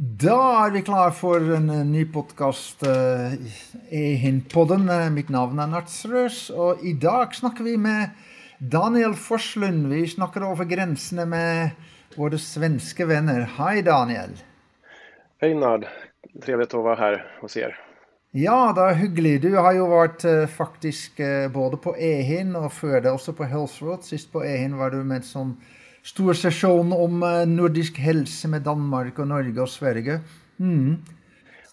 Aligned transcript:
Da 0.00 0.64
er 0.64 0.70
vi 0.72 0.80
klar 0.80 1.10
for 1.12 1.44
en 1.52 1.66
eh, 1.68 1.82
ny 1.84 2.06
podkast 2.08 2.86
uh, 2.88 3.34
i 3.92 4.14
Hindpodden. 4.16 4.86
Uh, 4.88 5.10
mitt 5.12 5.28
navn 5.28 5.58
er 5.60 5.68
Natsrøs, 5.68 6.38
og 6.56 6.80
i 6.88 6.94
dag 6.96 7.34
snakker 7.36 7.66
vi 7.66 7.74
med 7.76 8.14
Daniel 8.72 9.12
Forslund. 9.12 9.90
Vi 9.92 10.06
snakker 10.08 10.46
over 10.48 10.64
grensene 10.70 11.26
med 11.28 11.76
våre 12.16 12.40
svenske 12.40 13.04
venner. 13.10 13.44
Hei, 13.58 13.82
Daniel. 13.84 14.32
Hej 15.44 15.52
Nad, 15.60 15.84
trevligt 16.46 16.74
att 16.74 16.84
vara 16.84 16.96
här 16.96 17.26
hos 17.42 17.56
er. 17.56 17.76
Ja, 18.32 18.72
det 18.72 18.80
er 18.80 19.00
hyggelig. 19.02 19.42
Du 19.42 19.50
har 19.58 19.76
jo 19.76 19.90
vært 19.92 20.24
uh, 20.24 20.46
faktisk 20.48 21.20
både 21.52 21.76
på 21.76 21.92
Ehin 22.00 22.56
og 22.56 22.72
før 22.72 23.04
det 23.04 23.12
også 23.12 23.36
på 23.36 23.52
Hellsroad. 23.52 24.08
Sist 24.08 24.32
på 24.32 24.46
Ehin 24.48 24.80
var 24.80 24.96
du 24.96 25.04
med 25.04 25.28
sånn 25.28 25.58
stor 26.02 26.34
session 26.34 26.92
om 26.92 27.22
eh, 27.22 27.46
nordisk 27.46 27.98
hälsa 27.98 28.48
med 28.48 28.62
Danmark 28.62 29.18
och 29.18 29.28
Norge 29.28 29.60
och 29.60 29.68
Sverige. 29.68 30.20
Mm. 30.60 30.96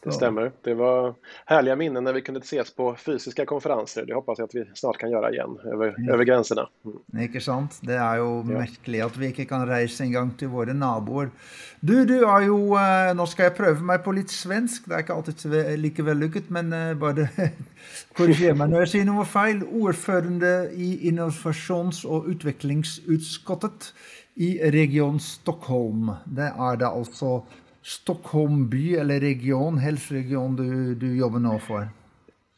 Det 0.07 0.15
stämmer. 0.15 0.51
Det 0.61 0.73
var 0.73 1.15
härliga 1.45 1.75
minnen 1.75 2.03
när 2.03 2.13
vi 2.13 2.21
kunde 2.21 2.39
ses 2.39 2.75
på 2.75 2.95
fysiska 2.95 3.45
konferenser. 3.45 4.05
Det 4.05 4.13
hoppas 4.13 4.39
jag 4.39 4.45
att 4.45 4.55
vi 4.55 4.65
snart 4.75 4.97
kan 4.97 5.11
göra 5.11 5.31
igen 5.31 5.59
över, 5.65 5.95
ja. 5.97 6.13
över 6.13 6.23
gränserna. 6.23 6.69
Mm. 6.85 7.23
Ikke 7.23 7.41
sant? 7.41 7.79
Det 7.81 7.93
är 7.93 8.15
ju 8.15 8.37
ja. 8.37 8.43
merkelig 8.43 9.01
at 9.01 9.17
vi 9.17 9.25
inte 9.25 9.45
kan 9.45 9.67
resa 9.67 10.03
en 10.03 10.13
gång 10.13 10.31
till 10.31 10.47
våra 10.47 10.73
naboer. 10.73 11.29
Du, 11.79 12.05
du 12.05 12.25
har 12.25 12.41
ju, 12.41 12.75
eh, 12.75 13.15
nu 13.15 13.27
ska 13.27 13.43
jag 13.43 13.57
pröva 13.57 13.81
mig 13.81 13.97
på 13.97 14.11
lite 14.11 14.33
svensk. 14.33 14.83
Det 14.85 14.95
är 14.95 14.99
inte 14.99 15.13
alltid 15.13 15.79
lika 15.79 16.03
vellykket, 16.03 16.49
men 16.49 16.73
uh, 16.73 16.95
bare 16.97 17.29
korriger 18.13 18.53
mig 18.53 18.69
när 18.69 18.79
jag 18.79 18.89
säger 18.89 19.05
något 19.05 19.27
fel. 19.27 19.63
Ordförande 19.63 20.69
i 20.73 21.07
innovations 21.07 22.05
och 22.05 22.25
utvecklingsutskottet 22.27 23.93
i 24.35 24.71
Region 24.71 25.19
Stockholm. 25.19 26.11
Det 26.25 26.53
är 26.57 26.75
det 26.77 26.87
alltså 26.87 27.43
Stockholm 27.87 28.69
by 28.69 28.95
eller 28.95 29.19
region, 29.19 29.77
hälsoregion 29.77 30.55
du, 30.55 30.95
du 30.95 31.17
jobbar 31.17 31.39
nu 31.39 31.59
för? 31.59 31.87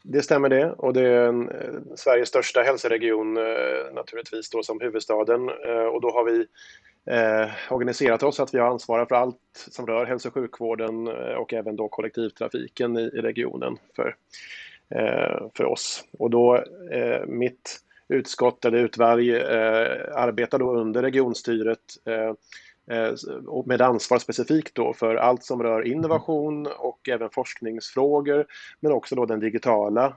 Det 0.02 0.22
stämmer 0.22 0.48
det 0.48 0.70
och 0.70 0.92
det 0.92 1.00
är 1.00 1.28
en, 1.28 1.48
eh, 1.48 1.94
Sveriges 1.96 2.28
största 2.28 2.60
hälsoregion 2.60 3.36
eh, 3.36 3.94
naturligtvis 3.94 4.50
då 4.50 4.62
som 4.62 4.80
huvudstaden 4.80 5.48
eh, 5.48 5.86
och 5.86 6.00
då 6.00 6.10
har 6.10 6.24
vi 6.24 6.46
eh, 7.14 7.50
organiserat 7.72 8.22
oss 8.22 8.40
att 8.40 8.54
vi 8.54 8.58
har 8.58 8.70
ansvarat 8.70 9.08
för 9.08 9.14
allt 9.14 9.36
som 9.52 9.86
rör 9.86 10.06
hälso 10.06 10.28
och 10.28 10.34
sjukvården 10.34 11.08
och 11.36 11.54
även 11.54 11.76
då 11.76 11.88
kollektivtrafiken 11.88 12.96
i, 12.96 13.02
i 13.02 13.20
regionen 13.20 13.76
för, 13.96 14.16
eh, 14.94 15.46
för 15.54 15.64
oss. 15.64 16.04
Och 16.18 16.30
då 16.30 16.56
eh, 16.90 17.26
mitt 17.26 17.80
utskott 18.08 18.64
eller 18.64 18.78
utvärj 18.78 19.36
eh, 19.36 20.16
arbetar 20.16 20.58
då 20.58 20.74
under 20.76 21.02
regionstyret 21.02 21.78
eh, 22.90 22.98
eh, 22.98 23.66
med 23.66 23.80
ansvar 23.80 24.18
specifikt 24.18 24.74
då 24.74 24.92
för 24.92 25.14
allt 25.14 25.44
som 25.44 25.62
rör 25.62 25.86
innovation 25.86 26.66
och 26.78 27.08
även 27.08 27.30
forskningsfrågor 27.30 28.46
men 28.80 28.92
också 28.92 29.14
då 29.14 29.26
den 29.26 29.40
digitala 29.40 30.16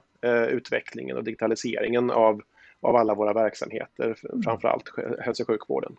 utvecklingen 0.50 1.18
och 1.18 1.24
digitaliseringen 1.24 2.12
av, 2.12 2.42
av 2.82 2.96
alla 2.96 3.16
våra 3.16 3.34
verksamheter, 3.34 4.16
framförallt 4.44 4.84
hälso 5.20 5.44
och 5.44 5.48
sjukvården. 5.48 5.96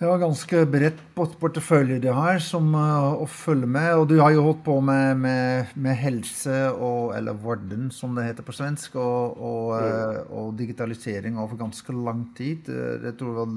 Det 0.00 0.06
var 0.06 0.18
ganska 0.18 0.66
brett 0.66 1.14
portefølje 1.14 1.98
det 1.98 2.12
här 2.12 2.38
som 2.38 2.74
uh, 2.74 3.22
å 3.22 3.26
følge 3.26 3.66
med. 3.66 3.96
Och 3.96 4.06
du 4.06 4.14
har 4.20 4.30
ju 4.30 4.38
hållit 4.38 4.64
på 4.64 4.80
med, 4.80 5.16
med, 5.16 5.66
med 5.74 5.96
helse, 5.96 6.70
og, 6.72 7.12
eller 7.16 7.32
vården 7.32 7.90
som 7.92 8.14
det 8.14 8.24
heter 8.24 8.42
på 8.42 8.52
svensk, 8.52 8.96
och 8.96 9.36
og, 9.36 9.74
mm. 9.82 10.16
og 10.30 10.54
digitalisering 10.56 11.38
over 11.38 11.56
ganska 11.56 11.92
lång 11.92 12.34
tid. 12.34 12.64
Det 12.64 13.08
eh, 13.08 13.12
tror 13.12 13.30
jag 13.30 13.38
var 13.44 13.52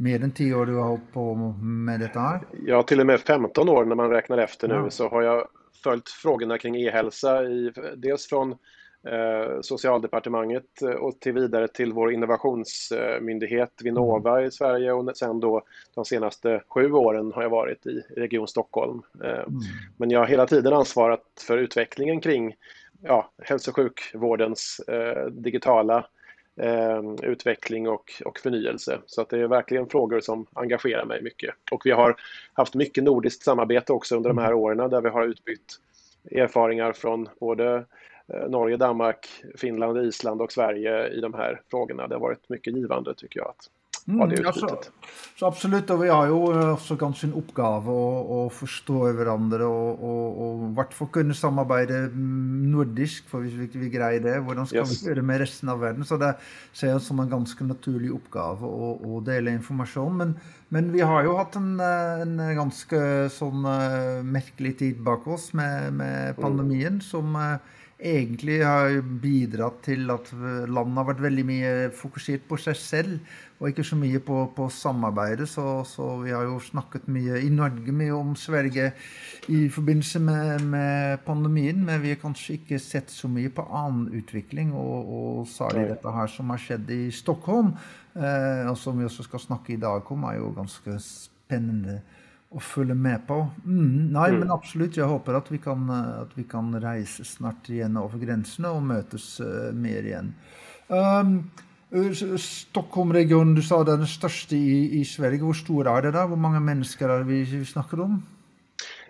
mer 0.00 0.24
än 0.24 0.32
tio 0.32 0.54
år 0.54 0.66
du 0.66 0.74
har 0.74 0.88
hållit 0.88 1.12
på 1.12 1.34
med 1.62 2.00
detta? 2.00 2.40
Ja, 2.66 2.82
till 2.82 3.00
och 3.00 3.06
med 3.06 3.20
15 3.20 3.68
år 3.68 3.84
när 3.84 3.94
man 3.94 4.10
räknar 4.10 4.38
efter 4.38 4.68
nu 4.68 4.74
ja. 4.74 4.90
så 4.90 5.08
har 5.08 5.22
jag 5.22 5.48
följt 5.84 6.08
frågorna 6.08 6.58
kring 6.58 6.76
e-hälsa, 6.76 7.42
i, 7.42 7.72
dels 7.96 8.26
från 8.26 8.56
Eh, 9.06 9.60
socialdepartementet 9.60 10.82
och 11.00 11.20
till 11.20 11.32
vidare 11.32 11.68
till 11.68 11.92
vår 11.92 12.12
innovationsmyndighet 12.12 13.72
Vinnova 13.82 14.42
i 14.42 14.50
Sverige 14.50 14.92
och 14.92 15.16
sen 15.16 15.40
då 15.40 15.62
de 15.94 16.04
senaste 16.04 16.62
sju 16.68 16.92
åren 16.92 17.32
har 17.32 17.42
jag 17.42 17.50
varit 17.50 17.86
i 17.86 18.02
Region 18.16 18.48
Stockholm. 18.48 19.02
Eh, 19.24 19.30
mm. 19.30 19.60
Men 19.96 20.10
jag 20.10 20.20
har 20.20 20.26
hela 20.26 20.46
tiden 20.46 20.72
ansvarat 20.72 21.22
för 21.46 21.58
utvecklingen 21.58 22.20
kring 22.20 22.54
ja, 23.02 23.30
hälso 23.42 23.70
och 23.70 23.76
sjukvårdens 23.76 24.80
eh, 24.88 25.26
digitala 25.26 25.96
eh, 25.98 26.04
utveckling 27.22 27.88
och, 27.88 28.22
och 28.24 28.38
förnyelse. 28.38 28.98
Så 29.06 29.20
att 29.20 29.28
det 29.28 29.38
är 29.38 29.46
verkligen 29.46 29.88
frågor 29.88 30.20
som 30.20 30.46
engagerar 30.52 31.04
mig 31.04 31.22
mycket. 31.22 31.54
Och 31.72 31.82
vi 31.84 31.90
har 31.90 32.16
haft 32.52 32.74
mycket 32.74 33.04
nordiskt 33.04 33.42
samarbete 33.42 33.92
också 33.92 34.16
under 34.16 34.30
de 34.30 34.38
här 34.38 34.46
mm. 34.46 34.58
åren 34.58 34.90
där 34.90 35.00
vi 35.00 35.08
har 35.08 35.24
utbytt 35.24 35.80
erfarenheter 36.30 36.92
från 36.92 37.28
både 37.40 37.84
Eh, 38.34 38.48
Norge, 38.48 38.76
Danmark, 38.76 39.44
Finland, 39.56 40.06
Island 40.06 40.42
och 40.42 40.52
Sverige 40.52 41.08
i 41.08 41.20
de 41.20 41.34
här 41.34 41.60
frågorna. 41.70 42.08
Det 42.08 42.14
har 42.14 42.20
varit 42.20 42.48
mycket 42.48 42.76
givande 42.76 43.14
tycker 43.14 43.40
jag 43.40 43.48
att 43.48 43.70
ha 44.06 44.26
det 44.26 44.40
mm, 44.40 44.46
ja, 44.46 44.52
så, 45.36 45.46
absolutt, 45.46 45.90
og 45.90 46.02
vi 46.02 46.08
har 46.08 46.26
ju 46.26 46.70
också 46.72 46.96
kanske 46.96 47.26
en 47.26 47.32
uppgift 47.32 47.58
att 47.58 47.86
å 47.86 48.50
forstå 48.52 49.12
hverandre 49.16 49.64
och 49.64 50.04
og, 50.04 50.40
og 50.40 50.70
i 50.70 50.74
hvert 50.76 50.94
fall 50.94 51.08
kunne 51.12 51.34
samarbeide 51.34 52.10
nordisk, 52.14 53.28
for 53.28 53.44
hvis 53.44 53.56
vi 53.58 53.66
ikke 53.68 53.90
greier 53.98 54.22
det, 54.22 54.36
hvordan 54.44 54.66
skal 54.66 54.84
yes. 54.84 55.02
vi 55.02 55.10
göra 55.10 55.22
med 55.22 55.40
resten 55.40 55.68
av 55.68 55.80
världen? 55.80 56.04
Så 56.04 56.16
det 56.16 56.34
ser 56.72 56.88
jag 56.88 57.02
som 57.02 57.20
en 57.20 57.30
ganska 57.30 57.64
naturlig 57.64 58.10
uppgift 58.10 58.62
att 58.62 59.24
dela 59.24 59.50
information. 59.50 60.16
Men, 60.16 60.36
men 60.68 60.92
vi 60.92 61.00
har 61.00 61.22
ju 61.22 61.36
haft 61.36 61.56
en, 61.56 61.80
en 61.80 62.56
ganske 62.56 63.28
sånn 63.34 63.64
uh, 63.66 64.22
merkelig 64.22 64.78
tid 64.78 65.02
bak 65.02 65.26
oss 65.26 65.52
med, 65.52 65.92
med 65.92 66.36
pandemien, 66.36 67.00
mm. 67.00 67.00
som 67.00 67.36
uh, 67.36 67.56
egentlig 68.00 68.60
har 68.64 68.96
bidratt 69.22 69.82
til 69.84 70.10
at 70.12 70.30
landet 70.68 70.98
har 71.00 71.08
vært 71.10 71.22
veldig 71.24 71.44
mye 71.46 71.70
fokusert 71.96 72.46
på 72.48 72.58
seg 72.60 72.78
selv, 72.78 73.36
og 73.60 73.68
ikke 73.68 73.84
så 73.84 73.96
mye 74.00 74.20
på, 74.24 74.38
på 74.56 74.68
samarbeidet. 74.72 75.48
Så, 75.48 75.64
så, 75.88 76.06
vi 76.22 76.32
har 76.32 76.46
jo 76.48 76.56
snakket 76.64 77.10
mye 77.12 77.42
i 77.44 77.50
Norge 77.52 77.92
mye 77.92 78.16
om 78.16 78.32
Sverige 78.38 78.90
i 79.52 79.66
forbindelse 79.72 80.22
med, 80.24 80.64
med, 80.72 81.18
pandemien, 81.26 81.84
men 81.84 82.00
vi 82.02 82.14
har 82.14 82.22
kanskje 82.22 82.56
ikke 82.56 82.80
sett 82.80 83.12
så 83.12 83.28
mye 83.28 83.52
på 83.52 83.66
annen 83.68 84.08
utvikling, 84.16 84.72
og, 84.72 85.12
og 85.18 85.50
særlig 85.50 85.90
dette 85.92 86.14
her 86.16 86.32
som 86.32 86.54
har 86.54 86.62
skjedd 86.62 86.88
i 86.96 87.02
Stockholm, 87.14 87.74
eh, 88.16 88.64
og 88.70 88.78
som 88.80 88.96
vi 88.98 89.08
også 89.08 89.28
skal 89.28 89.44
snakke 89.44 89.76
i 89.76 89.82
dag 89.82 90.08
om, 90.12 90.24
er 90.30 90.40
jo 90.40 90.54
ganske 90.56 90.96
spennende 91.04 92.00
att 92.54 92.62
följa 92.62 92.94
med 92.94 93.26
på. 93.26 93.46
Mm, 93.64 94.12
nej, 94.12 94.28
mm. 94.28 94.40
men 94.40 94.50
absolut. 94.50 94.96
Jag 94.96 95.08
hoppas 95.08 95.34
att 95.34 95.50
vi 95.50 95.58
kan, 95.58 95.90
att 95.90 96.30
vi 96.34 96.44
kan 96.44 96.80
resa 96.80 97.24
snart 97.24 97.68
igen 97.68 97.96
över 97.96 98.18
gränserna 98.18 98.70
och 98.70 98.82
mötas 98.82 99.40
uh, 99.40 99.72
mer 99.72 100.02
igen. 100.02 100.34
Um, 100.88 101.50
Stockholmregionen, 102.38 103.54
du 103.54 103.62
sa 103.62 103.84
det 103.84 103.92
är 103.92 103.96
den 103.96 104.06
största 104.06 104.56
i, 104.56 105.00
i 105.00 105.04
Sverige. 105.04 105.44
Hur 105.44 105.52
stor 105.52 105.88
är 105.88 106.02
det 106.02 106.10
där? 106.10 106.28
Hur 106.28 106.36
många 106.36 106.60
människor 106.60 107.10
är 107.10 107.22
vi, 107.22 107.44
vi 107.44 107.64
snackar 107.64 108.00
om? 108.00 108.22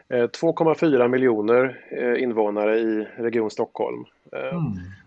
2,4 0.09 1.09
miljoner 1.09 1.79
invånare 2.19 2.79
i 2.79 3.07
Region 3.17 3.51
Stockholm. 3.51 4.05
Mm. 4.33 4.63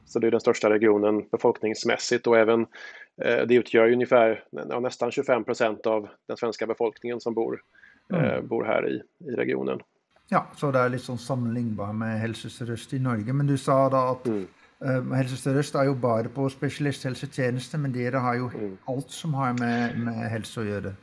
Så 0.06 0.20
det 0.20 0.28
är 0.28 0.32
den 0.32 0.40
största 0.40 0.70
regionen 0.70 1.24
befolkningsmässigt 1.32 2.28
och 2.28 2.38
även 2.38 2.66
det 3.18 3.56
utgör 3.56 3.92
ungefär 3.92 4.44
nästan 4.82 5.12
25 5.12 5.44
procent 5.44 5.86
av 5.86 6.08
den 6.28 6.38
svenska 6.38 6.68
befolkningen 6.68 7.20
som 7.20 7.34
bor 7.34 7.62
mm. 8.14 8.26
Eh, 8.26 8.42
bor 8.42 8.64
här 8.64 8.90
i, 8.90 9.02
i 9.26 9.36
regionen. 9.36 9.80
Ja, 10.30 10.48
så 10.56 10.72
det 10.72 10.80
är 10.80 10.90
liksom 10.90 11.18
sammenlignbart 11.18 11.96
med 11.96 12.20
Helse 12.20 12.50
Sør-Øst 12.50 12.94
i 12.94 13.00
Norge. 13.00 13.34
Men 13.34 13.48
du 13.48 13.58
sa 13.58 13.90
da 13.90 14.04
at 14.12 14.28
mm. 14.28 14.48
uh, 14.86 15.14
Helse 15.14 15.38
Sør-Øst 15.38 15.76
er 15.76 15.90
jo 15.92 15.94
bare 15.94 16.32
på 16.34 16.50
spesialisthelsetjeneste, 16.50 17.78
men 17.78 17.94
dere 17.94 18.24
har 18.24 18.36
ju 18.36 18.50
mm. 18.50 18.78
allt 18.86 19.12
som 19.12 19.34
har 19.34 19.54
med, 19.60 20.00
med 20.00 20.30
hälsa 20.32 20.62
att 20.62 20.68
göra. 20.68 20.94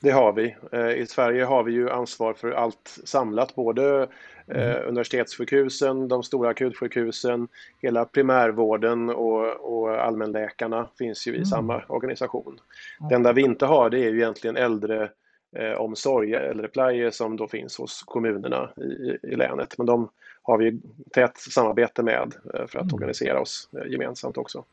Det 0.00 0.10
har 0.10 0.32
vi. 0.32 0.56
Eh, 0.72 0.90
I 0.90 1.06
Sverige 1.06 1.44
har 1.44 1.62
vi 1.62 1.72
ju 1.72 1.90
ansvar 1.90 2.34
för 2.34 2.50
allt 2.50 2.98
samlat, 3.04 3.54
både 3.54 4.08
mm. 4.46 4.88
universitetssjukhusen, 4.88 6.08
de 6.08 6.22
stora 6.22 6.50
akutsjukhusen, 6.50 7.48
hela 7.82 8.04
primärvården 8.04 9.10
och, 9.10 9.46
och 9.46 10.04
allmänläkarna 10.04 10.88
finns 10.98 11.26
ju 11.26 11.32
i 11.32 11.36
mm. 11.36 11.46
samma 11.46 11.82
organisation. 11.88 12.60
Det 13.08 13.14
enda 13.14 13.32
vi 13.32 13.42
inte 13.42 13.66
har 13.66 13.90
det 13.90 13.98
är 13.98 14.10
ju 14.10 14.16
egentligen 14.16 14.56
äldre 14.56 15.10
eh, 15.58 15.72
omsorg, 15.72 16.34
äldreplyer 16.34 17.10
som 17.10 17.36
då 17.36 17.48
finns 17.48 17.78
hos 17.78 18.02
kommunerna 18.02 18.70
i, 18.76 19.26
i 19.32 19.36
länet. 19.36 19.78
Men 19.78 19.86
de 19.86 20.08
har 20.42 20.58
vi 20.58 20.80
tätt 21.10 21.38
samarbete 21.38 22.02
med 22.02 22.34
eh, 22.54 22.66
för 22.66 22.78
att 22.78 22.84
mm. 22.84 22.94
organisera 22.94 23.40
oss 23.40 23.68
eh, 23.72 23.92
gemensamt 23.92 24.36
också. 24.36 24.64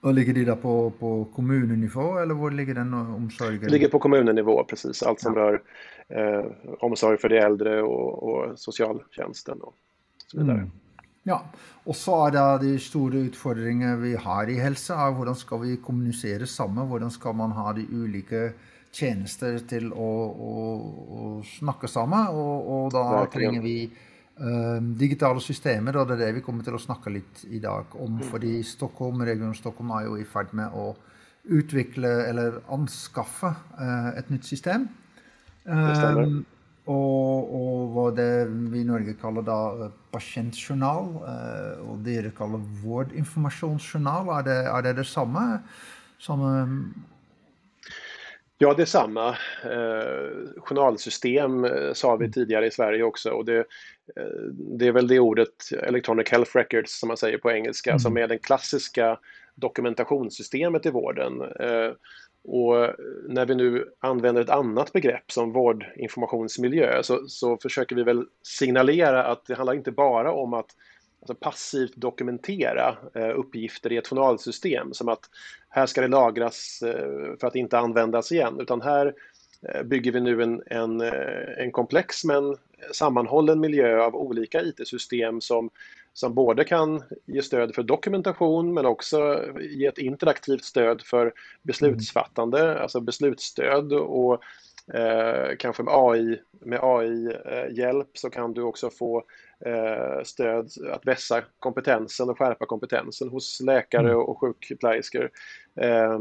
Och 0.00 0.14
ligger 0.14 0.34
det 0.34 0.44
där 0.44 0.56
på, 0.56 0.92
på 0.98 1.26
kommunnivå 1.34 2.18
eller 2.18 2.34
var 2.34 2.50
ligger 2.50 2.74
den 2.74 2.94
omsorgen? 2.94 3.60
Det 3.60 3.68
ligger 3.68 3.88
på 3.88 3.98
kommunnivå 3.98 4.64
precis, 4.64 5.02
allt 5.02 5.20
som 5.20 5.34
rör 5.34 5.62
eh, 6.08 6.44
omsorg 6.78 7.18
för 7.18 7.28
de 7.28 7.38
äldre 7.38 7.82
och, 7.82 8.22
och 8.22 8.58
socialtjänsten 8.58 9.60
och 9.60 9.74
så 10.26 10.38
vidare. 10.38 10.58
Mm. 10.58 10.70
Ja, 11.22 11.44
och 11.84 11.96
så 11.96 12.26
är 12.26 12.30
det 12.30 12.68
de 12.72 12.78
stora 12.78 13.18
utmaningar 13.18 13.96
vi 13.96 14.16
har 14.16 14.50
i 14.50 14.54
hälsa. 14.54 15.10
Hur 15.10 15.34
ska 15.34 15.56
vi 15.56 15.76
kommunicera 15.76 16.46
samman? 16.46 16.88
Hur 16.88 17.08
ska 17.08 17.32
man 17.32 17.52
ha 17.52 17.72
de 17.72 17.86
olika 17.92 18.50
tjenester 18.96 19.58
til 19.68 19.90
å, 19.92 20.10
å, 20.32 20.52
å 21.20 21.30
snakke 21.46 21.90
sammen. 21.90 22.30
Og, 22.32 22.70
og 22.76 22.90
da 22.94 23.24
trenger 23.32 23.62
vi 23.64 23.76
uh, 23.86 24.78
digitale 24.98 25.42
systemer, 25.44 26.00
og 26.00 26.08
det 26.08 26.18
er 26.18 26.24
det 26.26 26.36
vi 26.38 26.44
kommer 26.46 26.66
til 26.66 26.78
å 26.78 26.82
snakke 26.82 27.12
litt 27.14 27.44
i 27.50 27.60
dag 27.62 27.96
om. 28.00 28.18
Mm. 28.18 28.26
Fordi 28.32 28.56
Stockholm, 28.66 29.24
regionen 29.28 29.56
Stockholm 29.58 29.94
er 29.98 30.08
jo 30.08 30.18
i 30.20 30.28
ferd 30.28 30.54
med 30.56 30.74
å 30.76 30.92
utvikle 31.46 32.10
eller 32.26 32.60
anskaffe 32.74 33.52
uh, 33.78 34.12
et 34.16 34.30
nytt 34.32 34.48
system. 34.48 34.88
Um, 35.66 36.44
og, 36.86 37.48
og, 37.50 37.78
hva 37.90 38.06
det 38.14 38.46
vi 38.70 38.84
i 38.84 38.86
Norge 38.86 39.16
kaller 39.18 39.42
da 39.46 39.90
pasientjournal, 40.14 41.12
uh, 41.22 41.84
og 41.90 42.00
dere 42.06 42.32
kaller 42.34 42.62
vårdinformasjonsjournal. 42.82 44.30
Er 44.38 44.46
det 44.46 44.58
er 44.70 44.86
det, 44.86 44.96
det 45.02 45.06
samme? 45.10 45.46
samme 46.22 46.52
Ja, 48.58 48.74
det 48.74 48.82
är 48.82 48.86
samma. 48.86 49.28
Eh, 49.64 50.48
journalsystem 50.56 51.64
eh, 51.64 51.92
sa 51.92 52.16
vi 52.16 52.24
mm. 52.24 52.32
tidigare 52.32 52.66
i 52.66 52.70
Sverige 52.70 53.02
också 53.02 53.30
och 53.30 53.44
det, 53.44 53.58
eh, 54.16 54.42
det 54.56 54.86
är 54.86 54.92
väl 54.92 55.08
det 55.08 55.20
ordet 55.20 55.72
Electronic 55.82 56.30
Health 56.30 56.56
Records 56.56 56.98
som 56.98 57.08
man 57.08 57.16
säger 57.16 57.38
på 57.38 57.50
engelska, 57.50 57.90
mm. 57.90 57.98
som 57.98 58.16
är 58.16 58.28
det 58.28 58.38
klassiska 58.38 59.18
dokumentationssystemet 59.54 60.86
i 60.86 60.90
vården. 60.90 61.42
Eh, 61.42 61.92
och 62.48 62.94
när 63.28 63.46
vi 63.46 63.54
nu 63.54 63.84
använder 64.00 64.42
ett 64.42 64.50
annat 64.50 64.92
begrepp 64.92 65.32
som 65.32 65.52
vårdinformationsmiljö 65.52 67.02
så, 67.02 67.28
så 67.28 67.56
försöker 67.62 67.96
vi 67.96 68.02
väl 68.02 68.24
signalera 68.42 69.24
att 69.24 69.46
det 69.46 69.54
handlar 69.54 69.74
inte 69.74 69.92
bara 69.92 70.32
om 70.32 70.54
att 70.54 70.70
passivt 71.34 71.96
dokumentera 71.96 72.96
eh, 73.14 73.38
uppgifter 73.38 73.92
i 73.92 73.96
ett 73.96 74.08
journalsystem 74.08 74.94
som 74.94 75.08
att 75.08 75.30
här 75.68 75.86
ska 75.86 76.00
det 76.00 76.08
lagras 76.08 76.82
eh, 76.82 77.36
för 77.40 77.46
att 77.46 77.56
inte 77.56 77.78
användas 77.78 78.32
igen 78.32 78.60
utan 78.60 78.82
här 78.82 79.14
eh, 79.62 79.82
bygger 79.82 80.12
vi 80.12 80.20
nu 80.20 80.42
en, 80.42 80.62
en, 80.66 81.00
en 81.58 81.72
komplex 81.72 82.24
men 82.24 82.56
sammanhållen 82.92 83.60
miljö 83.60 84.02
av 84.02 84.16
olika 84.16 84.62
IT-system 84.62 85.40
som, 85.40 85.70
som 86.12 86.34
både 86.34 86.64
kan 86.64 87.02
ge 87.24 87.42
stöd 87.42 87.74
för 87.74 87.82
dokumentation 87.82 88.74
men 88.74 88.86
också 88.86 89.44
ge 89.60 89.86
ett 89.86 89.98
interaktivt 89.98 90.64
stöd 90.64 91.02
för 91.02 91.32
beslutsfattande, 91.62 92.70
mm. 92.70 92.82
alltså 92.82 93.00
beslutsstöd 93.00 93.92
och 93.92 94.42
eh, 94.94 95.56
kanske 95.58 95.82
med 95.82 95.94
AI, 95.94 96.38
med 96.60 96.78
AI-hjälp 96.82 98.10
så 98.14 98.30
kan 98.30 98.52
du 98.52 98.62
också 98.62 98.90
få 98.90 99.24
Eh, 99.64 100.22
stöd 100.24 100.70
att 100.92 101.06
vässa 101.06 101.42
kompetensen 101.58 102.30
och 102.30 102.38
skärpa 102.38 102.66
kompetensen 102.66 103.28
hos 103.28 103.60
läkare 103.60 104.10
mm. 104.10 104.16
och 104.16 104.40
sjukplejerskor 104.40 105.30
eh, 105.80 106.18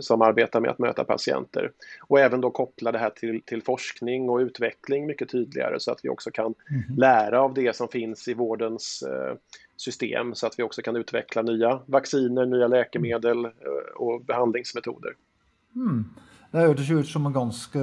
som 0.00 0.22
arbetar 0.22 0.60
med 0.60 0.70
att 0.70 0.78
möta 0.78 1.04
patienter. 1.04 1.72
Och 2.08 2.20
även 2.20 2.40
då 2.40 2.50
koppla 2.50 2.92
det 2.92 2.98
här 2.98 3.10
till, 3.10 3.42
till 3.42 3.62
forskning 3.62 4.28
och 4.28 4.38
utveckling 4.38 5.06
mycket 5.06 5.28
tydligare 5.28 5.80
så 5.80 5.92
att 5.92 6.00
vi 6.02 6.08
också 6.08 6.30
kan 6.30 6.54
mm. 6.70 6.98
lära 6.98 7.40
av 7.40 7.54
det 7.54 7.76
som 7.76 7.88
finns 7.88 8.28
i 8.28 8.34
vårdens 8.34 9.02
eh, 9.02 9.34
system 9.76 10.34
så 10.34 10.46
att 10.46 10.58
vi 10.58 10.62
också 10.62 10.82
kan 10.82 10.96
utveckla 10.96 11.42
nya 11.42 11.80
vacciner, 11.86 12.46
nya 12.46 12.66
läkemedel 12.66 13.44
eh, 13.44 13.50
och 13.96 14.24
behandlingsmetoder. 14.24 15.14
Mm. 15.74 16.04
Det 16.50 16.66
hørtes 16.66 16.90
ut 16.90 17.08
som 17.08 17.26
en 17.26 17.34
ganska 17.34 17.80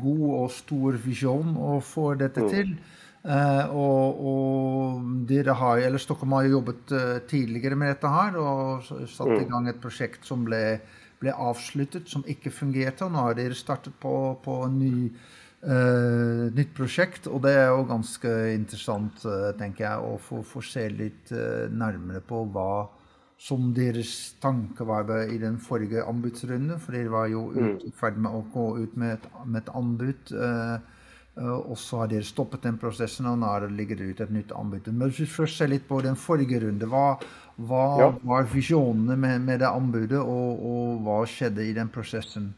god 0.00 0.42
och 0.42 0.50
stor 0.50 0.92
vision 0.92 1.56
att 1.56 1.84
få 1.84 2.14
detta 2.14 2.40
mm. 2.40 2.50
till. 2.50 2.76
Uh, 3.24 3.70
og, 3.72 4.18
og 4.20 5.04
dere 5.24 5.54
har, 5.56 5.80
eller 5.80 6.00
Stockholm 6.00 6.34
har 6.36 6.44
jo 6.44 6.58
jobbet 6.58 6.90
uh, 6.92 7.22
tidligere 7.24 7.78
med 7.80 7.94
dette 7.94 8.10
her 8.12 8.34
og 8.36 8.82
satt 8.84 9.30
mm. 9.30 9.38
i 9.40 9.46
gang 9.48 9.68
et 9.70 9.78
prosjekt 9.80 10.28
som 10.28 10.42
ble, 10.44 10.60
ble, 11.22 11.32
avsluttet, 11.32 12.04
som 12.12 12.26
ikke 12.28 12.52
fungerte. 12.52 13.06
Og 13.06 13.14
nå 13.14 13.22
har 13.24 13.38
dere 13.38 13.56
startet 13.56 13.96
på, 14.02 14.12
på 14.44 14.58
en 14.66 14.76
ny, 14.76 15.08
uh, 15.64 16.52
nytt 16.52 16.76
prosjekt, 16.76 17.30
og 17.32 17.46
det 17.46 17.54
er 17.62 17.70
jo 17.70 17.88
ganske 17.88 18.34
interessant, 18.58 19.24
tenker 19.56 19.86
jeg, 19.86 20.04
å 20.04 20.20
få, 20.20 20.42
få 20.44 20.60
se 20.60 20.84
litt 20.92 21.32
nærmere 21.72 22.20
på 22.28 22.44
hva 22.52 22.68
som 23.44 23.74
deres 23.76 24.10
tanke 24.40 24.86
var 24.88 25.10
i 25.28 25.36
den 25.38 25.58
forrige 25.60 26.04
anbudsrunden. 26.08 26.80
For 26.80 26.96
dere 26.96 27.12
var 27.12 27.28
jo 27.28 27.46
mm. 27.52 27.76
i 27.84 27.92
ferd 27.98 28.16
med 28.16 28.32
å 28.32 28.44
gå 28.54 28.66
ut 28.80 28.96
med 28.96 29.18
et, 29.18 29.30
med 29.44 29.60
et 29.60 29.72
anbud. 29.76 30.32
Uh, 30.32 30.78
Eh, 31.36 31.54
og 31.54 31.78
så 31.78 32.02
har 32.02 32.10
dere 32.10 32.26
stoppet 32.26 32.62
den 32.62 32.76
prosessen, 32.78 33.26
og 33.26 33.40
nå 33.42 33.70
ligger 33.74 33.98
det 33.98 34.10
ut 34.12 34.20
et 34.22 34.34
nytt 34.34 34.52
anbud. 34.54 34.90
Men 34.92 35.10
hvis 35.10 35.24
vi 35.24 35.30
først 35.30 35.58
ser 35.58 35.72
litt 35.72 35.88
på 35.88 36.00
den 36.04 36.18
forrige 36.18 36.60
runde, 36.62 36.86
hva, 36.90 37.16
hva 37.56 37.84
ja. 38.00 38.10
var 38.22 38.46
visjonene 38.52 39.16
med, 39.18 39.40
med, 39.46 39.62
det 39.64 39.70
anbudet, 39.70 40.20
og, 40.20 40.62
og 40.62 41.00
hva 41.06 41.22
skjedde 41.28 41.66
i 41.66 41.74
den 41.76 41.90
processen? 41.90 42.52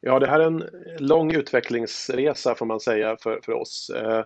Ja, 0.00 0.18
det 0.18 0.26
här 0.26 0.40
är 0.40 0.46
en 0.46 0.64
lång 0.98 1.32
utvecklingsresa 1.34 2.54
får 2.54 2.66
man 2.66 2.80
säga 2.80 3.16
för, 3.20 3.40
för 3.44 3.52
oss. 3.52 3.90
Eh, 3.90 4.22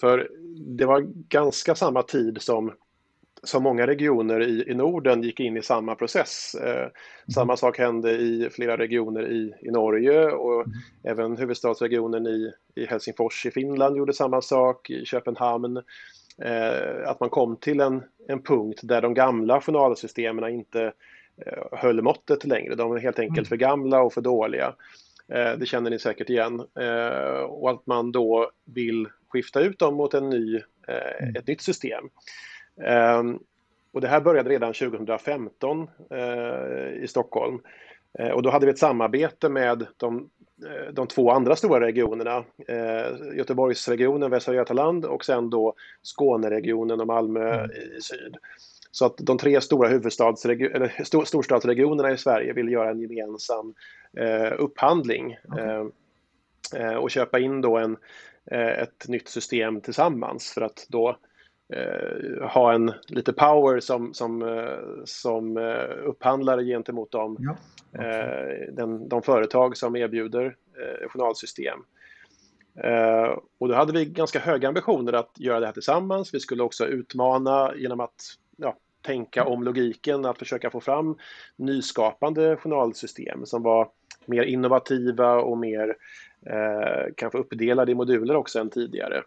för 0.00 0.28
det 0.76 0.84
var 0.84 1.00
ganska 1.28 1.74
samma 1.74 2.02
tid 2.02 2.42
som 2.42 2.72
som 3.42 3.62
många 3.62 3.86
regioner 3.86 4.42
i, 4.42 4.70
i 4.70 4.74
Norden 4.74 5.22
gick 5.22 5.40
in 5.40 5.56
i 5.56 5.62
samma 5.62 5.94
process. 5.94 6.54
Eh, 6.54 6.76
mm. 6.76 6.90
Samma 7.34 7.56
sak 7.56 7.78
hände 7.78 8.10
i 8.10 8.48
flera 8.52 8.76
regioner 8.76 9.32
i, 9.32 9.54
i 9.62 9.70
Norge 9.70 10.26
och 10.26 10.60
mm. 10.60 10.72
även 11.04 11.36
huvudstadsregionen 11.36 12.26
i, 12.26 12.52
i 12.74 12.86
Helsingfors 12.86 13.46
i 13.46 13.50
Finland 13.50 13.96
gjorde 13.96 14.12
samma 14.12 14.40
sak, 14.42 14.90
i 14.90 15.04
Köpenhamn. 15.04 15.76
Eh, 16.42 17.08
att 17.08 17.20
man 17.20 17.30
kom 17.30 17.56
till 17.56 17.80
en, 17.80 18.02
en 18.28 18.42
punkt 18.42 18.80
där 18.82 19.02
de 19.02 19.14
gamla 19.14 19.60
journalsystemen 19.60 20.54
inte 20.54 20.92
eh, 21.46 21.62
höll 21.72 22.02
måttet 22.02 22.44
längre. 22.44 22.74
De 22.74 22.90
var 22.90 22.98
helt 22.98 23.18
enkelt 23.18 23.38
mm. 23.38 23.48
för 23.48 23.56
gamla 23.56 24.02
och 24.02 24.12
för 24.12 24.20
dåliga. 24.20 24.74
Eh, 25.28 25.58
det 25.58 25.66
känner 25.66 25.90
ni 25.90 25.98
säkert 25.98 26.30
igen. 26.30 26.60
Eh, 26.80 27.40
och 27.40 27.70
att 27.70 27.86
man 27.86 28.12
då 28.12 28.50
vill 28.64 29.08
skifta 29.28 29.60
ut 29.60 29.78
dem 29.78 29.94
mot 29.94 30.14
en 30.14 30.28
ny, 30.28 30.56
eh, 30.88 31.22
mm. 31.22 31.36
ett 31.36 31.46
nytt 31.46 31.62
system. 31.62 32.04
Ehm, 32.84 33.38
och 33.92 34.00
det 34.00 34.08
här 34.08 34.20
började 34.20 34.50
redan 34.50 34.72
2015 34.72 35.88
eh, 36.10 37.02
i 37.02 37.06
Stockholm. 37.08 37.58
Eh, 38.18 38.30
och 38.30 38.42
då 38.42 38.50
hade 38.50 38.66
vi 38.66 38.72
ett 38.72 38.78
samarbete 38.78 39.48
med 39.48 39.86
de, 39.96 40.30
eh, 40.66 40.92
de 40.92 41.06
två 41.06 41.30
andra 41.30 41.56
stora 41.56 41.80
regionerna, 41.80 42.44
Göteborgsregionen, 43.34 44.30
Västra 44.30 44.54
Götaland 44.54 45.04
och 45.04 45.24
sen 45.24 45.50
då 45.50 45.74
Skåneregionen 46.02 47.00
och 47.00 47.06
Malmö 47.06 47.54
mm. 47.54 47.70
i 47.70 48.00
syd. 48.02 48.36
Så 48.96 49.06
att 49.06 49.16
de 49.16 49.38
tre 49.38 49.60
stora 49.60 49.88
eller 49.88 51.24
storstadsregionerna 51.24 52.12
i 52.12 52.18
Sverige 52.18 52.52
vill 52.52 52.72
göra 52.72 52.90
en 52.90 53.00
gemensam 53.00 53.74
eh, 54.16 54.52
upphandling 54.58 55.36
okay. 55.48 55.88
eh, 56.74 56.94
och 56.94 57.10
köpa 57.10 57.38
in 57.38 57.60
då 57.60 57.76
en, 57.76 57.96
eh, 58.50 58.82
ett 58.82 59.08
nytt 59.08 59.28
system 59.28 59.80
tillsammans 59.80 60.50
för 60.50 60.60
att 60.60 60.86
då 60.88 61.16
eh, 61.72 62.48
ha 62.48 62.72
en 62.72 62.92
lite 63.08 63.32
power 63.32 63.80
som, 63.80 64.14
som, 64.14 64.42
eh, 64.42 65.04
som 65.04 65.56
eh, 65.56 66.06
upphandlare 66.06 66.64
gentemot 66.64 67.10
dem, 67.10 67.36
ja, 67.38 67.56
eh, 68.02 68.72
den, 68.72 69.08
de 69.08 69.22
företag 69.22 69.76
som 69.76 69.96
erbjuder 69.96 70.56
journalsystem. 71.08 71.78
Och 73.58 73.68
då 73.68 73.74
hade 73.74 73.92
vi 73.92 74.04
ganska 74.04 74.38
höga 74.38 74.68
ambitioner 74.68 75.12
att 75.12 75.30
göra 75.38 75.60
det 75.60 75.66
här 75.66 75.72
tillsammans. 75.72 76.34
Vi 76.34 76.40
skulle 76.40 76.62
också 76.62 76.86
utmana 76.86 77.72
genom 77.76 78.00
att 78.00 78.22
ja, 78.56 78.76
tänka 79.02 79.44
om 79.44 79.62
logiken, 79.62 80.24
att 80.24 80.38
försöka 80.38 80.70
få 80.70 80.80
fram 80.80 81.16
nyskapande 81.56 82.56
journalsystem 82.56 83.46
som 83.46 83.62
var 83.62 83.88
mer 84.26 84.42
innovativa 84.42 85.34
och 85.36 85.58
mer 85.58 85.96
eh, 86.46 87.12
kanske 87.16 87.38
uppdelade 87.38 87.92
i 87.92 87.94
moduler 87.94 88.36
också 88.36 88.58
än 88.60 88.70
tidigare. 88.70 89.22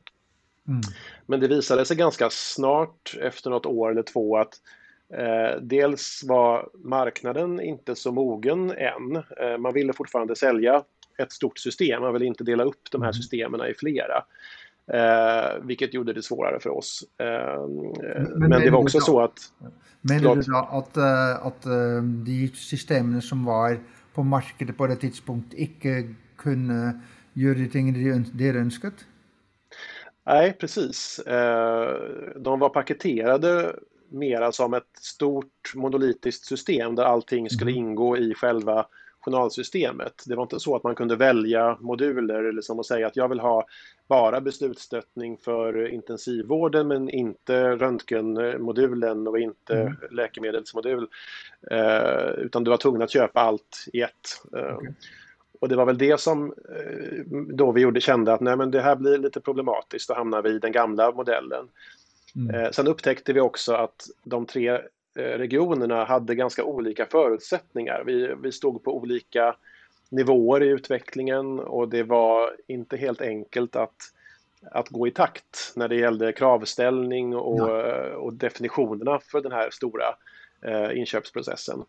Mm. 0.69 0.81
Men 1.25 1.39
det 1.39 1.47
visade 1.47 1.85
sig 1.85 1.97
ganska 1.97 2.29
snart 2.29 3.15
efter 3.21 3.49
något 3.49 3.65
år 3.65 3.91
eller 3.91 4.03
två 4.03 4.37
att 4.37 4.53
eh, 5.13 5.61
dels 5.61 6.23
var 6.27 6.69
marknaden 6.73 7.61
inte 7.61 7.95
så 7.95 8.11
mogen 8.11 8.71
än. 8.71 9.15
Eh, 9.15 9.57
man 9.59 9.73
ville 9.73 9.93
fortfarande 9.93 10.35
sälja 10.35 10.83
ett 11.17 11.31
stort 11.31 11.57
system, 11.57 12.01
man 12.01 12.13
ville 12.13 12.25
inte 12.25 12.43
dela 12.43 12.63
upp 12.63 12.91
de 12.91 13.01
här 13.01 13.09
mm. 13.09 13.13
systemen 13.13 13.61
i 13.69 13.73
flera. 13.73 14.23
Eh, 14.93 15.63
vilket 15.63 15.93
gjorde 15.93 16.13
det 16.13 16.23
svårare 16.23 16.59
för 16.59 16.69
oss. 16.69 17.03
Eh, 17.17 17.67
men, 17.67 18.49
men, 18.49 18.61
det 18.61 18.69
var 18.69 18.79
också 18.79 18.99
så 18.99 19.21
att... 19.21 19.39
Menar 20.01 20.35
du 20.35 20.41
då 20.41 20.57
att, 20.57 20.97
uh, 20.97 21.47
att 21.47 21.67
uh, 21.67 22.03
de 22.03 22.47
systemen 22.47 23.21
som 23.21 23.45
var 23.45 23.79
på 24.13 24.23
marknaden 24.23 24.75
på 24.75 24.87
det 24.87 24.95
tidspunktet 24.95 25.59
inte 25.59 26.13
kunde 26.37 26.99
göra 27.33 27.53
de 27.53 27.67
tingene 27.67 27.97
de, 27.97 28.25
de 28.33 28.59
önskat? 28.59 28.93
Nej, 30.29 30.53
precis. 30.53 31.19
Eh, 31.19 31.93
de 32.35 32.59
var 32.59 32.69
paketerade 32.69 33.75
mera 34.09 34.51
som 34.51 34.73
ett 34.73 34.97
stort 34.99 35.73
monolitiskt 35.75 36.45
system 36.45 36.95
där 36.95 37.03
allting 37.03 37.49
skulle 37.49 37.71
mm. 37.71 37.83
ingå 37.83 38.17
i 38.17 38.33
själva 38.33 38.85
journalsystemet. 39.19 40.23
Det 40.25 40.35
var 40.35 40.43
inte 40.43 40.59
så 40.59 40.75
att 40.75 40.83
man 40.83 40.95
kunde 40.95 41.15
välja 41.15 41.77
moduler 41.79 42.51
liksom 42.51 42.79
och 42.79 42.85
säga 42.85 43.07
att 43.07 43.15
jag 43.15 43.29
vill 43.29 43.39
ha 43.39 43.65
bara 44.07 44.41
beslutsstöttning 44.41 45.37
för 45.37 45.87
intensivvården 45.87 46.87
men 46.87 47.09
inte 47.09 47.75
röntgenmodulen 47.75 49.27
och 49.27 49.39
inte 49.39 49.75
mm. 49.75 49.95
läkemedelsmodul. 50.11 51.07
Eh, 51.71 52.29
utan 52.37 52.63
du 52.63 52.69
var 52.69 52.77
tvungen 52.77 53.01
att 53.01 53.11
köpa 53.11 53.39
allt 53.39 53.85
i 53.93 54.01
ett. 54.01 54.57
Eh, 54.57 54.77
okay. 54.77 54.91
Och 55.59 55.69
det 55.69 55.75
var 55.75 55.85
väl 55.85 55.97
det 55.97 56.19
som 56.19 56.45
eh, 56.45 57.19
då 57.31 57.71
vi 57.71 57.81
gjorde, 57.81 58.01
kände 58.01 58.33
att 58.33 58.41
nej, 58.41 58.55
men 58.55 58.71
det 58.71 58.81
här 58.81 58.95
blir 58.95 59.17
lite 59.17 59.41
problematiskt, 59.41 60.07
då 60.07 60.13
hamnar 60.13 60.41
vi 60.41 60.49
i 60.49 60.59
den 60.59 60.71
gamla 60.71 61.11
modellen. 61.11 61.67
Mm. 62.35 62.55
Eh, 62.55 62.71
sen 62.71 62.87
upptäckte 62.87 63.33
vi 63.33 63.39
också 63.39 63.73
att 63.73 64.07
de 64.23 64.45
tre 64.45 64.69
eh, 64.69 64.79
regionerna 65.15 66.05
hade 66.05 66.35
ganska 66.35 66.63
olika 66.63 67.05
förutsättningar. 67.05 68.03
Vi, 68.05 68.35
vi 68.41 68.51
stod 68.51 68.83
på 68.83 68.97
olika 68.97 69.55
nivåer 70.09 70.63
i 70.63 70.67
utvecklingen 70.67 71.59
och 71.59 71.89
det 71.89 72.03
var 72.03 72.55
inte 72.67 72.97
helt 72.97 73.21
enkelt 73.21 73.75
att, 73.75 73.95
att 74.71 74.89
gå 74.89 75.07
i 75.07 75.11
takt 75.11 75.73
när 75.75 75.87
det 75.87 75.95
gällde 75.95 76.31
kravställning 76.31 77.35
och, 77.35 77.69
och 78.15 78.33
definitionerna 78.33 79.19
för 79.19 79.41
den 79.41 79.51
här 79.51 79.69
stora 79.69 80.15
eh, 80.61 80.97
inköpsprocessen. 80.97 81.83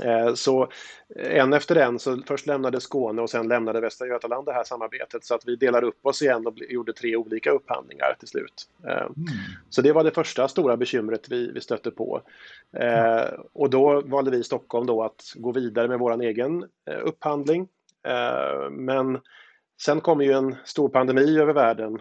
Eh, 0.00 0.34
så 0.34 0.68
en 1.16 1.52
efter 1.52 1.76
en, 1.76 1.98
så 1.98 2.22
först 2.26 2.46
lämnade 2.46 2.80
Skåne 2.80 3.22
och 3.22 3.30
sen 3.30 3.48
lämnade 3.48 3.80
Västra 3.80 4.06
Götaland 4.06 4.46
det 4.46 4.52
här 4.52 4.64
samarbetet 4.64 5.24
så 5.24 5.34
att 5.34 5.42
vi 5.46 5.56
delar 5.56 5.84
upp 5.84 6.06
oss 6.06 6.22
igen 6.22 6.46
och 6.46 6.58
gjorde 6.58 6.92
tre 6.92 7.16
olika 7.16 7.50
upphandlingar 7.50 8.16
till 8.18 8.28
slut. 8.28 8.68
Eh, 8.86 8.96
mm. 8.96 9.14
Så 9.70 9.82
det 9.82 9.92
var 9.92 10.04
det 10.04 10.10
första 10.10 10.48
stora 10.48 10.76
bekymret 10.76 11.28
vi, 11.28 11.52
vi 11.52 11.60
stötte 11.60 11.90
på. 11.90 12.22
Mm. 12.76 13.40
Och 13.52 13.70
då 13.70 14.00
valde 14.00 14.30
vi 14.30 14.36
i 14.36 14.44
Stockholm 14.44 14.86
då 14.86 15.02
att 15.02 15.32
gå 15.34 15.52
vidare 15.52 15.88
med 15.88 15.98
vår 15.98 16.22
egen 16.22 16.64
upphandling. 17.02 17.68
Men 18.70 19.20
sen 19.82 20.00
kom 20.00 20.20
ju 20.20 20.32
en 20.32 20.56
stor 20.64 20.88
pandemi 20.88 21.38
över 21.38 21.52
världen 21.52 21.98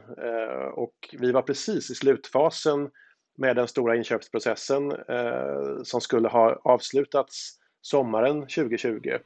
och 0.73 1.15
vi 1.19 1.31
var 1.31 1.41
precis 1.41 1.91
i 1.91 1.95
slutfasen 1.95 2.89
med 3.37 3.55
den 3.55 3.67
stora 3.67 3.95
inköpsprocessen 3.95 4.93
som 5.83 6.01
skulle 6.01 6.27
ha 6.27 6.61
avslutats 6.63 7.60
sommaren 7.81 8.41
2020. 8.41 9.17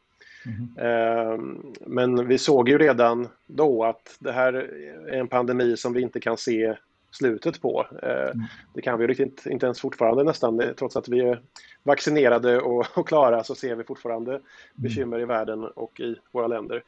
Mm. 0.45 1.74
Men 1.79 2.27
vi 2.27 2.38
såg 2.38 2.69
ju 2.69 2.77
redan 2.77 3.27
då 3.45 3.83
att 3.83 4.17
det 4.19 4.31
här 4.31 4.53
är 4.53 5.19
en 5.19 5.27
pandemi 5.27 5.77
som 5.77 5.93
vi 5.93 6.01
inte 6.01 6.19
kan 6.19 6.38
se 6.38 6.75
slutet 7.12 7.62
på. 7.62 7.88
Mm. 8.01 8.43
Det 8.74 8.81
kan 8.81 9.00
vi 9.00 9.07
riktigt 9.07 9.45
inte 9.45 9.65
ens 9.65 9.81
fortfarande 9.81 10.24
nästan, 10.24 10.62
trots 10.77 10.95
att 10.95 11.07
vi 11.07 11.19
är 11.19 11.41
vaccinerade 11.83 12.62
och, 12.62 12.85
och 12.97 13.07
klara 13.07 13.43
så 13.43 13.55
ser 13.55 13.75
vi 13.75 13.83
fortfarande 13.83 14.31
mm. 14.31 14.43
bekymmer 14.75 15.19
i 15.19 15.25
världen 15.25 15.63
och 15.63 16.00
i 16.00 16.15
våra 16.31 16.47
länder. 16.47 16.83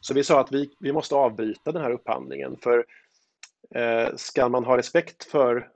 Så 0.00 0.14
vi 0.14 0.24
sa 0.24 0.40
att 0.40 0.52
vi, 0.52 0.70
vi 0.78 0.92
måste 0.92 1.14
avbryta 1.14 1.72
den 1.72 1.82
här 1.82 1.90
upphandlingen 1.90 2.56
för 2.62 2.84
eh, 3.74 4.08
ska 4.16 4.48
man 4.48 4.64
ha 4.64 4.76
respekt 4.76 5.24
för, 5.24 5.68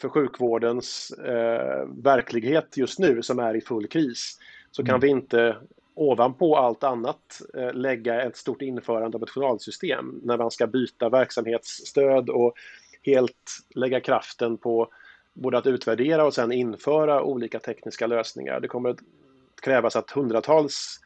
för 0.00 0.08
sjukvårdens 0.08 1.10
eh, 1.10 1.86
verklighet 2.02 2.76
just 2.76 2.98
nu 2.98 3.22
som 3.22 3.38
är 3.38 3.56
i 3.56 3.60
full 3.60 3.86
kris 3.86 4.38
så 4.76 4.84
kan 4.84 4.94
mm. 4.94 5.00
vi 5.00 5.08
inte 5.08 5.56
ovanpå 5.94 6.56
allt 6.56 6.84
annat 6.84 7.42
eh, 7.56 7.72
lägga 7.72 8.22
ett 8.22 8.36
stort 8.36 8.62
införande 8.62 9.16
av 9.16 9.22
ett 9.22 9.30
journalsystem 9.30 10.20
när 10.22 10.38
man 10.38 10.50
ska 10.50 10.66
byta 10.66 11.08
verksamhetsstöd 11.08 12.30
och 12.30 12.54
helt 13.02 13.58
lägga 13.74 14.00
kraften 14.00 14.56
på 14.56 14.88
både 15.32 15.58
att 15.58 15.66
utvärdera 15.66 16.24
och 16.24 16.34
sen 16.34 16.52
införa 16.52 17.22
olika 17.22 17.58
tekniska 17.58 18.06
lösningar. 18.06 18.60
Det 18.60 18.68
kommer 18.68 18.90
att 18.90 18.98
krävas 19.62 19.96
att 19.96 20.10
hundratals, 20.10 21.00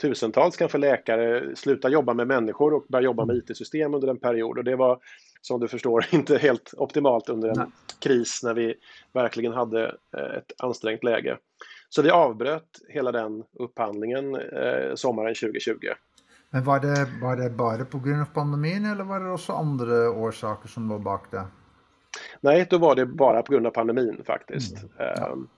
tusentals 0.00 0.56
kanske 0.56 0.78
läkare 0.78 1.56
slutar 1.56 1.88
jobba 1.88 2.14
med 2.14 2.26
människor 2.26 2.74
och 2.74 2.84
börjar 2.88 3.04
jobba 3.04 3.24
med 3.24 3.34
mm. 3.34 3.44
IT-system 3.48 3.94
under 3.94 4.08
en 4.08 4.18
period 4.18 4.58
och 4.58 4.64
det 4.64 4.76
var 4.76 4.98
som 5.40 5.60
du 5.60 5.68
förstår 5.68 6.06
inte 6.12 6.38
helt 6.38 6.74
optimalt 6.76 7.28
under 7.28 7.48
en 7.48 7.72
kris 8.00 8.42
när 8.42 8.54
vi 8.54 8.74
verkligen 9.12 9.52
hade 9.52 9.84
eh, 10.16 10.36
ett 10.36 10.52
ansträngt 10.58 11.04
läge. 11.04 11.38
Så 11.88 12.02
vi 12.02 12.10
avbröt 12.10 12.80
hela 12.88 13.12
den 13.12 13.44
upphandlingen 13.52 14.34
eh, 14.34 14.94
sommaren 14.94 15.34
2020. 15.34 15.76
Men 16.54 16.64
var 16.64 16.80
det, 16.80 17.06
var 17.22 17.36
det 17.36 17.50
bara 17.50 17.84
på 17.84 17.98
grund 17.98 18.20
av 18.20 18.26
pandemin 18.34 18.84
eller 18.84 19.04
var 19.04 19.20
det 19.20 19.30
också 19.30 19.52
andra 19.52 20.10
orsaker 20.10 20.68
som 20.68 20.88
låg 20.88 21.02
bak 21.02 21.30
det? 21.30 21.44
Nej, 22.40 22.66
då 22.70 22.78
var 22.78 22.94
det 22.94 23.06
bara 23.06 23.42
på 23.42 23.52
grund 23.52 23.66
av 23.66 23.70
pandemin 23.70 24.22
faktiskt. 24.26 24.76
Mm. 24.76 24.90
Ja. 24.98 25.32
Ehm, 25.32 25.48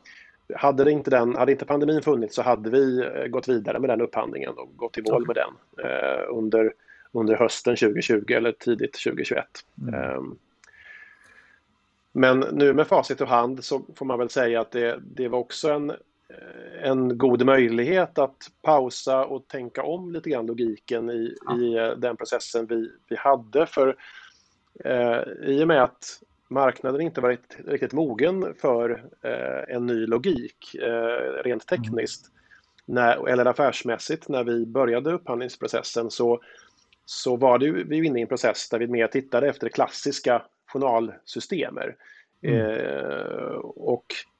hade, 0.54 0.84
det 0.84 0.90
inte 0.90 1.10
den, 1.10 1.34
hade 1.34 1.52
inte 1.52 1.64
pandemin 1.64 2.02
funnits 2.02 2.34
så 2.34 2.42
hade 2.42 2.70
vi 2.70 3.00
eh, 3.00 3.26
gått 3.26 3.48
vidare 3.48 3.78
med 3.78 3.90
den 3.90 4.00
upphandlingen 4.00 4.52
och 4.56 4.76
gått 4.76 4.92
till 4.92 5.04
mål 5.10 5.22
okay. 5.22 5.26
med 5.26 5.36
den 5.36 5.86
eh, 5.86 6.24
under, 6.28 6.72
under 7.12 7.36
hösten 7.36 7.76
2020 7.76 8.32
eller 8.32 8.52
tidigt 8.52 9.02
2021. 9.04 9.44
Mm. 9.82 10.16
Um, 10.16 10.38
men 12.12 12.40
nu 12.40 12.72
med 12.72 12.86
facit 12.86 13.20
i 13.20 13.24
hand 13.24 13.64
så 13.64 13.82
får 13.94 14.06
man 14.06 14.18
väl 14.18 14.30
säga 14.30 14.60
att 14.60 14.70
det, 14.70 15.00
det 15.02 15.28
var 15.28 15.38
också 15.38 15.70
en 15.70 15.90
Eh, 15.90 15.96
en 16.82 17.18
god 17.18 17.46
möjlighet 17.46 18.18
att 18.18 18.50
pausa 18.62 19.24
och 19.24 19.48
tänka 19.48 19.82
om 19.82 20.12
lite 20.12 20.30
grann 20.30 20.46
logiken 20.46 21.10
i, 21.10 21.36
ja. 21.46 21.58
i 21.58 21.76
eh, 21.76 21.90
den 21.90 22.16
processen 22.16 22.66
vi, 22.66 22.90
vi 23.08 23.16
hade. 23.16 23.66
För 23.66 23.96
eh, 24.84 25.20
i 25.42 25.64
och 25.64 25.68
med 25.68 25.82
att 25.82 26.22
marknaden 26.48 27.00
inte 27.00 27.20
varit 27.20 27.56
riktigt 27.66 27.92
mogen 27.92 28.54
för 28.60 29.04
eh, 29.22 29.76
en 29.76 29.86
ny 29.86 30.06
logik 30.06 30.74
eh, 30.74 31.42
rent 31.44 31.72
mm. 31.72 31.82
tekniskt 31.82 32.30
när, 32.84 33.28
eller 33.28 33.44
affärsmässigt 33.44 34.28
när 34.28 34.44
vi 34.44 34.66
började 34.66 35.12
upphandlingsprocessen 35.12 36.10
så, 36.10 36.40
så 37.04 37.36
var 37.36 37.58
det, 37.58 37.70
vi 37.70 38.06
inne 38.06 38.18
i 38.18 38.22
en 38.22 38.28
process 38.28 38.68
där 38.68 38.78
vi 38.78 38.86
mer 38.86 39.06
tittade 39.06 39.48
efter 39.48 39.68
klassiska 39.68 40.42
journalsystemer. 40.66 41.96
Mm. 42.42 42.60
Eh, 42.60 43.56
och 43.64 44.06
Eh, 44.16 44.35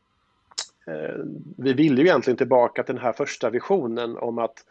vi 1.56 1.72
vill 1.72 1.98
ju 1.98 2.04
egentligen 2.04 2.36
tillbaka 2.36 2.82
till 2.82 2.94
den 2.94 3.04
här 3.04 3.12
första 3.12 3.50
visionen 3.50 4.16
om 4.16 4.38
att 4.38 4.64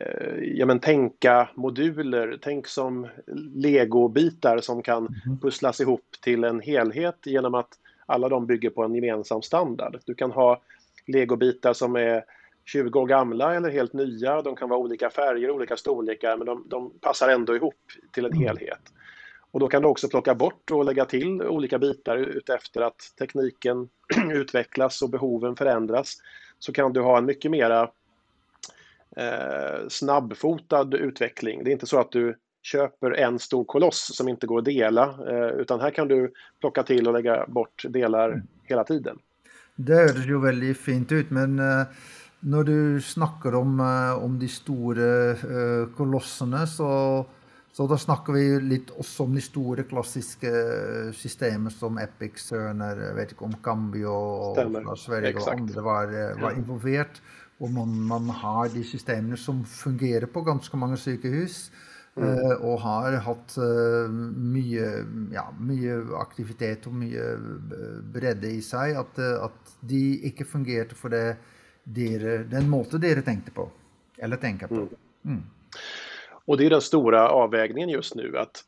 eh, 0.00 0.38
ja, 0.42 0.66
men 0.66 0.80
tänka 0.80 1.48
moduler, 1.54 2.38
tänk 2.42 2.66
som 2.66 3.08
legobitar 3.54 4.58
som 4.58 4.82
kan 4.82 5.02
mhm. 5.02 5.38
pusslas 5.40 5.80
ihop 5.80 6.06
till 6.22 6.44
en 6.44 6.60
helhet 6.60 7.18
genom 7.24 7.54
att 7.54 7.68
alla 8.06 8.28
de 8.28 8.46
bygger 8.46 8.70
på 8.70 8.82
en 8.82 8.94
gemensam 8.94 9.42
standard. 9.42 10.00
Du 10.06 10.14
kan 10.14 10.30
ha 10.30 10.60
legobitar 11.06 11.72
som 11.72 11.96
är 11.96 12.24
20 12.64 13.00
år 13.00 13.06
gamla 13.06 13.54
eller 13.54 13.70
helt 13.70 13.92
nya, 13.92 14.42
de 14.42 14.56
kan 14.56 14.68
vara 14.68 14.80
olika 14.80 15.10
färger, 15.10 15.50
olika 15.50 15.76
storlekar 15.76 16.36
men 16.36 16.46
de, 16.46 16.64
de 16.68 16.90
passar 17.00 17.28
ändå 17.28 17.56
ihop 17.56 17.74
till 18.12 18.24
en 18.24 18.32
mm. 18.32 18.42
helhet. 18.42 18.80
Och 19.54 19.60
då 19.60 19.68
kan 19.68 19.82
du 19.82 19.88
också 19.88 20.08
plocka 20.08 20.34
bort 20.34 20.70
och 20.70 20.84
lägga 20.84 21.04
till 21.04 21.42
olika 21.42 21.78
bitar 21.78 22.16
utefter 22.16 22.80
att 22.80 23.14
tekniken 23.18 23.88
utvecklas 24.32 25.02
och 25.02 25.10
behoven 25.10 25.56
förändras. 25.56 26.16
Så 26.58 26.72
kan 26.72 26.92
du 26.92 27.00
ha 27.00 27.18
en 27.18 27.24
mycket 27.24 27.50
mera 27.50 27.82
eh, 29.16 29.88
snabbfotad 29.88 30.96
utveckling. 30.96 31.64
Det 31.64 31.70
är 31.70 31.72
inte 31.72 31.86
så 31.86 32.00
att 32.00 32.12
du 32.12 32.36
köper 32.62 33.10
en 33.10 33.38
stor 33.38 33.64
koloss 33.64 34.16
som 34.16 34.28
inte 34.28 34.46
går 34.46 34.58
att 34.58 34.64
dela, 34.64 35.04
eh, 35.28 35.60
utan 35.60 35.80
här 35.80 35.90
kan 35.90 36.08
du 36.08 36.32
plocka 36.60 36.82
till 36.82 37.08
och 37.08 37.14
lägga 37.14 37.46
bort 37.46 37.84
delar 37.88 38.28
mm. 38.28 38.46
hela 38.64 38.84
tiden. 38.84 39.18
Det 39.76 39.94
hörs 39.94 40.26
ju 40.26 40.40
väldigt 40.40 40.78
fint 40.78 41.12
ut, 41.12 41.30
men 41.30 41.58
eh, 41.58 41.86
när 42.40 42.62
du 42.62 43.00
snackar 43.00 43.54
om, 43.54 43.80
eh, 43.80 44.24
om 44.24 44.38
de 44.38 44.48
stora 44.48 45.30
eh, 45.30 45.88
kolosserna 45.96 46.66
så 46.66 47.26
så 47.76 47.86
då 47.86 47.98
snackar 47.98 48.32
vi 48.32 48.60
lite 48.60 48.92
också 48.92 49.22
om 49.22 49.34
de 49.34 49.40
stora 49.40 49.82
klassiska 49.82 50.46
systemen 51.12 51.70
som 51.70 51.98
Epic, 51.98 52.32
Cerner, 52.36 53.14
vet 53.14 53.30
inte 53.30 53.44
om 53.44 53.54
Cambio 53.62 54.06
och 54.06 54.98
Sverige 54.98 55.34
och 55.34 55.52
andra 55.52 55.82
var, 55.82 56.40
var 56.40 56.52
involverat. 56.52 57.22
Och 57.58 57.70
man, 57.70 58.00
man 58.00 58.30
har 58.30 58.68
de 58.68 58.84
systemen 58.84 59.36
som 59.36 59.64
fungerar 59.64 60.26
på 60.26 60.40
ganska 60.40 60.76
många 60.76 60.96
sjukhus. 60.96 61.70
Mm. 62.16 62.28
Uh, 62.28 62.52
och 62.52 62.80
har 62.80 63.12
haft 63.12 63.58
uh, 63.58 64.08
mycket, 64.36 65.06
ja, 65.32 65.54
mycket 65.60 66.14
aktivitet 66.14 66.86
och 66.86 66.92
mycket 66.92 67.38
bredd 68.02 68.44
i 68.44 68.62
sig. 68.62 68.96
Att, 68.96 69.18
att 69.18 69.76
de 69.80 70.20
inte 70.22 70.44
fungerade 70.44 70.94
för 70.94 71.08
det, 71.08 71.36
dere, 71.84 72.38
den 72.38 72.70
måte 72.70 72.98
dere 72.98 73.22
tänkte 73.22 73.50
på. 73.50 73.70
Eller 74.18 74.36
tänker 74.36 74.66
på. 74.66 74.88
Mm. 75.24 75.42
Och 76.44 76.56
det 76.56 76.66
är 76.66 76.70
den 76.70 76.80
stora 76.80 77.28
avvägningen 77.28 77.88
just 77.88 78.14
nu 78.14 78.38
att 78.38 78.64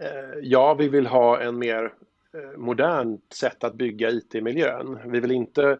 eh, 0.00 0.38
ja, 0.42 0.74
vi 0.74 0.88
vill 0.88 1.06
ha 1.06 1.40
en 1.40 1.58
mer 1.58 1.92
eh, 2.34 2.58
modernt 2.58 3.32
sätt 3.32 3.64
att 3.64 3.74
bygga 3.74 4.10
IT-miljön. 4.10 4.98
Vi 5.06 5.20
vill 5.20 5.30
inte, 5.30 5.78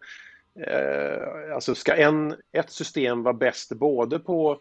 eh, 0.59 1.53
alltså 1.53 1.75
ska 1.75 1.95
en, 1.95 2.35
ett 2.51 2.71
system 2.71 3.23
vara 3.23 3.33
bäst 3.33 3.71
både 3.71 4.19
på 4.19 4.59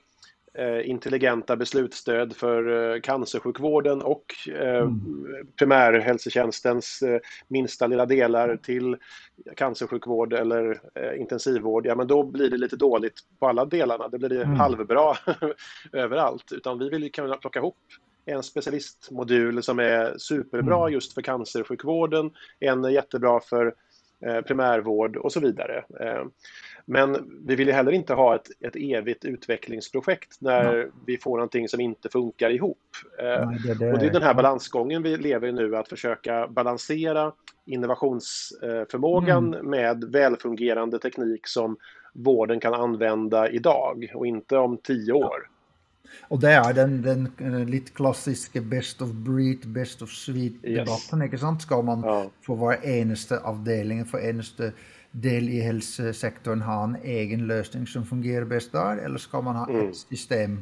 intelligenta 0.84 1.56
beslutsstöd 1.56 2.36
för 2.36 2.92
eh, 2.94 3.00
cancersjukvården 3.00 4.02
och 4.02 4.24
eh, 4.48 4.76
mm. 4.76 5.26
primärhälsotjänstens 5.58 7.02
eh, 7.02 7.20
minsta 7.48 7.86
lilla 7.86 8.06
delar 8.06 8.56
till 8.56 8.96
cancersjukvård 9.56 10.32
eller 10.32 10.80
eh, 10.94 11.20
intensivvård, 11.20 11.86
ja 11.86 11.94
men 11.94 12.06
då 12.06 12.22
blir 12.22 12.50
det 12.50 12.56
lite 12.56 12.76
dåligt 12.76 13.20
på 13.38 13.48
alla 13.48 13.64
delarna. 13.64 14.08
Det 14.08 14.18
blir 14.18 14.28
det 14.28 14.42
mm. 14.42 14.56
halvbra 14.56 15.16
överallt, 15.92 16.52
utan 16.52 16.78
vi 16.78 16.88
vill 16.88 17.02
ju 17.02 17.10
kunna 17.10 17.36
plocka 17.36 17.58
ihop 17.58 17.76
en 18.26 18.42
specialistmodul 18.42 19.62
som 19.62 19.78
är 19.78 20.18
superbra 20.18 20.80
mm. 20.80 20.92
just 20.92 21.12
för 21.12 21.22
cancersjukvården, 21.22 22.30
en 22.60 22.92
jättebra 22.92 23.40
för 23.40 23.66
eh, 23.66 23.72
primärvård 24.46 25.16
och 25.16 25.32
så 25.32 25.40
vidare. 25.40 25.84
Eh, 26.00 26.24
men 26.84 27.40
vi 27.46 27.56
vill 27.56 27.66
ju 27.68 27.72
heller 27.72 27.92
inte 27.92 28.14
ha 28.14 28.34
ett, 28.34 28.48
ett 28.60 28.76
evigt 28.76 29.24
utvecklingsprojekt 29.24 30.40
när 30.40 30.74
ja. 30.74 30.86
vi 31.06 31.18
får 31.18 31.36
någonting 31.36 31.68
som 31.68 31.80
inte 31.80 32.08
funkar 32.08 32.50
ihop. 32.50 32.78
Eh, 33.18 33.48
Nej, 33.48 33.58
det, 33.66 33.74
det... 33.74 33.92
Och 33.92 33.98
det 33.98 34.06
är 34.06 34.12
den 34.12 34.22
här 34.22 34.34
balansgången 34.34 35.02
vi 35.02 35.16
lever 35.16 35.48
i 35.48 35.52
nu, 35.52 35.76
att 35.76 35.88
försöka 35.88 36.46
balansera 36.46 37.32
innovationsförmågan 37.66 39.54
mm. 39.54 39.70
med 39.70 40.04
välfungerande 40.04 40.98
teknik 40.98 41.46
som 41.46 41.76
vården 42.12 42.60
kan 42.60 42.74
använda 42.74 43.50
idag 43.50 44.12
och 44.14 44.26
inte 44.26 44.56
om 44.56 44.78
tio 44.78 45.12
år. 45.12 45.48
Och 46.28 46.40
det 46.40 46.50
är 46.50 46.72
den, 46.72 47.02
den, 47.02 47.66
lite 47.66 47.92
klassiska 47.92 48.60
best 48.60 49.02
of 49.02 49.10
breed, 49.10 49.68
best 49.68 50.02
of 50.02 50.10
suite 50.10 50.68
debatten, 50.68 51.22
yes. 51.22 51.26
ikke 51.26 51.38
sant? 51.38 51.62
Skal 51.62 51.84
man 51.84 52.04
ja. 52.04 52.30
for 52.46 52.56
hver 52.56 52.82
eneste 52.82 53.38
avdeling, 53.44 54.04
for 54.08 54.18
eneste 54.18 54.72
del 55.14 55.48
i 55.48 55.60
helsesektoren 55.62 56.64
ha 56.66 56.80
en 56.84 56.96
egen 57.02 57.46
løsning 57.46 57.86
som 57.86 58.06
fungerer 58.06 58.48
best 58.50 58.72
der, 58.72 59.04
eller 59.04 59.22
skal 59.22 59.44
man 59.46 59.60
ha 59.62 59.66
mm. 59.68 59.76
et 59.82 60.00
system 60.00 60.58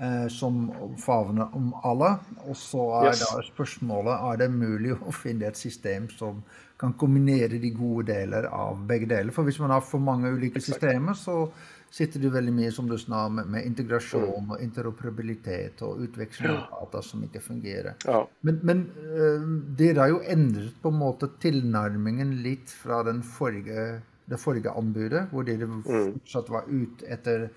eh, 0.00 0.26
som 0.32 0.62
favner 1.04 1.52
om 1.56 1.74
alle? 1.84 2.14
Og 2.46 2.56
så 2.56 2.86
er 3.02 3.10
yes. 3.10 3.26
da 3.26 3.44
spørsmålet 3.50 4.26
er 4.30 4.40
det 4.44 4.50
mulig 4.54 4.96
å 4.96 5.12
finne 5.12 5.50
et 5.50 5.60
system 5.60 6.08
som 6.16 6.40
kan 6.80 6.94
kombinere 6.96 7.60
de 7.60 7.74
gode 7.76 8.08
deler 8.08 8.48
av 8.48 8.80
begge 8.88 9.10
deler. 9.10 9.34
For 9.36 9.44
hvis 9.44 9.60
man 9.60 9.74
har 9.74 9.84
for 9.84 10.00
mange 10.00 10.32
ulike 10.32 10.62
systemer, 10.64 11.12
så 11.18 11.42
sitter 11.90 12.20
du 12.20 12.30
väldigt 12.30 12.54
mycket 12.54 12.74
som 12.74 12.88
du 12.88 12.98
sa 12.98 13.28
med, 13.28 13.66
integration 13.66 14.24
mm. 14.24 14.50
och 14.50 14.60
interoperabilitet 14.60 15.82
och 15.82 15.98
utväxling 15.98 16.50
av 16.50 16.70
data 16.70 17.02
som 17.02 17.22
inte 17.22 17.40
fungerar. 17.40 17.94
Ja. 18.04 18.28
Men, 18.40 18.60
men 18.62 18.78
uh, 18.78 19.40
det 19.76 19.98
har 19.98 20.08
ju 20.08 20.20
ändrat 20.26 20.82
på 20.82 20.90
måte 20.90 21.28
tillnärmningen 21.40 22.42
lite 22.42 22.72
från 22.72 23.06
den 23.06 23.22
förra, 23.22 24.00
det 24.24 24.36
förra 24.36 24.70
anbudet, 24.70 25.30
där 25.30 25.42
det 25.42 25.52
mm. 25.52 25.82
fortsatt 25.82 26.48
var 26.48 26.64
ut 26.68 27.02
efter 27.02 27.50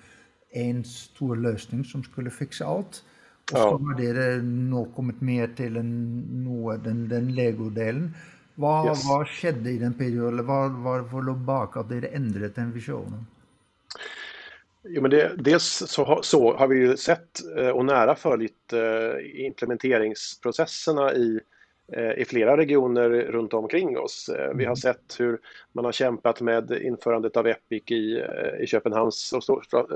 en 0.49 0.83
stor 0.83 1.35
lösning 1.35 1.83
som 1.83 2.03
skulle 2.03 2.29
fixa 2.29 2.65
allt. 2.65 3.03
Och 3.51 3.57
så 3.57 3.77
har 3.77 3.97
det 3.97 4.41
nu 4.41 4.85
kommit 4.95 5.21
mer 5.21 5.47
till 5.47 5.77
en, 5.77 6.19
no, 6.43 6.77
den, 6.77 7.09
den 7.09 7.35
Lego-delen. 7.35 8.13
Vad, 8.55 8.87
yes. 8.87 9.09
vad 9.09 9.27
skedde 9.27 9.71
i 9.71 9.77
den 9.77 9.93
perioden? 9.93 10.45
Vad, 10.45 10.71
vad 11.11 11.25
låg 11.25 11.37
bakom 11.37 11.81
att 11.81 11.89
det 11.89 12.07
ändrade 12.07 12.49
den 12.49 12.71
visionen? 12.71 13.25
Jo, 14.83 15.01
men 15.01 15.11
det, 15.11 15.31
dels 15.37 15.63
så, 15.63 16.19
så, 16.23 16.53
har 16.53 16.67
vi 16.67 16.79
ju 16.79 16.97
sett 16.97 17.57
eh, 17.57 17.69
och 17.69 17.85
nära 17.85 18.15
följt 18.15 18.73
eh, 18.73 19.45
implementeringsprocesserna 19.45 21.13
i, 21.13 21.39
eh, 21.93 22.11
i 22.11 22.25
flera 22.25 22.57
regioner 22.57 23.09
runt 23.09 23.53
omkring 23.53 23.97
oss. 23.97 24.29
Vi 24.29 24.65
har 24.65 24.71
mm. 24.71 24.75
sett 24.75 25.15
hur 25.19 25.39
man 25.71 25.85
har 25.85 25.91
kämpat 25.91 26.41
med 26.41 26.71
införandet 26.71 27.37
av 27.37 27.47
Epic 27.47 27.83
i, 27.91 28.23
i 28.59 28.67
Köpenhamns, 28.67 29.33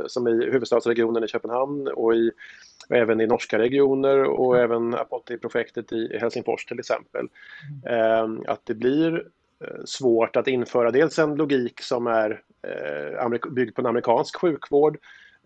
som 0.07 0.27
i 0.27 0.31
huvudstadsregionen 0.31 1.23
i 1.23 1.27
Köpenhamn 1.27 1.87
och, 1.87 2.15
i, 2.15 2.31
och 2.89 2.95
även 2.95 3.21
i 3.21 3.27
norska 3.27 3.59
regioner 3.59 4.23
och 4.23 4.57
mm. 4.57 4.71
även 4.71 4.93
Apotty-projektet 4.93 5.91
i 5.91 6.17
Helsingfors 6.17 6.65
till 6.65 6.79
exempel. 6.79 7.27
Mm. 7.85 8.43
Att 8.47 8.61
det 8.65 8.75
blir 8.75 9.27
svårt 9.85 10.35
att 10.35 10.47
införa 10.47 10.91
dels 10.91 11.19
en 11.19 11.35
logik 11.35 11.81
som 11.81 12.07
är 12.07 12.41
Eh, 12.67 13.51
byggd 13.51 13.75
på 13.75 13.81
en 13.81 13.85
amerikansk 13.85 14.35
sjukvård 14.35 14.97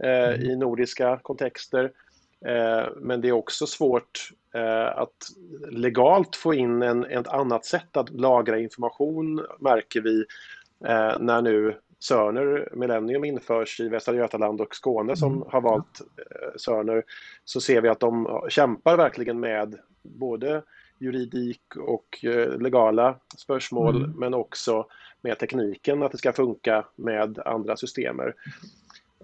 eh, 0.04 0.30
mm. 0.30 0.42
i 0.42 0.56
nordiska 0.56 1.20
kontexter. 1.22 1.92
Eh, 2.46 2.86
men 2.98 3.22
det 3.22 3.28
är 3.28 3.32
också 3.32 3.66
svårt 3.66 4.32
att 4.96 5.16
legalt 5.70 6.36
få 6.36 6.54
in 6.54 6.82
en, 6.82 7.06
ett 7.06 7.28
annat 7.28 7.66
sätt 7.66 7.98
att 7.98 8.10
lagra 8.10 8.60
information 8.60 9.46
märker 9.60 10.02
vi 10.02 10.26
när 11.20 11.42
nu 11.42 11.78
Sörner 12.00 12.70
Millennium 12.74 13.24
införs 13.24 13.80
i 13.80 13.90
Västra 13.90 14.16
Götaland 14.16 14.62
och 14.62 14.76
Skåne 14.76 15.16
som 15.16 15.34
mm. 15.34 15.48
har 15.48 15.62
valt 15.62 16.02
Sörner 16.56 17.04
så 17.46 17.62
ser 17.62 17.82
vi 17.82 17.90
att 17.90 18.00
de 18.00 18.42
kämpar 18.50 18.98
verkligen 18.98 19.40
med 19.40 19.80
både 20.04 20.64
juridik 21.02 21.76
och 21.76 22.26
legala 22.60 23.16
spörsmål 23.38 23.96
mm. 23.96 24.12
men 24.12 24.34
också 24.34 24.86
med 25.22 25.40
tekniken, 25.40 26.04
att 26.04 26.12
det 26.12 26.18
ska 26.18 26.34
funka 26.34 26.86
med 26.96 27.40
andra 27.40 27.78
systemer. 27.78 28.36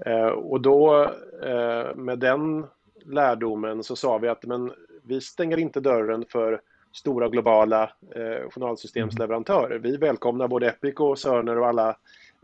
Eh, 0.05 0.27
och 0.27 0.61
då 0.61 1.03
eh, 1.43 1.95
med 1.95 2.19
den 2.19 2.65
lärdomen 3.05 3.83
så 3.83 3.95
sa 3.95 4.17
vi 4.17 4.27
att 4.27 4.45
men, 4.45 4.71
vi 5.03 5.21
stänger 5.21 5.57
inte 5.57 5.79
dörren 5.79 6.25
för 6.29 6.61
stora 6.93 7.29
globala 7.29 7.83
eh, 8.15 8.49
journalsystemsleverantörer. 8.49 9.79
Vi 9.79 9.97
välkomnar 9.97 10.47
både 10.47 10.67
Epic 10.67 10.95
och 10.97 11.19
Cerner 11.19 11.57
och 11.57 11.67
alla 11.67 11.89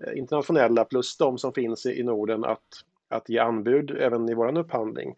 eh, 0.04 0.17
internationella 0.17 0.86
plus 0.86 1.17
de 1.17 1.38
som 1.38 1.54
finns 1.54 1.86
i, 1.86 2.00
i 2.00 2.04
Norden 2.04 2.43
att, 2.43 2.60
att 3.10 3.30
ge 3.30 3.39
anbud 3.39 3.91
även 3.91 4.30
i 4.30 4.34
vår 4.34 4.58
upphandling. 4.58 5.15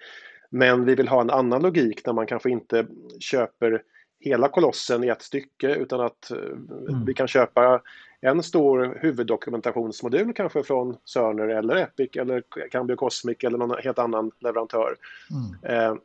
Men 0.49 0.85
vi 0.85 0.95
vill 0.95 1.07
ha 1.07 1.21
en 1.21 1.29
annan 1.29 1.61
logik 1.61 2.05
där 2.05 2.13
man 2.13 2.25
kanske 2.25 2.49
inte 2.49 2.87
köper 3.19 3.83
hela 4.25 4.47
kolossen 4.47 5.03
i 5.03 5.07
ett 5.07 5.21
stycke 5.21 5.75
utan 5.75 6.01
att 6.01 6.31
eh, 6.31 6.37
mm. 6.37 7.05
vi 7.05 7.13
kan 7.13 7.27
köpa 7.27 7.81
en 8.21 8.43
stor 8.43 8.97
huvuddokumentationsmodul 9.01 10.33
kanske 10.33 10.63
från 10.63 10.97
Cerner 11.13 11.47
eller 11.47 11.75
Epic 11.75 12.09
eller 12.15 12.43
Cambio 12.71 12.95
Cosmic 12.95 13.37
eller 13.43 13.57
någon 13.57 13.77
helt 13.83 13.99
annan 13.99 14.31
leverantör. 14.39 14.95
Mm. 15.31 15.81
Eh, 15.81 15.95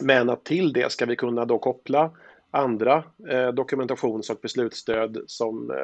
men 0.00 0.30
att 0.30 0.44
till 0.44 0.72
det 0.72 0.92
ska 0.92 1.06
vi 1.06 1.16
kunna 1.16 1.44
då 1.44 1.58
koppla 1.58 2.10
andra 2.50 3.04
eh, 3.28 3.48
dokumentations 3.48 4.30
och 4.30 4.38
beslutsstöd 4.42 5.18
som 5.26 5.70
eh, 5.70 5.76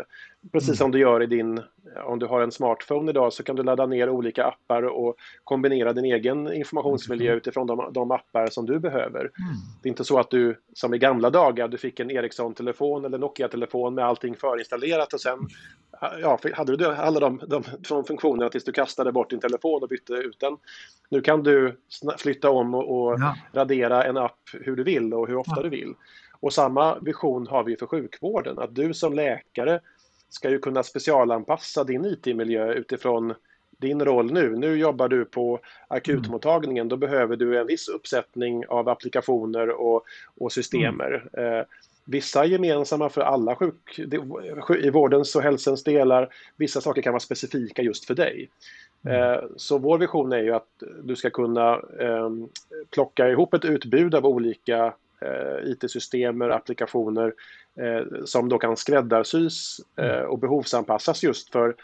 precis 0.52 0.68
mm. 0.68 0.76
som 0.76 0.90
du 0.90 0.98
gör 0.98 1.22
i 1.22 1.26
din, 1.26 1.62
om 2.06 2.18
du 2.18 2.26
har 2.26 2.40
en 2.40 2.52
smartphone 2.52 3.10
idag 3.10 3.32
så 3.32 3.42
kan 3.42 3.56
du 3.56 3.62
ladda 3.62 3.86
ner 3.86 4.08
olika 4.08 4.44
appar 4.44 4.82
och 4.82 5.16
kombinera 5.44 5.92
din 5.92 6.04
egen 6.04 6.52
informationsmiljö 6.52 7.26
mm. 7.26 7.36
utifrån 7.36 7.66
de, 7.66 7.92
de, 7.92 8.10
appar 8.10 8.46
som 8.46 8.66
du 8.66 8.78
behöver. 8.78 9.20
Mm. 9.20 9.32
Det 9.82 9.88
är 9.88 9.90
inte 9.90 10.04
så 10.04 10.18
att 10.18 10.30
du 10.30 10.58
som 10.74 10.94
i 10.94 10.98
gamla 10.98 11.30
dagar, 11.30 11.68
du 11.68 11.78
fick 11.78 12.00
en 12.00 12.10
Ericsson-telefon 12.10 13.04
eller 13.04 13.18
Nokia-telefon 13.18 13.94
med 13.94 14.04
allting 14.04 14.36
förinstallerat 14.36 15.12
och 15.12 15.20
sen 15.20 15.38
ja, 16.00 16.38
hade 16.54 16.76
du 16.76 16.86
alla 16.86 17.20
de, 17.20 17.40
de, 17.46 17.62
de 17.88 18.04
funktionerna 18.04 18.50
tills 18.50 18.64
du 18.64 18.72
kastade 18.72 19.12
bort 19.12 19.30
din 19.30 19.40
telefon 19.40 19.82
och 19.82 19.88
bytte 19.88 20.12
ut 20.12 20.40
den. 20.40 20.56
Nu 21.08 21.20
kan 21.20 21.42
du 21.42 21.76
flytta 22.18 22.50
om 22.50 22.74
och, 22.74 23.06
och 23.06 23.20
ja. 23.20 23.36
radera 23.52 24.04
en 24.04 24.16
app 24.16 24.38
hur 24.52 24.76
du 24.76 24.84
vill 24.84 25.14
och 25.14 25.28
hur 25.28 25.36
ofta 25.36 25.52
ja. 25.56 25.62
du 25.62 25.68
vill. 25.68 25.94
Och 26.44 26.52
samma 26.52 26.98
vision 26.98 27.46
har 27.46 27.64
vi 27.64 27.76
för 27.76 27.86
sjukvården, 27.86 28.58
att 28.58 28.74
du 28.74 28.94
som 28.94 29.12
läkare 29.12 29.80
ska 30.28 30.50
ju 30.50 30.58
kunna 30.58 30.82
specialanpassa 30.82 31.84
din 31.84 32.04
IT-miljö 32.04 32.72
utifrån 32.72 33.34
din 33.78 34.04
roll 34.04 34.32
nu. 34.32 34.56
Nu 34.56 34.76
jobbar 34.76 35.08
du 35.08 35.24
på 35.24 35.60
akutmottagningen, 35.88 36.88
då 36.88 36.96
behöver 36.96 37.36
du 37.36 37.58
en 37.60 37.66
viss 37.66 37.88
uppsättning 37.88 38.66
av 38.66 38.88
applikationer 38.88 39.68
och, 39.70 40.04
och 40.38 40.52
systemer. 40.52 41.28
Mm. 41.32 41.58
Eh, 41.58 41.64
vissa 42.04 42.44
är 42.44 42.48
gemensamma 42.48 43.08
för 43.08 43.20
alla 43.20 43.56
sjuk, 43.56 43.98
i 44.82 44.90
vårdens 44.90 45.36
och 45.36 45.42
hälsans 45.42 45.84
delar. 45.84 46.34
Vissa 46.56 46.80
saker 46.80 47.02
kan 47.02 47.12
vara 47.12 47.20
specifika 47.20 47.82
just 47.82 48.04
för 48.04 48.14
dig. 48.14 48.50
Mm. 49.04 49.22
Eh, 49.22 49.40
så 49.56 49.78
vår 49.78 49.98
vision 49.98 50.32
är 50.32 50.42
ju 50.42 50.54
att 50.54 50.82
du 51.02 51.16
ska 51.16 51.30
kunna 51.30 51.72
eh, 52.00 52.30
plocka 52.90 53.28
ihop 53.28 53.54
ett 53.54 53.64
utbud 53.64 54.14
av 54.14 54.26
olika 54.26 54.94
IT-system, 55.64 56.42
applikationer 56.42 57.34
eh, 57.80 58.24
som 58.24 58.48
då 58.48 58.58
kan 58.58 58.76
skräddarsys 58.76 59.80
eh, 59.96 60.04
mm. 60.04 60.30
och 60.30 60.38
behovsanpassas 60.38 61.22
just 61.22 61.52
för 61.52 61.74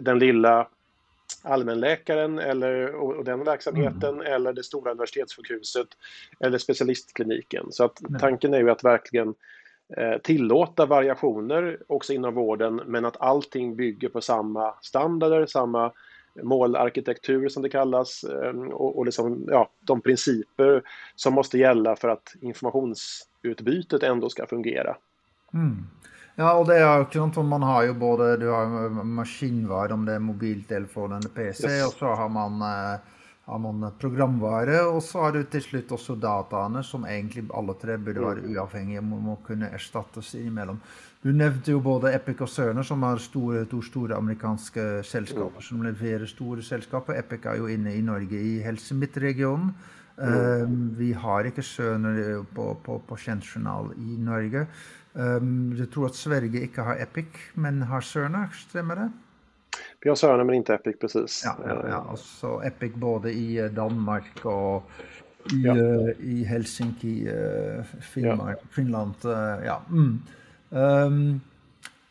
den 0.00 0.18
lilla 0.18 0.68
allmänläkaren 1.42 2.38
eller, 2.38 2.94
och, 2.94 3.24
den 3.24 3.44
verksamheten 3.44 4.14
mm. 4.14 4.32
eller 4.32 4.52
det 4.52 4.62
stora 4.62 4.90
universitetssjukhuset 4.90 5.86
eller 6.40 6.58
specialistkliniken. 6.58 7.66
Så 7.70 7.84
att 7.84 8.00
tanken 8.20 8.54
är 8.54 8.58
ju 8.58 8.70
att 8.70 8.84
verkligen 8.84 9.34
tillåta 10.22 10.86
variationer 10.86 11.78
också 11.86 12.12
inom 12.12 12.34
vården 12.34 12.80
men 12.86 13.04
att 13.04 13.20
allting 13.20 13.76
bygger 13.76 14.08
på 14.08 14.20
samma 14.20 14.74
standarder, 14.82 15.46
samma 15.46 15.92
målarkitektur 16.42 17.48
som 17.48 17.62
det 17.62 17.68
kallas 17.68 18.24
ehm, 18.24 18.68
och, 18.68 18.98
och 18.98 19.06
liksom, 19.06 19.44
ja, 19.48 19.68
de 19.80 20.00
principer 20.00 20.82
som 21.14 21.34
måste 21.34 21.58
gälla 21.58 21.96
för 21.96 22.08
att 22.08 22.34
informationsutbytet 22.40 24.02
ändå 24.02 24.28
ska 24.28 24.46
fungera. 24.46 24.96
Mm. 25.54 25.86
Ja, 26.34 26.54
och 26.54 26.66
det 26.66 26.76
är 26.76 26.98
ju 26.98 27.04
sant, 27.12 27.36
man 27.36 27.62
har 27.62 27.82
ju 27.82 27.92
både 27.92 28.36
du 28.36 28.48
har 28.48 28.88
maskinvara, 29.04 29.94
om 29.94 30.04
det 30.04 30.12
är 30.12 30.18
mobiltelefon 30.18 31.12
eller 31.12 31.28
PC, 31.28 31.68
yes. 31.68 31.86
och 31.86 31.92
så 31.92 32.06
har 32.06 32.28
man 32.28 32.62
eh, 32.62 33.00
har 33.44 33.58
man 33.60 33.84
programvare, 34.00 34.78
og 34.88 35.02
så 35.04 35.26
har 35.26 35.34
du 35.34 35.42
til 35.52 35.60
slutt 35.60 35.90
også 35.92 36.16
dataene, 36.16 36.80
som 36.86 37.04
egentlig 37.04 37.44
alle 37.52 37.74
tre 37.80 37.98
burde 38.00 38.22
være 38.24 38.44
mm. 38.44 38.54
uavhengige, 38.54 39.02
må, 39.04 39.18
må 39.20 39.34
kunne 39.44 39.68
erstattes 39.68 40.32
innimellom. 40.38 40.78
Du 41.24 41.28
nevnte 41.32 41.72
jo 41.72 41.82
både 41.84 42.14
Epic 42.16 42.40
og 42.44 42.48
Cerner, 42.48 42.84
som 42.84 43.04
er 43.04 43.20
store, 43.20 43.64
to 43.68 43.82
store 43.84 44.16
amerikanske 44.16 44.86
selskaper 45.04 45.60
mm. 45.60 45.66
som 45.68 45.84
leverer 45.84 46.24
store 46.28 46.64
selskaper. 46.64 47.18
Epic 47.20 47.44
er 47.48 47.60
jo 47.60 47.68
inne 47.72 47.92
i 47.96 48.04
Norge 48.04 48.40
i 48.40 48.56
Helse 48.64 48.96
Midt-regionen. 48.96 49.74
Mm. 50.14 50.24
Um, 50.24 50.74
vi 50.96 51.10
har 51.12 51.48
ikke 51.48 51.64
Cerner 51.66 52.44
på, 52.54 52.70
på, 52.84 53.00
på 53.08 53.16
kjentjournal 53.18 53.92
i 53.98 54.16
Norge. 54.24 54.66
Um, 55.12 55.74
jeg 55.76 55.90
tror 55.92 56.08
at 56.08 56.16
Sverige 56.18 56.64
ikke 56.64 56.84
har 56.86 57.00
Epic, 57.02 57.40
men 57.60 57.82
har 57.90 58.04
Cerner, 58.04 58.48
stemmer 58.56 59.02
det? 59.02 59.08
Har 60.08 60.16
Cerner 60.16 60.44
men 60.44 60.54
inte 60.54 60.74
Epic 60.74 60.96
precis. 61.00 61.42
Ja, 61.44 61.56
ja, 61.66 61.88
ja. 61.88 62.00
Och 62.00 62.18
så 62.18 62.60
Epic 62.60 62.94
både 62.94 63.32
i 63.32 63.58
eh, 63.58 63.66
Danmark 63.66 64.44
och 64.44 64.90
i, 65.52 65.62
ja. 65.62 65.74
uh, 65.74 66.10
i 66.20 66.44
Helsinki, 66.44 67.28
uh, 67.28 67.84
Finland. 68.00 68.50
Ja. 68.50 68.56
Finland 68.70 69.14
ja. 69.64 69.82
Mm. 69.90 70.22
Um, 70.70 71.40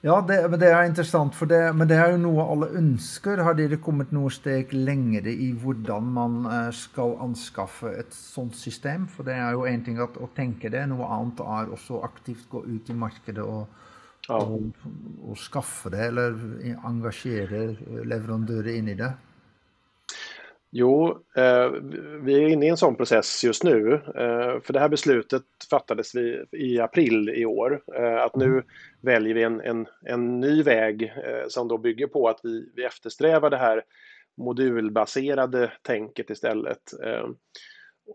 ja, 0.01 0.25
det, 0.27 0.57
det, 0.59 0.67
er 0.67 0.83
interessant, 0.83 1.35
for 1.35 1.45
det, 1.45 1.75
men 1.75 1.87
det 1.87 1.95
er 1.97 2.11
jo 2.11 2.19
noe 2.25 2.43
alle 2.43 2.67
ønsker. 2.77 3.39
Har 3.39 3.55
dere 3.55 3.79
kommet 3.81 4.11
noe 4.11 4.29
steg 4.33 4.73
lengre 4.75 5.31
i 5.31 5.53
hvordan 5.55 6.09
man 6.13 6.35
skal 6.75 7.15
anskaffe 7.23 7.93
et 8.01 8.11
sånt 8.13 8.57
system? 8.59 9.07
For 9.07 9.23
det 9.23 9.37
er 9.39 9.55
jo 9.55 9.63
én 9.69 9.85
ting 9.85 10.01
at, 10.03 10.19
å 10.19 10.27
tenke 10.35 10.69
det, 10.69 10.83
noe 10.91 11.07
annet 11.07 11.39
er 11.39 11.71
også 11.71 12.03
aktivt 12.03 12.49
gå 12.51 12.65
ut 12.67 12.91
i 12.91 12.97
markedet 12.99 13.47
og 13.47 13.63
ja. 14.27 14.37
och, 14.37 14.61
och 15.29 15.37
skaffa 15.37 15.89
det 15.89 16.05
eller 16.05 16.35
engagera 16.83 17.75
leverantörer 18.03 18.75
in 18.75 18.87
i 18.87 18.93
det? 18.93 19.13
Jo, 20.75 21.23
eh, 21.35 21.71
vi 22.21 22.43
är 22.43 22.47
inne 22.47 22.65
i 22.65 22.69
en 22.69 22.77
sån 22.77 22.95
process 22.95 23.43
just 23.43 23.63
nu. 23.63 23.93
Eh, 23.93 24.61
för 24.61 24.73
det 24.73 24.79
här 24.79 24.89
beslutet 24.89 25.43
fattades 25.69 26.15
vi 26.15 26.45
i 26.51 26.79
april 26.79 27.29
i 27.29 27.45
år. 27.45 27.81
Eh, 27.95 28.23
att 28.23 28.35
nu 28.35 28.45
mm. 28.45 28.63
väljer 29.01 29.33
vi 29.33 29.43
en, 29.43 29.61
en, 29.61 29.87
en 30.05 30.39
ny 30.39 30.63
väg 30.63 31.03
eh, 31.03 31.47
som 31.47 31.67
då 31.67 31.77
bygger 31.77 32.07
på 32.07 32.29
att 32.29 32.39
vi, 32.43 32.71
vi 32.75 32.83
eftersträvar 32.83 33.49
det 33.49 33.57
här 33.57 33.83
modulbaserade 34.37 35.71
tänket 35.81 36.29
istället. 36.29 37.01
Eh, 37.03 37.27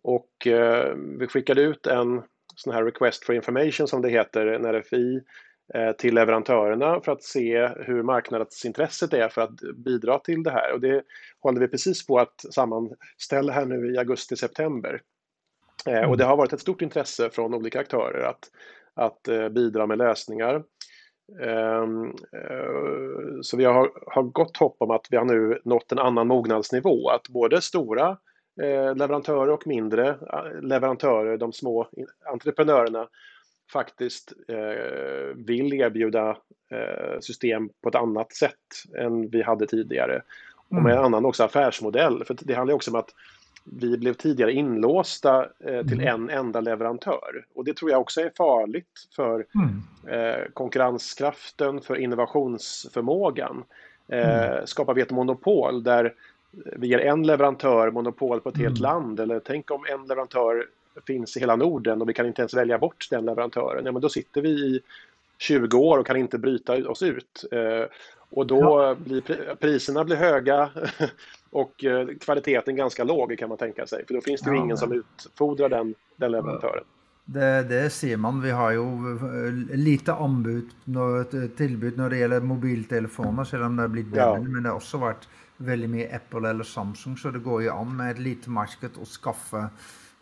och 0.02 0.46
eh, 0.46 0.94
vi 1.18 1.26
skickade 1.26 1.62
ut 1.62 1.86
en 1.86 2.22
sån 2.56 2.72
här 2.72 2.84
request 2.84 3.24
for 3.24 3.34
information 3.34 3.88
som 3.88 4.02
det 4.02 4.08
heter, 4.08 4.46
en 4.46 4.64
RFI, 4.64 5.20
Eh, 5.74 5.92
till 5.92 6.14
leverantörerna 6.14 7.00
för 7.00 7.12
att 7.12 7.22
se 7.22 7.66
hur 7.66 8.02
marknadsintresset 8.02 9.12
är 9.12 9.28
för 9.28 9.42
att 9.42 9.60
bidra 9.76 10.18
till 10.18 10.42
det 10.42 10.50
här. 10.50 10.72
Och 10.72 10.80
det 10.80 11.02
håller 11.40 11.60
vi 11.60 11.68
precis 11.68 12.06
på 12.06 12.18
att 12.18 12.44
sammanställa 12.50 13.52
här 13.52 13.64
nu 13.64 13.94
i 13.94 13.98
augusti-september. 13.98 15.00
Eh, 15.86 16.10
och 16.10 16.16
det 16.16 16.24
har 16.24 16.36
varit 16.36 16.52
ett 16.52 16.60
stort 16.60 16.82
intresse 16.82 17.30
från 17.30 17.54
olika 17.54 17.80
aktörer 17.80 18.24
att, 18.24 18.50
att 18.94 19.28
eh, 19.28 19.48
bidra 19.48 19.86
med 19.86 19.98
lösningar. 19.98 20.62
Ehm, 21.42 22.12
så 23.42 23.56
vi 23.56 23.64
har, 23.64 23.90
har 24.06 24.22
gott 24.22 24.56
hopp 24.56 24.76
om 24.78 24.90
att 24.90 25.06
vi 25.10 25.16
har 25.16 25.24
nu 25.24 25.60
nått 25.64 25.92
en 25.92 25.98
annan 25.98 26.26
mognadsnivå, 26.26 27.08
att 27.08 27.28
både 27.28 27.60
stora 27.60 28.16
leverantörer 28.94 29.48
och 29.48 29.66
mindre 29.66 30.16
leverantörer, 30.62 31.36
de 31.36 31.52
små 31.52 31.88
entreprenörerna, 32.32 33.08
faktiskt 33.72 34.32
eh, 34.48 35.34
vill 35.34 35.72
erbjuda 35.72 36.36
eh, 36.70 37.20
system 37.20 37.70
på 37.82 37.88
ett 37.88 37.94
annat 37.94 38.32
sätt 38.32 38.84
än 38.96 39.28
vi 39.28 39.42
hade 39.42 39.66
tidigare. 39.66 40.22
Och 40.68 40.74
med 40.74 40.92
en 40.92 40.98
mm. 40.98 41.04
annan 41.04 41.24
också 41.24 41.44
affärsmodell. 41.44 42.24
För 42.24 42.36
det 42.40 42.54
handlar 42.54 42.74
också 42.74 42.90
om 42.90 42.96
att 42.96 43.14
vi 43.64 43.98
blev 43.98 44.14
tidigare 44.14 44.52
inlåsta 44.52 45.42
eh, 45.44 45.86
till 45.86 46.00
mm. 46.00 46.08
en 46.08 46.30
enda 46.30 46.60
leverantör. 46.60 47.46
Och 47.54 47.64
det 47.64 47.76
tror 47.76 47.90
jag 47.90 48.00
också 48.00 48.20
är 48.20 48.32
farligt 48.36 49.08
för 49.16 49.46
mm. 49.54 49.82
eh, 50.20 50.44
konkurrenskraften, 50.54 51.80
för 51.80 51.96
innovationsförmågan. 51.96 53.64
Eh, 54.08 54.52
mm. 54.52 54.66
Skapar 54.66 54.94
vi 54.94 55.02
ett 55.02 55.10
monopol 55.10 55.82
där 55.82 56.14
vi 56.50 56.86
ger 56.86 56.98
en 56.98 57.26
leverantör 57.26 57.90
monopol 57.90 58.40
på 58.40 58.48
ett 58.48 58.56
helt 58.56 58.78
mm. 58.78 58.82
land 58.82 59.20
eller 59.20 59.40
tänk 59.40 59.70
om 59.70 59.84
en 59.88 60.06
leverantör 60.06 60.66
finns 61.06 61.36
i 61.36 61.40
hela 61.40 61.56
Norden 61.56 62.02
och 62.02 62.08
vi 62.08 62.14
kan 62.14 62.26
inte 62.26 62.42
ens 62.42 62.54
välja 62.54 62.78
bort 62.78 63.06
den 63.10 63.24
leverantören, 63.24 63.86
ja, 63.86 63.92
men 63.92 64.02
då 64.02 64.08
sitter 64.08 64.42
vi 64.42 64.48
i 64.48 64.80
20 65.38 65.78
år 65.78 65.98
och 65.98 66.06
kan 66.06 66.16
inte 66.16 66.38
bryta 66.38 66.88
oss 66.88 67.02
ut. 67.02 67.44
Eh, 67.50 67.84
och 68.30 68.46
då 68.46 68.60
ja. 68.60 68.96
blir 69.04 69.54
priserna 69.54 70.04
blir 70.04 70.16
höga 70.16 70.70
och 71.50 71.84
eh, 71.84 72.08
kvaliteten 72.20 72.76
ganska 72.76 73.04
låg 73.04 73.38
kan 73.38 73.48
man 73.48 73.58
tänka 73.58 73.86
sig. 73.86 74.06
För 74.06 74.14
då 74.14 74.20
finns 74.20 74.40
det 74.40 74.50
ju 74.50 74.56
ja, 74.56 74.62
ingen 74.62 74.76
som 74.76 74.92
utfodrar 74.92 75.68
den, 75.68 75.94
den 76.16 76.32
leverantören. 76.32 76.84
Det, 77.24 77.62
det 77.62 77.90
ser 77.90 78.16
man. 78.16 78.42
Vi 78.42 78.50
har 78.50 78.70
ju 78.70 78.78
eh, 78.78 79.76
lite 79.76 80.12
anbud, 80.12 80.70
tillbud 81.56 81.98
när 81.98 82.10
det 82.10 82.18
gäller 82.18 82.40
mobiltelefoner, 82.40 83.44
sedan 83.44 83.62
om 83.62 83.76
det 83.76 83.82
har 83.82 83.88
blivit 83.88 84.16
ja. 84.16 84.40
men 84.40 84.62
det 84.62 84.68
har 84.68 84.76
också 84.76 84.98
varit 84.98 85.28
väldigt 85.56 85.90
mycket 85.90 86.14
Apple 86.14 86.50
eller 86.50 86.64
Samsung, 86.64 87.16
så 87.16 87.30
det 87.30 87.38
går 87.38 87.62
ju 87.62 87.70
an 87.70 87.96
med 87.96 88.10
ett 88.10 88.18
litet 88.18 88.46
marknad 88.46 88.90
att 89.02 89.08
skaffa 89.08 89.70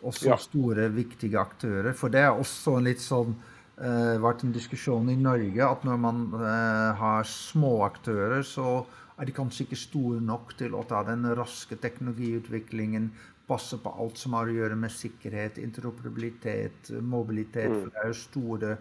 også 0.05 0.29
ja. 0.29 0.37
store, 0.41 0.89
viktige 0.93 1.39
aktører. 1.41 1.93
For 1.97 2.13
det 2.13 2.25
er 2.25 2.33
også 2.33 2.77
en 2.77 2.89
litt 2.89 3.01
sånn 3.01 3.33
uh, 3.33 4.15
vært 4.21 4.45
en 4.45 4.53
diskusjon 4.55 5.09
i 5.09 5.17
Norge 5.19 5.65
at 5.65 5.87
når 5.87 6.03
man 6.03 6.27
uh, 6.35 6.93
har 6.99 7.27
små 7.29 7.79
aktører, 7.87 8.43
så 8.45 8.83
er 9.17 9.25
de 9.25 9.33
kanskje 9.33 9.65
ikke 9.65 9.79
store 9.79 10.21
nok 10.21 10.53
til 10.59 10.77
å 10.77 10.83
ta 10.87 11.01
den 11.07 11.25
raske 11.37 11.79
teknologiutviklingen, 11.81 13.09
passe 13.47 13.79
på 13.79 13.91
alt 14.03 14.19
som 14.19 14.35
har 14.35 14.49
å 14.49 14.53
gjøre 14.53 14.75
med 14.77 14.91
sikkerhet, 14.91 15.57
interoperabilitet, 15.63 16.91
mobilitet. 16.99 17.71
Mm. 17.71 17.77
For 17.79 17.93
det 17.93 18.01
er 18.01 18.11
jo 18.11 18.17
store 18.19 18.71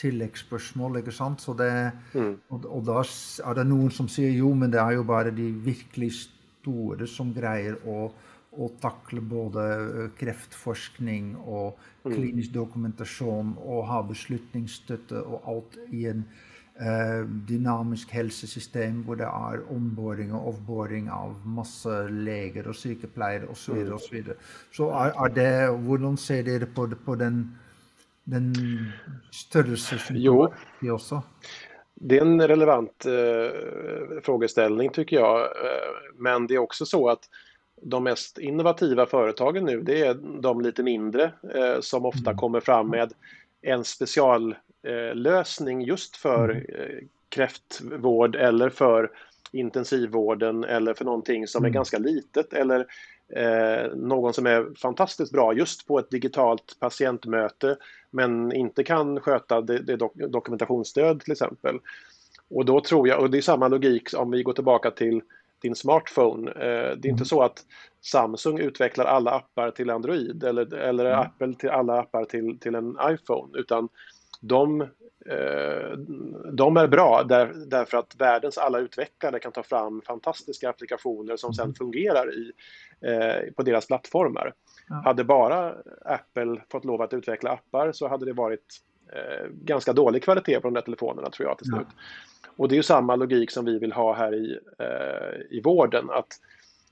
tilleggsspørsmål, 0.00 1.02
ikke 1.02 1.14
sant. 1.14 1.44
Så 1.44 1.54
det, 1.58 1.70
mm. 2.14 2.32
og, 2.48 2.64
og, 2.64 2.80
da 2.88 3.02
er 3.04 3.58
det 3.60 3.66
noen 3.68 3.92
som 3.94 4.08
sier 4.10 4.32
jo, 4.34 4.50
men 4.58 4.72
det 4.72 4.80
er 4.82 4.96
jo 4.96 5.04
bare 5.06 5.34
de 5.34 5.50
virkelig 5.66 6.14
store 6.16 7.06
som 7.10 7.34
greier 7.36 7.76
å 7.86 8.08
och 8.56 8.80
tackla 8.80 9.20
både 9.20 9.88
kreftforskning 10.18 11.36
och 11.36 11.78
klinisk 12.02 12.52
dokumentation 12.52 13.56
och 13.58 13.86
ha 13.86 14.02
beslutningsstötte 14.02 15.20
och 15.20 15.42
allt 15.48 15.76
i 15.90 16.06
en 16.06 16.24
uh, 16.80 17.26
dynamisk 17.28 18.10
hälsosystem 18.10 19.06
där 19.06 19.16
det 19.16 19.24
är 19.24 19.72
onboarding 19.72 20.32
och 20.32 20.48
offboarding 20.48 21.10
av 21.10 21.46
massa 21.46 22.02
läkare 22.02 22.68
och 22.68 22.74
psykepleiere 22.74 23.46
och 23.46 23.56
så 23.56 23.74
vidare 23.74 23.94
och 23.94 24.00
så 24.00 24.14
vidare. 24.14 24.36
Så 24.72 24.90
är, 24.90 25.26
är 25.26 25.34
det, 25.34 25.78
hur 25.88 26.16
ser 26.16 26.42
det 26.42 26.66
på, 26.66 26.90
på 27.04 27.14
den, 27.14 27.58
den 28.24 28.54
störelse 29.30 29.98
som 29.98 30.16
jo. 30.16 30.52
också? 30.82 31.22
Det 31.94 32.18
är 32.18 32.22
en 32.22 32.48
relevant 32.48 33.06
eh, 33.06 34.20
frågeställning 34.22 34.90
tycker 34.90 35.16
jag. 35.16 35.40
Eh, 35.40 36.16
men 36.16 36.46
det 36.46 36.54
är 36.54 36.58
också 36.58 36.86
så 36.86 37.08
att 37.08 37.28
de 37.84 38.04
mest 38.04 38.38
innovativa 38.38 39.06
företagen 39.06 39.64
nu, 39.64 39.82
det 39.82 40.00
är 40.00 40.14
de 40.40 40.60
lite 40.60 40.82
mindre 40.82 41.32
eh, 41.54 41.80
som 41.80 42.06
ofta 42.06 42.30
mm. 42.30 42.38
kommer 42.38 42.60
fram 42.60 42.88
med 42.88 43.12
en 43.62 43.84
speciallösning 43.84 45.82
eh, 45.82 45.88
just 45.88 46.16
för 46.16 46.48
mm. 46.50 46.64
eh, 46.68 46.98
kräftvård 47.28 48.36
eller 48.36 48.70
för 48.70 49.10
intensivvården 49.52 50.64
eller 50.64 50.94
för 50.94 51.04
någonting 51.04 51.46
som 51.46 51.64
är 51.64 51.68
mm. 51.68 51.74
ganska 51.74 51.98
litet 51.98 52.52
eller 52.52 52.86
eh, 53.28 53.96
någon 53.96 54.34
som 54.34 54.46
är 54.46 54.66
fantastiskt 54.76 55.32
bra 55.32 55.54
just 55.54 55.86
på 55.86 55.98
ett 55.98 56.10
digitalt 56.10 56.76
patientmöte 56.80 57.76
men 58.10 58.52
inte 58.52 58.84
kan 58.84 59.20
sköta 59.20 59.60
det, 59.60 59.78
det 59.78 59.96
dok 59.96 60.14
dokumentationsstöd 60.14 61.20
till 61.20 61.32
exempel. 61.32 61.78
Och 62.48 62.64
då 62.64 62.80
tror 62.80 63.08
jag, 63.08 63.20
och 63.20 63.30
det 63.30 63.38
är 63.38 63.42
samma 63.42 63.68
logik 63.68 64.08
om 64.16 64.30
vi 64.30 64.42
går 64.42 64.52
tillbaka 64.52 64.90
till 64.90 65.22
din 65.64 65.74
smartphone. 65.74 66.50
Eh, 66.50 66.96
det 66.96 67.08
är 67.08 67.10
inte 67.10 67.10
mm. 67.10 67.24
så 67.24 67.42
att 67.42 67.64
Samsung 68.00 68.58
utvecklar 68.58 69.04
alla 69.04 69.30
appar 69.30 69.70
till 69.70 69.90
Android 69.90 70.44
eller, 70.44 70.74
eller 70.74 71.04
mm. 71.04 71.20
Apple 71.20 71.54
till 71.54 71.70
alla 71.70 72.00
appar 72.00 72.24
till, 72.24 72.58
till 72.58 72.74
en 72.74 72.98
iPhone 73.02 73.58
utan 73.58 73.88
de, 74.40 74.80
eh, 75.26 75.98
de 76.52 76.76
är 76.76 76.86
bra 76.88 77.22
där, 77.22 77.52
därför 77.66 77.98
att 77.98 78.16
världens 78.18 78.58
alla 78.58 78.78
utvecklare 78.78 79.38
kan 79.38 79.52
ta 79.52 79.62
fram 79.62 80.02
fantastiska 80.02 80.70
applikationer 80.70 81.36
som 81.36 81.54
sen 81.54 81.64
mm. 81.64 81.74
fungerar 81.74 82.34
i, 82.34 82.52
eh, 83.00 83.52
på 83.56 83.62
deras 83.62 83.86
plattformar. 83.86 84.52
Ja. 84.88 85.02
Hade 85.04 85.24
bara 85.24 85.74
Apple 86.04 86.62
fått 86.70 86.84
lov 86.84 87.02
att 87.02 87.14
utveckla 87.14 87.50
appar 87.50 87.92
så 87.92 88.08
hade 88.08 88.26
det 88.26 88.32
varit 88.32 88.80
ganska 89.50 89.92
dålig 89.92 90.22
kvalitet 90.22 90.60
på 90.60 90.68
de 90.68 90.74
där 90.74 90.80
telefonerna 90.80 91.30
tror 91.30 91.48
jag 91.48 91.58
till 91.58 91.66
slut. 91.66 91.86
Ja. 91.90 91.96
Och 92.56 92.68
det 92.68 92.74
är 92.74 92.76
ju 92.76 92.82
samma 92.82 93.16
logik 93.16 93.50
som 93.50 93.64
vi 93.64 93.78
vill 93.78 93.92
ha 93.92 94.14
här 94.14 94.34
i, 94.34 94.58
eh, 94.78 95.40
i 95.50 95.60
vården. 95.60 96.10
Att, 96.10 96.28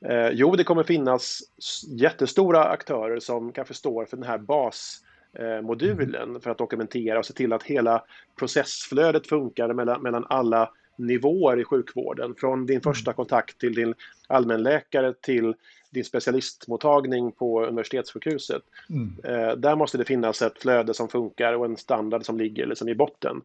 eh, 0.05 0.29
jo, 0.29 0.57
det 0.57 0.65
kommer 0.65 0.83
finnas 0.83 1.41
jättestora 1.89 2.65
aktörer 2.65 3.21
som 3.21 3.53
kanske 3.53 3.75
står 3.75 4.05
för 4.05 4.17
den 4.17 4.27
här 4.27 4.39
basmodulen 4.39 6.41
för 6.41 6.51
att 6.51 6.59
dokumentera 6.59 7.19
och 7.19 7.27
se 7.27 7.33
till 7.33 7.53
att 7.53 7.63
hela 7.63 8.05
processflödet 8.39 9.27
funkar 9.27 9.73
mellan, 9.73 10.03
mellan 10.03 10.27
alla 10.29 10.71
nivåer 11.07 11.61
i 11.61 11.65
sjukvården. 11.65 12.35
Från 12.39 12.67
din 12.67 12.81
första 12.81 13.13
kontakt 13.13 13.59
till 13.59 13.75
din 13.75 13.95
allmänläkare 14.27 15.15
till 15.21 15.55
din 15.93 16.05
specialistmottagning 16.05 17.33
på 17.33 17.65
universitetssjukhuset. 17.65 18.63
Mm. 18.91 19.13
Eh, 19.25 19.57
där 19.57 19.77
måste 19.77 19.99
det 19.99 20.05
finnas 20.05 20.43
ett 20.43 20.59
flöde 20.63 20.95
som 20.95 21.09
funkar 21.09 21.53
och 21.53 21.65
en 21.65 21.77
standard 21.77 22.25
som 22.25 22.39
ligger 22.39 22.67
liksom 22.67 22.89
i 22.89 22.95
botten. 22.95 23.43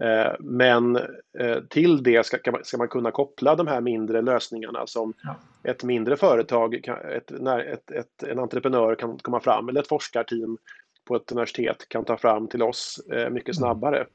Eh, 0.00 0.32
men 0.40 0.96
eh, 1.38 1.58
till 1.68 2.02
det 2.02 2.26
ska, 2.26 2.38
ska, 2.62 2.78
man 2.78 2.88
kunna 2.88 3.10
koppla 3.10 3.56
de 3.56 3.66
här 3.66 3.80
mindre 3.80 4.22
lösningarna 4.22 4.86
som 4.86 5.14
ja. 5.22 5.36
ett 5.70 5.84
mindre 5.84 6.16
företag, 6.16 6.74
ett, 6.74 7.30
ett, 7.30 7.90
ett, 7.90 8.22
en 8.22 8.38
entreprenör 8.38 8.94
kan 8.94 9.18
komma 9.18 9.40
fram 9.40 9.68
eller 9.68 9.80
ett 9.80 9.88
forskarteam 9.88 10.58
på 11.04 11.16
ett 11.16 11.32
universitet 11.32 11.88
kan 11.88 12.04
ta 12.04 12.16
fram 12.16 12.48
till 12.48 12.62
oss 12.62 13.00
mycket 13.08 13.48
mm. 13.48 13.54
snabbare. 13.54 14.06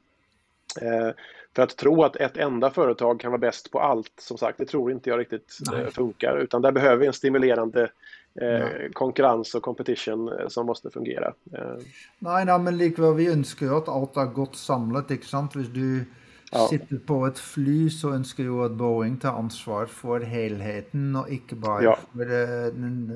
Mm. 0.80 1.14
För 1.56 1.62
att 1.62 1.76
tro 1.76 2.02
att 2.02 2.16
ett 2.16 2.36
enda 2.36 2.70
företag 2.70 3.20
kan 3.20 3.30
vara 3.30 3.38
bäst 3.38 3.70
på 3.70 3.80
allt, 3.80 4.12
som 4.20 4.38
sagt, 4.38 4.58
det 4.58 4.64
tror 4.64 4.92
inte 4.92 5.10
jag 5.10 5.20
riktigt 5.20 5.58
Nej. 5.72 5.90
funkar. 5.90 6.38
Utan 6.38 6.62
där 6.62 6.72
behöver 6.72 6.96
vi 6.96 7.06
en 7.06 7.12
stimulerande 7.12 7.90
eh, 8.40 8.68
konkurrens 8.92 9.54
och 9.54 9.62
competition 9.62 10.32
som 10.48 10.66
måste 10.66 10.90
fungera. 10.90 11.32
Nej, 12.18 12.44
nej 12.44 12.58
men 12.58 12.78
likväl, 12.78 13.14
vi 13.14 13.32
önskar 13.32 13.66
ju 13.66 13.74
att 13.74 13.88
allt 13.88 14.16
är 14.16 14.24
gott 14.24 14.56
samlat, 14.56 15.10
inte 15.10 15.26
sant? 15.26 15.56
Hvis 15.56 15.68
du 15.68 16.04
ja. 16.52 16.68
sitter 16.68 16.96
på 16.96 17.26
ett 17.26 17.38
fly 17.38 17.90
så 17.90 18.10
önskar 18.10 18.44
jag 18.44 18.64
att 18.64 18.72
Boeing 18.72 19.16
tar 19.16 19.32
ansvar 19.32 19.86
för 19.86 20.20
helheten 20.20 21.16
och 21.16 21.28
inte 21.28 21.54
bara 21.54 21.82
ja. 21.82 21.98
för 22.12 22.30
en, 22.68 23.10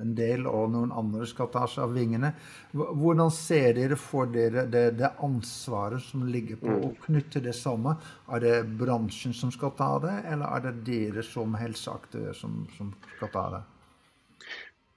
en, 0.00 0.14
del 0.14 0.46
och 0.46 0.70
någon 0.70 0.92
annan 0.92 1.26
ska 1.26 1.46
ta 1.46 1.68
sig 1.68 1.82
av 1.82 1.94
vingarna. 1.94 2.32
Hur 2.72 3.30
ser 3.30 3.74
ni 3.74 3.96
för 3.96 4.26
det, 4.26 4.50
det, 4.66 4.90
det 4.90 5.12
ansvaret 5.18 6.02
som 6.02 6.28
ligger 6.28 6.56
på 6.56 6.66
mm. 6.66 6.94
knyta 6.94 7.40
det 7.40 7.52
samman? 7.52 7.94
Är 8.28 8.40
det 8.40 8.64
branschen 8.64 9.34
som 9.34 9.52
ska 9.52 9.70
ta 9.70 9.98
det 9.98 10.22
eller 10.28 10.44
är 10.46 10.60
det 10.60 10.72
dere 10.72 11.22
som 11.22 11.54
hälsoaktörer 11.54 12.32
som, 12.32 12.66
som 12.76 12.94
ska 13.16 13.26
ta 13.26 13.50
det? 13.50 13.62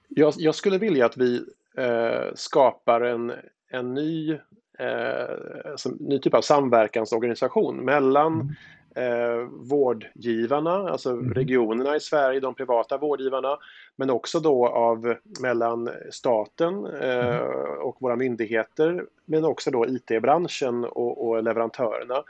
Jag, 0.08 0.34
jag 0.36 0.54
skulle 0.54 0.78
vilja 0.78 1.06
att 1.06 1.16
vi 1.16 1.44
eh, 1.76 2.34
skapar 2.34 3.00
en, 3.00 3.32
en 3.68 3.94
ny 3.94 4.38
eh, 4.78 5.92
ny 5.98 6.18
typ 6.18 6.34
av 6.34 6.40
samverkansorganisation 6.40 7.76
mellan 7.76 8.56
mm. 8.96 9.12
eh, 9.12 9.48
vårdgivarna, 9.50 10.90
alltså 10.90 11.10
mm. 11.10 11.34
regionerna 11.34 11.96
i 11.96 12.00
Sverige, 12.00 12.40
de 12.40 12.54
privata 12.54 12.98
vårdgivarna, 12.98 13.58
men 13.96 14.10
också 14.10 14.40
då 14.40 14.68
av 14.68 15.16
mellan 15.40 15.90
staten 16.10 16.86
eh, 16.86 17.40
och 17.80 17.96
våra 18.00 18.16
myndigheter, 18.16 19.04
men 19.24 19.44
också 19.44 19.70
då 19.70 19.86
IT-branschen 19.86 20.84
och, 20.84 21.28
och 21.28 21.42
leverantörerna. 21.42 22.22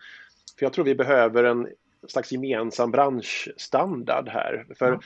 För 0.58 0.66
jag 0.66 0.72
tror 0.72 0.84
vi 0.84 0.94
behöver 0.94 1.44
en 1.44 1.68
slags 2.08 2.32
gemensam 2.32 2.90
branschstandard 2.90 4.28
här. 4.28 4.66
För 4.78 4.98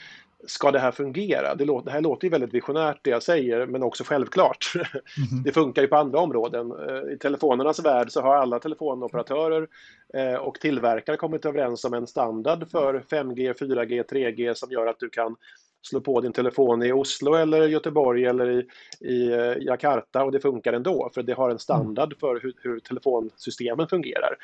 ska 0.46 0.70
det 0.70 0.79
här 0.79 0.90
fungera? 0.90 1.55
Det, 1.55 1.64
låter, 1.64 1.85
det 1.85 1.90
här 1.90 2.00
låter 2.00 2.26
ju 2.26 2.31
väldigt 2.31 2.55
visionärt 2.55 3.00
det 3.03 3.11
jag 3.11 3.22
säger, 3.22 3.66
men 3.66 3.83
också 3.83 4.05
självklart. 4.05 4.72
Mm. 5.31 5.42
Det 5.42 5.53
funkar 5.53 5.83
ju 5.83 5.88
på 5.88 5.96
andra 5.96 6.18
områden. 6.18 6.72
Eh, 6.72 7.12
I 7.12 7.18
telefonernas 7.18 7.85
värld 7.85 8.11
så 8.11 8.20
har 8.20 8.37
alla 8.37 8.59
telefonoperatörer 8.59 9.68
eh, 10.14 10.35
och 10.35 10.61
tillverkare 10.61 11.16
kommit 11.16 11.44
överens 11.44 11.85
om 11.85 11.94
en 11.94 12.07
standard 12.07 12.70
för 12.70 13.00
5G, 13.11 13.53
4G, 13.53 14.05
3G 14.11 14.55
som 14.55 14.70
gör 14.70 14.87
att 14.87 14.98
du 14.98 15.09
kan 15.09 15.37
slå 15.83 16.01
på 16.01 16.21
din 16.21 16.33
telefon 16.33 16.83
i 16.83 16.93
Oslo 16.93 17.35
eller 17.35 17.69
Göteborg 17.69 18.25
eller 18.25 18.51
i, 18.51 18.66
i 19.01 19.33
eh, 19.33 19.57
Jakarta 19.61 20.25
och 20.25 20.33
det 20.33 20.40
funkar 20.40 20.73
ändå 20.73 21.11
för 21.14 21.23
det 21.23 21.33
har 21.33 21.51
en 21.51 21.59
standard 21.59 22.14
för 22.21 22.40
hur, 22.43 22.55
hur 22.62 22.81
telefonsystemen 22.81 23.88
fungerar. 23.88 24.37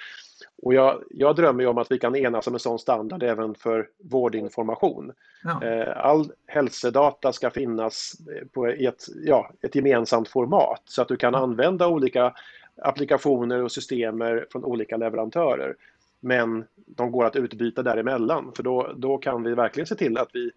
Och 0.62 0.74
jag, 0.74 1.02
jag, 1.10 1.36
drömmer 1.36 1.66
om 1.66 1.78
att 1.78 1.90
vi 1.90 1.98
kan 1.98 2.16
enas 2.16 2.46
om 2.46 2.54
en 2.54 2.60
sån 2.60 2.78
standard 2.78 3.22
även 3.22 3.54
för 3.54 3.88
vårdinformation. 3.98 5.12
Ja. 5.44 5.64
Eh, 5.64 6.06
all 6.06 6.32
hälsodata 6.46 7.32
ska 7.32 7.50
finnas 7.50 8.12
på 8.52 8.66
ett, 8.66 9.04
ja, 9.24 9.50
ett 9.62 9.74
gemensamt 9.74 10.28
format 10.28 10.82
så 10.84 11.02
att 11.02 11.08
du 11.08 11.16
kan 11.16 11.34
använda 11.34 11.88
olika 11.88 12.34
applikationer 12.82 13.62
och 13.62 13.72
systemer 13.72 14.46
från 14.50 14.64
olika 14.64 14.96
leverantörer. 14.96 15.74
Men 16.20 16.64
de 16.74 17.12
går 17.12 17.24
att 17.24 17.36
utbyta 17.36 17.82
däremellan 17.82 18.52
för 18.56 18.62
då, 18.62 18.92
då 18.96 19.18
kan 19.18 19.42
vi 19.42 19.54
verkligen 19.54 19.86
se 19.86 19.94
till 19.94 20.18
att 20.18 20.28
vi 20.32 20.44
eh, 20.44 20.50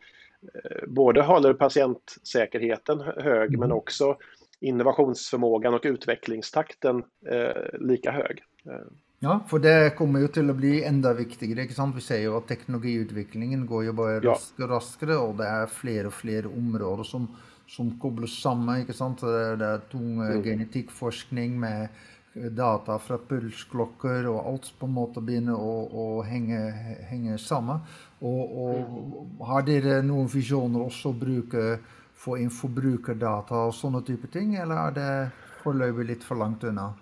både 0.88 1.22
håller 1.22 1.54
patientsäkerheten 1.54 3.02
hög 3.02 3.50
mm. 3.50 3.60
men 3.60 3.72
också 3.72 4.18
innovationsförmågan 4.60 5.74
och 5.74 5.82
utvecklingstakten 5.84 7.04
eh, 7.30 7.80
lika 7.80 8.12
hög. 8.12 8.44
Eh. 8.66 8.88
Ja, 9.20 9.40
för 9.50 9.60
det 9.60 9.98
kommer 9.98 10.20
ju 10.20 10.28
till 10.28 10.50
att 10.50 10.56
bli 10.56 10.84
ända 10.84 11.14
viktigare. 11.14 11.68
Sant? 11.68 11.96
Vi 11.96 12.02
ser 12.02 12.18
ju 12.18 12.38
att 12.38 12.48
teknologiutvecklingen 12.48 13.66
går 13.66 13.84
ju 13.84 13.92
bara 13.92 14.14
ja. 14.14 14.20
raskare 14.20 14.66
och 14.66 14.70
raskare, 14.70 15.16
och 15.16 15.36
det 15.36 15.46
är 15.46 15.68
fler 15.68 16.08
och 16.08 16.14
fler 16.14 16.46
områden 16.46 17.06
som, 17.06 17.36
som 17.68 18.00
kopplas 18.00 18.32
samman. 18.32 18.94
Sant? 18.94 19.22
Det, 19.22 19.56
det 19.56 19.66
är 19.66 19.78
tung 19.78 20.22
mm. 20.22 20.44
genetikkforskning 20.44 21.60
med 21.60 21.88
data 22.34 23.00
från 23.00 23.20
pulsklockor 23.28 24.26
och 24.26 24.48
allt 24.48 24.80
på 24.80 25.12
sätt 25.14 25.24
begynner 25.24 25.56
å, 25.56 26.22
hänga, 26.22 26.72
hänga 27.10 27.38
samman. 27.38 27.80
Och, 28.20 28.64
och 28.64 28.76
mm. 28.76 29.40
har 29.40 29.62
ni 29.62 30.02
några 30.02 30.28
visioner 30.28 30.82
också 30.82 31.10
att 31.10 31.16
bruka, 31.16 31.78
få 32.16 32.38
in 32.38 32.50
förbrukardata 32.50 33.56
och 33.56 33.76
sådana 33.76 34.02
typer 34.02 34.28
av 34.28 34.32
ting, 34.32 34.56
eller 34.56 34.76
är 34.76 34.92
det 34.92 35.30
foreløpig 35.64 36.06
lite 36.06 36.26
för 36.26 36.36
långt 36.36 36.64
undan? 36.64 36.94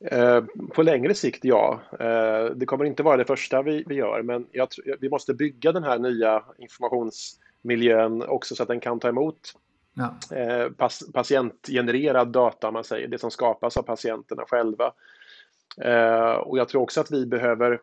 Eh, 0.00 0.44
på 0.74 0.82
längre 0.82 1.14
sikt, 1.14 1.44
ja. 1.44 1.80
Eh, 2.00 2.44
det 2.56 2.66
kommer 2.66 2.84
inte 2.84 3.02
vara 3.02 3.16
det 3.16 3.24
första 3.24 3.62
vi, 3.62 3.84
vi 3.86 3.94
gör, 3.94 4.22
men 4.22 4.46
jag, 4.52 4.68
vi 5.00 5.10
måste 5.10 5.34
bygga 5.34 5.72
den 5.72 5.84
här 5.84 5.98
nya 5.98 6.42
informationsmiljön 6.58 8.22
också 8.22 8.54
så 8.54 8.62
att 8.62 8.68
den 8.68 8.80
kan 8.80 9.00
ta 9.00 9.08
emot 9.08 9.52
ja. 9.94 10.36
Eh, 10.36 10.68
patientgenererad 11.14 12.28
data, 12.28 12.70
man 12.70 12.84
säger, 12.84 13.08
det 13.08 13.18
som 13.18 13.30
skapas 13.30 13.76
av 13.76 13.82
patienterna 13.82 14.42
själva. 14.48 14.92
Och 16.40 16.58
jag 16.58 16.68
tror 16.68 16.82
också 16.82 17.00
att 17.00 17.10
vi 17.10 17.26
behöver 17.26 17.80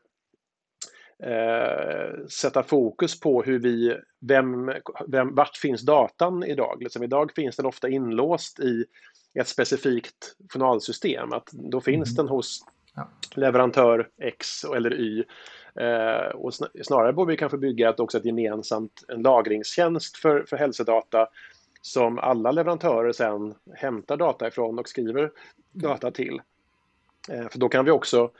sätta 2.29 2.63
fokus 2.63 3.19
på 3.19 3.43
hur 3.43 3.59
vi, 3.59 3.97
vem, 4.19 4.73
vem, 5.07 5.35
vart 5.35 5.57
finns 5.57 5.81
datan 5.81 6.43
idag? 6.43 6.77
Liksom 6.79 7.03
idag 7.03 7.31
finns 7.35 7.55
den 7.55 7.65
ofta 7.65 7.89
inlåst 7.89 8.59
i 8.59 8.85
ett 9.33 9.47
specifikt 9.47 10.35
journalsystem. 10.49 11.33
Att 11.33 11.49
då 11.51 11.81
finns 11.81 12.09
mm. 12.09 12.15
den 12.15 12.27
hos 12.27 12.65
ja. 12.95 13.07
leverantör 13.35 14.09
X 14.21 14.63
eller 14.63 14.93
Y. 14.93 15.23
Eh, 15.75 16.35
och 16.35 16.53
snarare 16.83 17.13
borde 17.13 17.31
vi 17.31 17.37
kanske 17.37 17.57
bygga 17.57 17.89
ett, 17.89 17.99
också 17.99 18.17
ett 18.17 18.25
gemensamt 18.25 19.03
en 19.07 19.21
lagringstjänst 19.21 20.17
för, 20.17 20.43
för 20.43 20.57
hälsodata 20.57 21.27
som 21.81 22.19
alla 22.19 22.51
leverantörer 22.51 23.11
sen 23.11 23.55
hämtar 23.75 24.17
data 24.17 24.47
ifrån 24.47 24.79
och 24.79 24.89
skriver 24.89 25.31
data 25.71 26.11
till. 26.11 26.41
Eh, 27.29 27.49
för 27.49 27.59
då 27.59 27.69
kan 27.69 27.85
vi 27.85 27.91
också, 27.91 28.31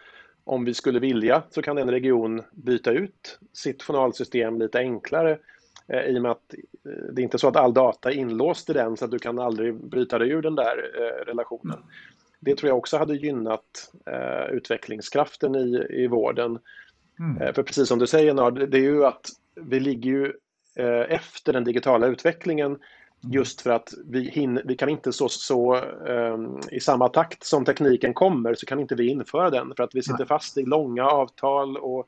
om 0.44 0.66
vi 0.66 0.74
skulle 0.74 1.00
vilja, 1.00 1.44
så 1.50 1.62
kan 1.62 1.78
en 1.78 1.92
region 1.92 2.42
byta 2.52 2.92
ut 2.92 3.40
sitt 3.54 3.84
journalsystem 3.84 4.60
lite 4.60 4.80
enklare 4.80 5.38
Eh, 5.88 6.02
i 6.02 6.18
och 6.18 6.22
med 6.22 6.32
att 6.32 6.54
eh, 6.86 7.14
det 7.14 7.22
är 7.22 7.24
inte 7.24 7.38
så 7.38 7.48
att 7.48 7.56
all 7.56 7.74
data 7.74 8.12
är 8.12 8.16
inlåst 8.16 8.70
i 8.70 8.74
den 8.74 8.98
så 8.98 9.06
att 9.06 9.12
du 9.12 9.20
kan 9.20 9.40
aldrig 9.40 9.76
bryta 9.76 10.20
dig 10.20 10.30
ur 10.30 10.42
den 10.42 10.56
där 10.56 10.92
eh, 10.98 11.26
relationen. 11.26 11.80
Det 12.40 12.56
tror 12.56 12.70
jag 12.70 12.78
också 12.78 12.98
hade 12.98 13.16
gynnat 13.16 13.92
utvecklingskraften 14.52 15.56
i, 15.56 15.88
i 15.90 16.08
vården. 16.08 16.60
Mm. 17.20 17.54
För 17.54 17.64
precis 17.64 17.88
som 17.88 18.00
du 18.00 18.08
säger 18.08 18.34
Nard, 18.34 18.70
det 18.70 18.78
är 18.78 18.82
ju 18.82 19.06
att 19.06 19.30
vi 19.56 19.80
ligger 19.80 20.12
ju 20.12 20.34
efter 21.08 21.54
den 21.54 21.64
digitala 21.64 22.08
utvecklingen. 22.08 22.80
Just 23.32 23.62
för 23.62 23.70
att 23.70 23.94
vi, 24.06 24.30
hinner, 24.30 24.64
vi 24.66 24.76
kan 24.76 24.90
inte 24.90 25.14
så, 25.14 25.30
så 25.30 25.76
um, 25.76 26.60
i 26.72 26.80
samma 26.80 27.10
takt 27.10 27.44
som 27.44 27.66
tekniken 27.66 28.14
kommer 28.14 28.54
så 28.54 28.66
kan 28.66 28.80
inte 28.80 28.96
vi 28.96 29.08
införa 29.08 29.50
den 29.50 29.74
för 29.78 29.84
att 29.84 29.96
vi 29.96 30.02
sitter 30.02 30.18
Nej. 30.18 30.28
fast 30.28 30.58
i 30.58 30.66
långa 30.66 31.06
avtal 31.06 31.78
och 31.78 32.08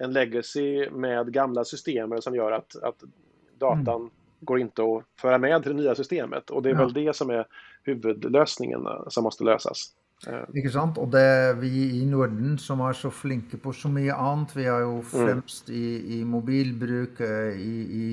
en 0.00 0.12
legacy 0.12 0.90
med 0.90 1.32
gamla 1.32 1.64
system 1.64 2.20
som 2.20 2.34
gör 2.34 2.52
att, 2.52 2.76
att 2.82 3.02
datan 3.58 4.00
mm. 4.00 4.10
går 4.40 4.60
inte 4.60 4.82
att 4.82 5.04
föra 5.20 5.38
med 5.38 5.62
till 5.62 5.76
det 5.76 5.82
nya 5.82 5.94
systemet. 5.94 6.50
Och 6.50 6.62
det 6.62 6.70
är 6.70 6.74
ja. 6.74 6.80
väl 6.80 6.92
det 6.92 7.16
som 7.16 7.30
är 7.30 7.46
huvudlösningen 7.82 8.86
eh, 8.86 9.08
som 9.08 9.24
måste 9.24 9.44
lösas. 9.44 9.92
Eh. 10.26 10.44
Ikke 10.56 10.70
sant? 10.72 10.98
Og 10.98 11.10
det 11.12 11.58
vi 11.60 12.00
i 12.00 12.04
Norden 12.08 12.58
som 12.58 12.80
er 12.80 12.96
så 12.96 13.10
flinke 13.12 13.58
på 13.60 13.72
så 13.76 13.90
mye 13.92 14.14
annet. 14.14 14.54
Vi 14.56 14.64
er 14.64 14.84
jo 14.86 14.98
mm. 15.00 15.10
fremst 15.12 15.70
i, 15.70 16.18
i 16.18 16.24
mobilbruk, 16.24 17.20
eh, 17.20 17.60
i, 17.60 17.76
i 17.92 18.06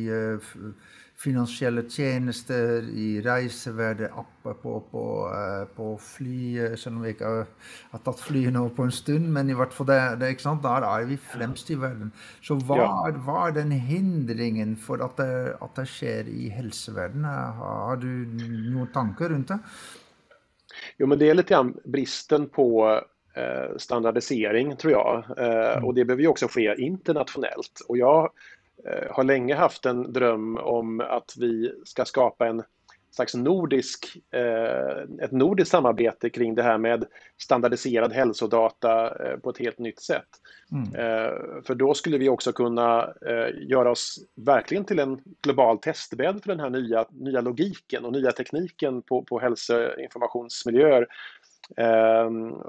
finansiella 1.24 1.82
tjänster, 1.90 2.82
i 2.90 3.22
reisevärdeappar 3.22 4.54
på, 4.54 4.80
på, 4.92 5.04
uh, 5.28 5.66
på 5.76 5.98
fly, 5.98 6.76
selv 6.78 6.96
om 6.96 7.04
vi 7.06 7.14
ikke 7.14 7.32
har 7.92 8.02
tagit 8.02 8.24
fly 8.26 8.42
nå 8.54 8.64
på 8.76 8.88
en 8.88 8.96
stund. 8.96 9.30
Men 9.34 9.50
i 9.50 9.58
hvert 9.58 9.74
fall 9.76 9.90
det, 9.92 10.00
det, 10.22 10.32
ikke 10.34 10.48
sant? 10.48 10.64
der 10.66 10.88
er 10.88 11.06
vi 11.10 11.20
fremst 11.22 11.70
i 11.70 11.78
världen. 11.78 12.12
Så 12.42 12.58
vad 12.58 12.82
ja. 12.82 13.14
hva 13.26 13.48
er 13.48 13.56
den 13.60 13.72
hindringen 13.72 14.76
för 14.76 15.06
att 15.06 15.18
det, 15.22 15.58
at 15.62 15.78
det 15.78 15.88
skjer 15.94 16.30
i 16.30 16.50
helseverdenen? 16.50 17.58
Har 17.62 18.02
du 18.02 18.26
några 18.74 18.90
tankar 18.94 19.30
runt 19.30 19.54
det? 19.54 19.60
Jo, 20.98 21.08
men 21.08 21.20
det 21.20 21.30
är 21.30 21.34
lite 21.34 21.54
grann 21.54 21.76
bristen 21.86 22.50
på 22.50 23.02
standardisering 23.78 24.76
tror 24.76 24.92
jag. 24.92 25.24
Mm. 25.38 25.86
Och 25.86 25.94
det 25.96 26.06
behöver 26.06 26.24
ju 26.24 26.28
också 26.28 26.48
ske 26.48 26.76
internationellt. 26.78 27.80
Och 27.88 27.98
jag 27.98 28.32
har 29.10 29.24
länge 29.24 29.56
haft 29.56 29.86
en 29.86 30.14
dröm 30.14 30.58
om 30.58 31.00
att 31.00 31.34
vi 31.38 31.74
ska 31.86 32.06
skapa 32.06 32.48
en 32.48 32.64
slags 33.12 33.36
nordisk, 33.36 34.18
eh, 34.34 35.24
ett 35.26 35.32
nordiskt 35.32 35.72
samarbete 35.72 36.30
kring 36.30 36.56
det 36.56 36.64
här 36.64 36.78
med 36.78 37.06
standardiserad 37.42 38.14
hälsodata 38.14 39.26
eh, 39.26 39.38
på 39.38 39.50
ett 39.50 39.58
helt 39.58 39.80
nytt 39.80 40.02
sätt. 40.02 40.28
Mm. 40.72 40.96
Eh, 40.96 41.64
för 41.64 41.76
då 41.76 41.94
skulle 41.94 42.18
vi 42.18 42.30
också 42.30 42.52
kunna 42.52 43.14
göra 43.54 43.92
oss 43.92 44.20
verkligen 44.36 44.86
till 44.86 45.00
en 45.00 45.22
global 45.42 45.78
testbädd 45.78 46.42
för 46.44 46.48
den 46.48 46.60
här 46.60 46.70
nya, 46.70 47.06
nya 47.12 47.42
logiken 47.42 48.06
och 48.06 48.12
nya 48.12 48.32
tekniken 48.32 49.02
på, 49.02 49.24
på 49.24 49.40
hälsoinformationsmiljöer. 49.40 51.08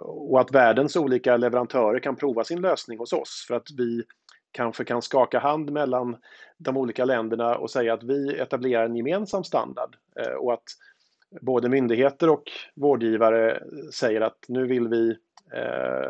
och 0.01 0.41
att 0.41 0.55
världens 0.55 0.97
olika 0.97 1.37
leverantörer 1.37 2.01
kan 2.01 2.17
prova 2.17 2.45
sin 2.45 2.61
lösning 2.61 2.99
hos 2.99 3.13
oss 3.13 3.45
för 3.49 3.55
att 3.55 3.69
vi 3.77 4.03
kanske 4.53 4.85
kan 4.85 5.03
skaka 5.03 5.39
hand 5.39 5.71
mellan 5.71 6.17
de 6.59 6.77
olika 6.77 7.05
länderna 7.05 7.55
och 7.55 7.71
säga 7.71 7.95
att 7.95 8.03
vi 8.03 8.39
etablerar 8.39 8.85
en 8.85 8.97
gemensam 8.97 9.45
standard 9.45 9.97
eh, 10.17 10.33
och 10.33 10.53
att 10.53 10.65
både 11.41 11.69
myndigheter 11.69 12.31
och 12.31 12.45
vårdgivare 12.75 13.63
säger 13.93 14.21
att 14.21 14.45
nu 14.49 14.67
vill 14.67 14.89
vi 14.89 15.17
eh, 15.53 16.07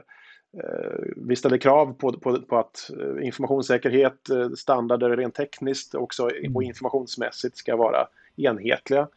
eh, 0.62 0.98
vi 1.16 1.36
ställer 1.36 1.58
krav 1.58 1.92
på, 1.92 2.12
på, 2.12 2.40
på, 2.40 2.58
att 2.58 2.90
informationssäkerhet, 3.20 4.28
standarder 4.56 5.16
rent 5.16 5.34
tekniskt 5.34 5.94
också 5.94 6.22
och 6.22 6.36
mm. 6.36 6.62
informationsmässigt 6.62 7.56
ska 7.56 7.76
vara 7.76 8.06
enhetliga. 8.36 9.08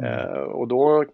Mm. 0.00 0.48
och 0.48 0.68
då 0.68 1.04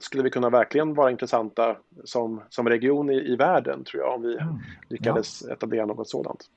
skulle 0.00 0.22
vi 0.22 0.30
kunna 0.30 0.50
verkligen 0.50 0.94
vara 0.94 1.10
intressanta 1.10 1.76
som, 2.04 2.42
som 2.48 2.68
region 2.68 3.10
i, 3.10 3.32
i 3.32 3.36
världen 3.36 3.84
tror 3.84 4.02
jag 4.02 4.14
om 4.14 4.22
vi 4.22 4.34
mm. 4.34 4.54
lyckades 4.88 5.42
ja. 5.46 5.52
etablera 5.52 5.86
något 5.86 6.08
sådant. 6.08 6.48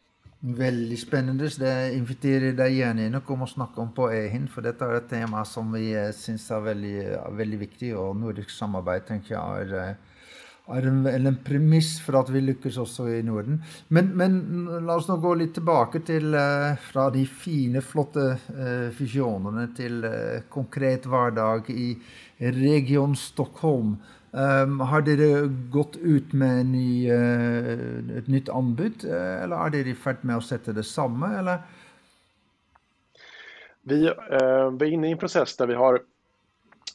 Veldig 0.46 0.98
spennende. 1.02 1.48
Det 1.50 1.74
inviterer 1.98 2.54
deg 2.54 2.76
gjerne 2.76 3.08
inn 3.08 3.18
og 3.18 3.24
kom 3.26 3.42
og 3.42 3.50
snakke 3.50 3.82
om 3.82 3.90
på 3.98 4.12
EHIN, 4.14 4.44
for 4.52 4.62
dette 4.62 4.86
er 4.86 5.00
et 5.00 5.08
tema 5.10 5.42
som 5.50 5.72
vi 5.74 5.88
eh, 5.98 6.12
syns 6.14 6.46
er 6.54 6.62
veldig, 6.68 6.98
eh, 7.02 7.32
veldig, 7.40 7.58
viktig. 7.64 7.90
Og 7.98 8.12
nordisk 8.20 8.54
samarbeid 8.54 9.08
tenker 9.08 9.34
jeg 9.34 9.64
er, 9.64 9.74
er 9.80 9.96
eh, 9.96 10.92
en, 10.92 11.00
en, 11.10 11.40
premiss 11.42 11.96
for 12.04 12.20
at 12.20 12.30
vi 12.30 12.44
lykkes 12.46 12.78
også 12.84 13.08
i 13.16 13.24
Norden. 13.26 13.58
Men, 13.90 14.12
men 14.14 14.38
mm, 14.44 14.70
la 14.86 15.00
oss 15.00 15.10
nå 15.10 15.18
gå 15.24 15.34
litt 15.40 15.56
tilbake 15.58 16.04
til 16.06 16.38
fra 16.92 17.08
de 17.16 17.26
fine, 17.26 17.82
flotte 17.82 18.28
uh, 18.36 18.94
visjonene 18.98 19.72
til 19.78 20.06
uh, 20.06 20.46
konkret 20.54 21.10
hverdag 21.10 21.74
i 21.74 21.90
Region 22.62 23.18
Stockholm. 23.18 23.98
Um, 24.36 24.80
har 24.80 25.02
dere 25.02 25.48
gått 25.72 25.96
ut 25.96 26.34
med 26.34 26.66
ny, 26.66 27.08
eh, 27.08 27.70
uh, 27.72 28.18
ett 28.18 28.28
nytt 28.28 28.50
anbud 28.50 29.06
uh, 29.06 29.44
eller 29.44 29.56
är 29.56 29.70
dere 29.70 29.90
i 29.90 29.96
färd 29.96 30.18
med 30.22 30.38
att 30.38 30.46
sätta 30.46 30.72
det 30.72 30.84
samme? 30.84 31.40
Eller? 31.40 31.58
Vi, 33.82 34.10
uh, 34.10 34.72
vi 34.80 34.86
är 34.86 34.92
inne 34.92 35.08
i 35.08 35.12
en 35.12 35.18
process 35.18 35.58
där 35.58 35.68
vi 35.68 35.74
har 35.74 36.02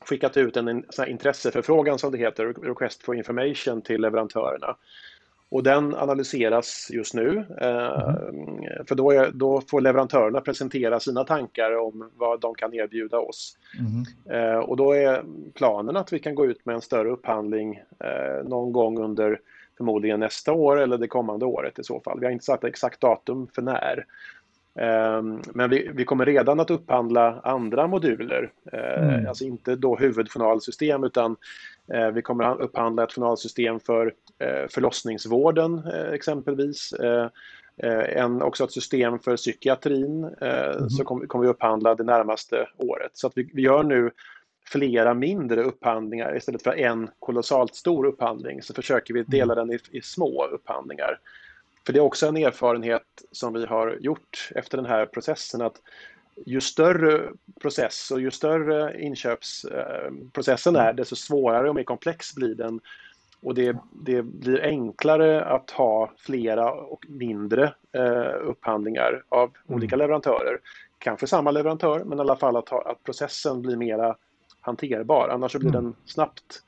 skickat 0.00 0.36
ut 0.36 0.56
en, 0.56 0.68
en 0.68 0.84
intresseförfrågan 1.06 1.98
som 1.98 2.12
det 2.12 2.18
heter, 2.18 2.46
Request 2.46 3.02
for 3.02 3.16
Information 3.16 3.82
till 3.82 4.00
leverantörerna. 4.00 4.76
Och 5.50 5.62
den 5.62 5.94
analyseras 5.94 6.90
just 6.92 7.14
nu. 7.14 7.28
Mm. 7.28 8.86
För 8.88 8.94
då, 8.94 9.10
är, 9.10 9.30
då, 9.34 9.60
får 9.60 9.80
leverantörerna 9.80 10.40
presentera 10.40 11.00
sina 11.00 11.24
tankar 11.24 11.76
om 11.76 12.10
vad 12.16 12.40
de 12.40 12.54
kan 12.54 12.74
erbjuda 12.74 13.18
oss. 13.18 13.58
Mm. 13.78 14.62
Och 14.62 14.76
då 14.76 14.92
är 14.92 15.24
planen 15.54 15.96
att 15.96 16.12
vi 16.12 16.18
kan 16.18 16.34
gå 16.34 16.46
ut 16.46 16.66
med 16.66 16.74
en 16.74 16.80
större 16.80 17.10
upphandling 17.10 17.82
eh, 18.04 18.48
någon 18.48 18.72
gång 18.72 18.98
under 18.98 19.40
förmodligen 19.76 20.20
nästa 20.20 20.52
år 20.52 20.80
eller 20.80 20.98
det 20.98 21.08
kommande 21.08 21.46
året 21.46 21.78
i 21.78 21.84
så 21.84 22.00
fall. 22.00 22.20
Vi 22.20 22.26
har 22.26 22.32
inte 22.32 22.44
satt 22.44 22.64
exakt 22.64 23.00
datum 23.00 23.46
för 23.54 23.62
när. 23.62 24.06
Men 25.54 25.70
vi, 25.70 25.90
vi, 25.94 26.04
kommer 26.04 26.26
redan 26.26 26.60
att 26.60 26.70
upphandla 26.70 27.40
andra 27.40 27.86
moduler, 27.86 28.50
mm. 28.72 29.26
alltså 29.26 29.44
inte 29.44 29.76
då 29.76 29.96
huvudjournalsystem 29.96 31.04
utan 31.04 31.36
vi 32.14 32.22
kommer 32.22 32.44
att 32.44 32.60
upphandla 32.60 33.04
ett 33.04 33.12
journalsystem 33.12 33.80
för 33.80 34.14
Eh, 34.40 34.68
förlossningsvården 34.68 35.82
eh, 35.94 36.12
exempelvis. 36.12 36.92
Eh, 36.92 37.28
en, 38.16 38.42
också 38.42 38.64
ett 38.64 38.72
system 38.72 39.18
för 39.18 39.36
psykiatrin 39.36 40.24
mm. 40.40 40.90
så 40.90 41.04
kommer 41.04 41.26
kom 41.26 41.40
vi 41.40 41.48
upphandla 41.48 41.94
det 41.94 42.04
närmaste 42.04 42.68
året. 42.76 43.10
Så 43.14 43.26
att 43.26 43.32
vi, 43.36 43.50
vi 43.54 43.62
gör 43.62 43.82
nu 43.82 44.10
flera 44.66 45.14
mindre 45.14 45.62
upphandlingar 45.62 46.36
istället 46.36 46.62
för 46.62 46.78
en 46.78 47.10
kolossalt 47.18 47.74
stor 47.74 48.06
upphandling 48.06 48.62
så 48.62 48.74
försöker 48.74 49.14
vi 49.14 49.22
dela 49.22 49.52
mm. 49.52 49.68
den 49.68 49.76
i, 49.76 49.98
i, 49.98 50.00
små 50.00 50.46
upphandlingar. 50.46 51.18
För 51.86 51.92
det 51.92 51.98
är 51.98 52.02
också 52.02 52.26
en 52.26 52.36
erfarenhet 52.36 53.22
som 53.32 53.52
vi 53.52 53.66
har 53.66 53.96
gjort 54.00 54.50
efter 54.54 54.76
den 54.76 54.86
här 54.86 55.06
processen 55.06 55.62
att 55.62 55.76
ju 56.46 56.60
större 56.60 57.28
process 57.60 58.10
och 58.10 58.20
ju 58.20 58.30
större 58.30 59.02
inköpsprocessen 59.02 60.76
är 60.76 60.92
desto 60.92 61.16
svårare 61.16 61.68
och 61.68 61.74
mer 61.74 61.82
komplex 61.82 62.34
blir 62.34 62.54
den 62.54 62.80
och 63.42 63.54
det, 63.54 63.76
det 63.92 64.22
blir 64.22 64.62
enklare 64.62 65.44
att 65.44 65.70
ha 65.70 66.10
flera 66.16 66.72
och 66.72 67.06
mindre 67.08 67.74
eh, 67.92 68.34
upphandlingar 68.42 69.22
av 69.28 69.50
mm. 69.68 69.76
olika 69.76 69.96
leverantörer. 69.96 70.58
Kanske 70.98 71.26
samma 71.26 71.50
leverantör, 71.50 72.04
men 72.04 72.18
i 72.18 72.20
alla 72.20 72.36
fall 72.36 72.56
att, 72.56 72.68
ha, 72.68 72.90
att 72.90 73.04
processen 73.04 73.62
blir 73.62 73.76
mera 73.76 74.16
hanterbar. 74.60 75.28
Annars 75.28 75.56
blir 75.56 75.68
mm. 75.70 75.84
den 75.84 75.94
snabbt 76.04 76.62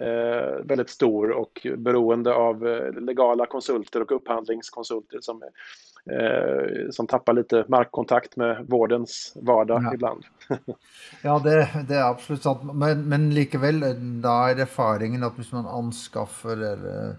eh, 0.00 0.64
väldigt 0.64 0.90
stor 0.90 1.30
och 1.30 1.66
beroende 1.76 2.34
av 2.34 2.68
eh, 2.68 2.92
legala 2.92 3.46
konsulter 3.46 4.02
och 4.02 4.12
upphandlingskonsulter 4.12 5.18
som, 5.20 5.42
eh, 6.10 6.90
som 6.90 7.06
tappar 7.06 7.32
lite 7.32 7.64
markkontakt 7.68 8.36
med 8.36 8.64
vårdens 8.68 9.32
vardag 9.36 9.82
ja. 9.82 9.94
ibland. 9.94 10.24
ja, 11.22 11.40
det, 11.44 11.68
det, 11.88 11.94
är 11.94 12.10
absolut 12.10 12.42
sant. 12.42 12.74
Men, 12.74 13.08
men 13.08 13.34
likevel, 13.34 13.80
då 14.22 14.28
är 14.28 14.60
erfaringen 14.60 15.22
att 15.22 15.38
om 15.38 15.44
man 15.50 15.66
anskaffer 15.66 16.62
eh, 16.62 17.14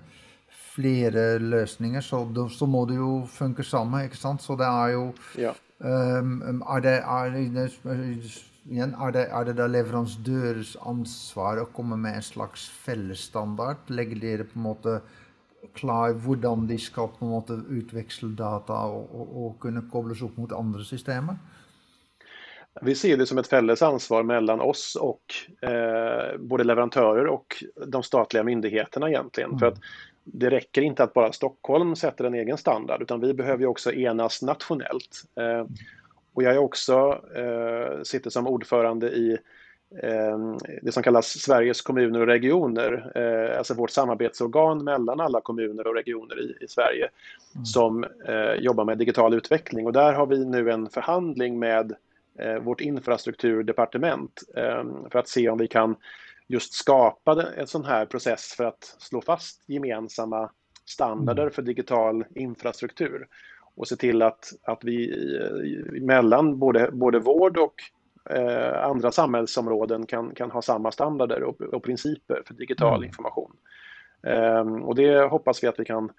flera 0.49 1.37
lösningar 1.37 2.01
så, 2.01 2.49
så 2.49 2.65
må 2.65 2.85
det 2.85 2.93
ju 2.93 3.27
funka 3.27 3.63
samma, 3.63 4.03
inte 4.03 4.17
sant? 4.17 4.41
Så 4.41 4.55
det 4.55 4.65
är 4.65 4.87
ju... 4.87 5.11
Ja. 5.37 5.53
Um, 5.79 6.63
är 6.69 6.81
det, 6.81 6.89
är 6.89 7.29
det, 7.29 7.69
igen, 8.63 8.95
är 8.99 9.11
det, 9.11 9.25
är 9.25 9.45
det 9.45 9.53
da 9.53 9.67
leverandørens 9.67 10.77
ansvar 10.81 11.61
å 11.61 11.65
komme 11.65 11.95
med 11.95 12.15
en 12.15 12.25
slags 12.25 12.69
fellesstandard? 12.69 13.77
Legger 13.87 14.21
dere 14.21 14.43
på 14.43 14.57
en 14.57 14.65
måte 14.65 15.01
Clive, 15.73 16.19
hvordan 16.23 16.67
de 16.67 16.77
skal 16.79 17.09
på 17.13 17.25
en 17.25 17.31
måte 17.31 17.59
utveksle 17.67 18.31
data 18.37 18.73
og, 18.73 19.07
og, 19.11 19.37
og 19.43 19.55
kunne 19.63 19.85
kobles 19.91 20.23
opp 20.25 20.37
mot 20.39 20.55
andra 20.55 20.85
systemer? 20.87 21.39
Vi 22.81 22.95
ser 22.95 23.17
det 23.17 23.25
som 23.25 23.37
ett 23.37 23.47
fälles 23.47 23.81
ansvar 23.81 24.23
mellan 24.23 24.61
oss 24.61 24.95
och 24.95 25.23
eh, 25.69 26.37
både 26.37 26.63
leverantörer 26.63 27.27
och 27.27 27.63
de 27.87 28.03
statliga 28.03 28.43
myndigheterna 28.43 29.09
egentligen. 29.09 29.49
Mm. 29.49 29.59
För 29.59 29.67
att 29.67 29.79
det 30.23 30.49
räcker 30.49 30.81
inte 30.81 31.03
att 31.03 31.13
bara 31.13 31.31
Stockholm 31.31 31.95
sätter 31.95 32.23
en 32.23 32.33
egen 32.33 32.57
standard 32.57 33.01
utan 33.01 33.19
vi 33.19 33.33
behöver 33.33 33.65
också 33.65 33.93
enas 33.93 34.41
nationellt. 34.41 35.23
Eh, 35.35 35.65
och 36.33 36.43
jag 36.43 36.53
är 36.53 36.57
också, 36.57 37.21
eh, 37.35 38.03
sitter 38.03 38.29
som 38.29 38.47
ordförande 38.47 39.07
i 39.09 39.37
det 40.81 40.91
som 40.91 41.03
kallas 41.03 41.27
Sveriges 41.27 41.81
kommuner 41.81 42.19
och 42.19 42.27
regioner, 42.27 43.11
eh, 43.15 43.57
alltså 43.57 43.73
vårt 43.73 43.89
samarbetsorgan 43.89 44.83
mellan 44.83 45.19
alla 45.19 45.41
kommuner 45.41 45.87
och 45.87 45.95
regioner 45.95 46.39
i, 46.39 46.63
i 46.63 46.67
Sverige 46.67 47.09
mm. 47.55 47.65
som 47.65 48.03
eh, 48.03 48.53
jobbar 48.53 48.85
med 48.85 48.97
digital 48.97 49.33
utveckling. 49.33 49.85
Och 49.85 49.93
där 49.93 50.13
har 50.13 50.25
vi 50.25 50.45
nu 50.45 50.71
en 50.71 50.89
förhandling 50.89 51.59
med 51.59 51.95
eh, 52.39 52.55
vårt 52.55 52.81
infrastrukturdepartement 52.81 54.43
eh, 54.55 54.83
för 55.11 55.19
att 55.19 55.27
se 55.27 55.49
om 55.49 55.57
vi 55.57 55.67
kan 55.67 55.95
just 56.47 56.73
skapa 56.73 57.45
en 57.57 57.67
sån 57.67 57.85
här 57.85 58.05
process 58.05 58.53
för 58.57 58.63
att 58.63 58.95
slå 58.99 59.21
fast 59.21 59.63
gemensamma 59.67 60.49
standarder 60.85 61.43
mm. 61.43 61.53
för 61.53 61.61
digital 61.61 62.25
infrastruktur 62.35 63.27
och 63.75 63.87
se 63.87 63.95
till 63.95 64.21
att, 64.21 64.53
att 64.63 64.83
vi 64.83 65.13
mellan 66.01 66.59
både, 66.59 66.91
både 66.91 67.19
vård 67.19 67.57
och 67.57 67.73
eh, 68.29 68.83
andra 68.83 69.11
samhällsområden 69.11 70.05
kan, 70.05 70.35
kan 70.35 70.51
ha 70.51 70.61
samma 70.61 70.91
standarder 70.91 71.43
och, 71.43 71.61
och 71.61 71.83
principer 71.83 72.43
för 72.45 72.53
digital 72.53 72.95
mm. 72.95 73.07
information. 73.07 73.51
Eh, 74.23 74.83
och 74.83 74.95
det 74.95 75.29
hoppas 75.29 75.63
vi 75.63 75.67
att 75.67 75.79
vi 75.79 75.85
kan 75.85 76.09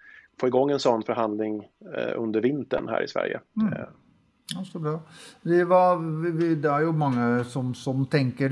få 0.40 0.46
igång 0.46 0.70
en 0.70 0.80
sån 0.80 1.02
förhandling 1.02 1.68
eh, 1.94 2.12
under 2.16 2.40
vintern 2.40 2.88
här 2.88 3.02
i 3.02 3.08
Sverige. 3.08 3.40
Mm. 3.60 3.72
Eh. 3.72 3.88
Ja, 4.54 4.64
så 4.64 4.78
bra. 4.78 5.00
Det, 5.42 5.64
var, 5.64 5.96
det 6.56 6.68
är 6.68 6.80
ju 6.80 6.92
många 6.92 7.44
som, 7.44 7.74
som 7.74 8.06
tänker 8.06 8.48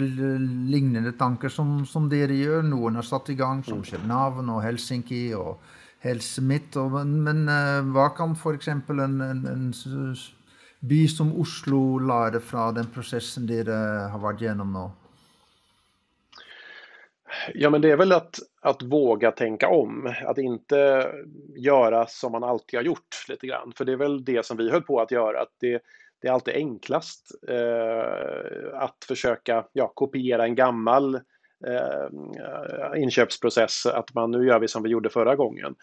liknande 0.69 1.13
tankar 1.13 1.49
som, 1.49 1.87
som 1.87 2.09
det 2.09 2.17
gör. 2.17 2.63
Någon 2.63 2.95
har 2.95 3.03
satt 3.03 3.29
igång 3.29 3.65
som 3.65 3.73
mm. 3.73 3.85
Köpenhamn 3.85 4.51
och 4.51 4.63
Helsinki 4.63 5.35
och 5.35 5.63
Helse 5.99 6.43
Midt. 6.43 6.75
Men, 6.75 7.25
men 7.25 7.49
hva 7.93 8.09
kan 8.09 8.33
f.eks. 8.33 8.69
En, 8.69 8.83
en, 9.21 9.47
en 9.47 9.73
by 10.89 11.09
som 11.09 11.33
Oslo 11.41 11.99
lære 11.99 12.41
fra 12.41 12.71
den 12.77 12.89
prosessen 12.95 13.47
dere 13.49 13.77
har 14.13 14.23
vært 14.23 14.45
gjennom 14.47 14.73
nå? 14.73 14.87
Ja, 17.55 17.71
men 17.71 17.81
det 17.81 17.91
är 17.91 17.97
väl 17.97 18.13
att, 18.13 18.39
att 18.61 18.83
våga 18.83 19.33
tänka 19.33 19.69
om, 19.69 20.15
att 20.25 20.39
inte 20.39 21.11
göra 21.57 22.07
som 22.07 22.33
man 22.33 22.45
alltid 22.45 22.79
har 22.79 22.85
gjort 22.85 23.25
lite 23.29 23.47
grann. 23.47 23.73
För 23.77 23.85
det 23.85 23.93
är 23.93 23.97
väl 23.97 24.25
det 24.25 24.47
som 24.47 24.57
vi 24.57 24.71
höll 24.71 24.83
på 24.83 25.01
att 25.01 25.11
göra, 25.11 25.43
att 25.43 25.53
det, 25.61 25.83
det 26.23 26.29
är 26.29 26.33
alltid 26.33 26.55
enklast 26.55 27.31
eh, 27.49 28.81
att 28.81 29.05
försöka 29.09 29.67
ja, 29.73 29.93
kopiera 29.95 30.45
en 30.45 30.55
gammal 30.55 31.15
eh, 31.67 33.03
inköpsprocess, 33.03 33.87
att 33.87 34.15
man 34.15 34.31
nu 34.31 34.47
gör 34.47 34.59
vi 34.59 34.69
som 34.69 34.83
vi 34.83 34.91
gjorde 34.91 35.11
förra 35.11 35.37
gången. 35.37 35.75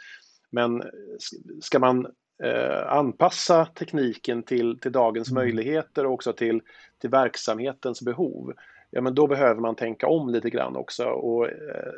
Men 0.52 0.84
ska 1.62 1.80
man 1.80 2.08
eh, 2.44 2.94
anpassa 2.94 3.66
tekniken 3.66 4.44
till, 4.44 4.80
till 4.80 4.92
dagens 4.92 5.32
mm. 5.32 5.44
möjligheter 5.44 6.06
och 6.06 6.14
också 6.14 6.34
till, 6.34 6.62
till 7.02 7.10
verksamhetens 7.10 8.02
behov, 8.02 8.54
ja 8.90 9.02
men 9.02 9.16
då 9.16 9.28
behöver 9.28 9.62
man 9.62 9.76
tänka 9.76 10.08
om 10.08 10.30
lite 10.30 10.50
grann 10.50 10.76
också 10.76 11.06
och 11.06 11.48
eh, 11.48 11.94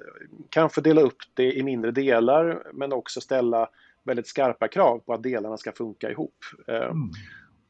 kanske 0.50 0.82
dela 0.82 1.02
upp 1.02 1.18
det 1.34 1.54
i 1.54 1.64
mindre 1.64 1.92
delar 1.92 2.64
men 2.74 2.94
också 2.94 3.22
ställa 3.22 3.70
väldigt 4.04 4.28
skarpa 4.28 4.68
krav 4.68 5.00
på 5.00 5.14
att 5.14 5.24
delarna 5.24 5.58
ska 5.58 5.72
funka 5.72 6.12
ihop. 6.12 6.36
Eh, 6.68 6.76
mm. 6.76 7.10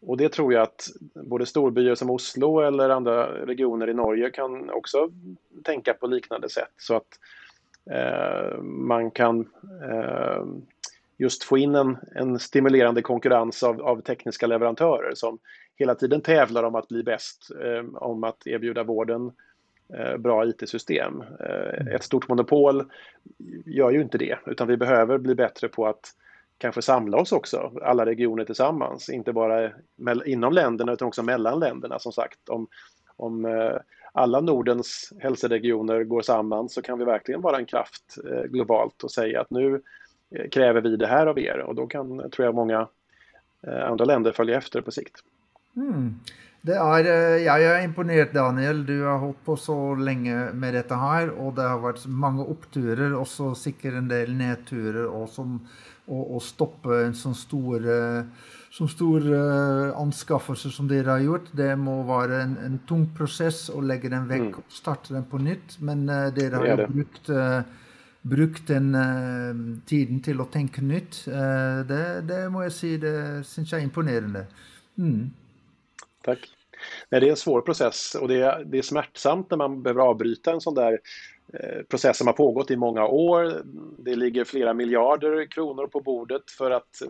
Och 0.02 0.18
det 0.18 0.30
tror 0.30 0.54
jag 0.54 0.64
att 0.64 0.88
både 1.14 1.46
storbyar 1.46 1.96
som 1.96 2.10
Oslo 2.10 2.60
eller 2.60 2.90
andra 2.90 3.46
regioner 3.46 3.90
i 3.90 3.94
Norge 3.94 4.30
kan 4.30 4.70
också 4.70 5.10
tänka 5.64 5.94
på 5.94 6.08
liknande 6.08 6.50
sätt 6.50 6.74
så 6.78 6.96
att 6.96 7.20
eh, 7.92 8.62
man 8.62 9.12
kan 9.12 9.40
eh, 9.90 10.46
just 11.18 11.44
få 11.44 11.58
in 11.58 11.76
en, 11.76 11.98
en 12.16 12.40
stimulerande 12.40 13.02
konkurrens 13.02 13.64
av, 13.64 13.82
av, 13.82 14.02
tekniska 14.02 14.48
leverantörer 14.48 15.12
som 15.16 15.40
hela 15.76 15.96
tiden 15.96 16.22
tävlar 16.22 16.64
om 16.64 16.76
att 16.76 16.88
bli 16.88 17.04
bäst, 17.04 17.52
eh, 17.64 17.96
om 17.96 18.24
att 18.24 18.48
erbjuda 18.48 18.84
vården 18.84 19.32
eh, 19.94 20.18
bra 20.18 20.46
IT-system. 20.46 21.24
Eh, 21.40 21.96
ett 21.96 22.04
stort 22.04 22.28
monopol 22.28 22.92
gör 23.66 23.92
ju 23.92 24.02
inte 24.02 24.18
det, 24.18 24.38
utan 24.46 24.68
vi 24.68 24.78
behöver 24.78 25.18
bli 25.18 25.36
bättre 25.36 25.68
på 25.68 25.88
att 25.88 26.12
kanske 26.58 26.82
samla 26.82 27.18
oss 27.18 27.32
också, 27.32 27.72
alla 27.82 28.06
regioner 28.06 28.46
tillsammans, 28.46 29.10
inte 29.10 29.34
bara 29.34 29.72
inom 30.26 30.54
länderna 30.54 30.94
utan 30.94 31.08
också 31.08 31.24
mellan 31.24 31.60
länderna 31.60 32.00
som 32.00 32.12
sagt. 32.12 32.50
Om, 32.50 32.68
om 33.18 33.46
eh, 33.46 33.78
alla 34.12 34.42
Nordens 34.42 35.14
hälsoregioner 35.20 36.04
går 36.04 36.22
samman 36.22 36.70
så 36.70 36.82
kan 36.82 37.00
vi 37.00 37.06
verkligen 37.06 37.42
vara 37.42 37.58
en 37.58 37.66
kraft 37.66 38.18
eh, 38.32 38.44
globalt 38.44 39.04
och 39.04 39.12
säga 39.12 39.42
att 39.42 39.50
nu 39.50 39.82
kräver 40.52 40.82
vi 40.82 40.96
det 40.96 41.08
här 41.08 41.28
av 41.28 41.40
er 41.40 41.60
och 41.60 41.76
då 41.76 41.88
kan, 41.88 42.30
tror 42.32 42.46
jag, 42.46 42.56
många 42.56 42.88
andra 43.66 44.06
länder 44.06 44.32
följa 44.32 44.58
efter 44.58 44.82
på 44.82 44.92
sikt. 44.92 45.24
Mm. 45.76 46.20
Det 46.66 46.76
er, 46.78 47.08
jeg 47.42 47.64
er 47.66 47.84
imponert, 47.86 48.32
Daniel. 48.34 48.84
Du 48.86 49.04
har 49.04 49.18
holdt 49.22 49.42
på 49.46 49.56
så 49.58 49.78
lenge 49.98 50.52
med 50.54 50.74
dette 50.74 50.98
her, 50.98 51.30
og 51.34 51.56
det 51.58 51.66
har 51.66 51.82
vært 51.82 52.06
mange 52.10 52.46
oppturer, 52.46 53.14
også 53.18 53.52
sikkert 53.58 54.00
en 54.00 54.10
del 54.10 54.34
nedturer. 54.38 55.06
og 55.06 55.30
som 55.30 55.60
å, 56.08 56.40
stoppe 56.42 57.00
en 57.06 57.16
sånn 57.18 57.36
stor, 57.38 57.86
sånn 58.74 58.92
stor 58.92 59.26
anskaffelse 59.98 60.72
som 60.74 60.90
dere 60.90 61.16
har 61.16 61.24
gjort. 61.24 61.50
Det 61.58 61.72
må 61.80 62.02
være 62.08 62.42
en, 62.44 62.58
en 62.66 62.78
tung 62.90 63.08
prosess 63.18 63.66
å 63.74 63.82
legge 63.82 64.12
den 64.14 64.28
vekk 64.30 64.52
mm. 64.52 64.60
og 64.62 64.78
starte 64.80 65.16
den 65.16 65.26
på 65.30 65.42
nytt. 65.42 65.80
Men 65.86 66.06
uh, 66.10 66.28
dere 66.36 66.62
har 66.62 66.86
jo 66.86 66.90
brukt, 66.94 67.32
uh, 67.34 67.62
brukt 68.30 68.68
den 68.68 68.96
uh, 68.96 69.78
tiden 69.86 70.22
till 70.22 70.42
att 70.42 70.52
tänka 70.52 70.82
nytt. 70.82 71.28
Eh, 71.28 71.86
det, 71.88 72.22
det, 72.22 72.50
må 72.50 72.64
jag 72.64 72.72
säga, 72.72 72.98
det 72.98 73.44
syns 73.44 73.72
jag 73.72 73.82
er. 73.82 74.46
Mm. 74.98 75.30
Tack. 76.22 76.40
Nej, 77.10 77.22
det 77.22 77.28
är 77.28 77.32
en 77.32 77.38
svår 77.38 77.62
process 77.62 78.16
och 78.16 78.28
det 78.28 78.42
är, 78.42 78.64
det 78.66 78.78
är 78.78 78.82
smärtsamt 78.82 79.50
när 79.50 79.58
man 79.58 79.84
behöver 79.84 80.02
avbryta 80.02 80.52
en 80.52 80.62
sån 80.62 80.76
där 80.76 81.00
eh, 81.54 81.84
process 81.90 82.18
som 82.18 82.28
har 82.28 82.34
pågått 82.34 82.72
i 82.72 82.76
många 82.76 83.06
år. 83.08 83.62
Det 83.98 84.16
ligger 84.16 84.44
flera 84.44 84.74
miljarder 84.74 85.46
kronor 85.52 85.88
på 85.88 86.00
bordet 86.00 86.52
för, 86.52 86.72
att, 86.72 87.02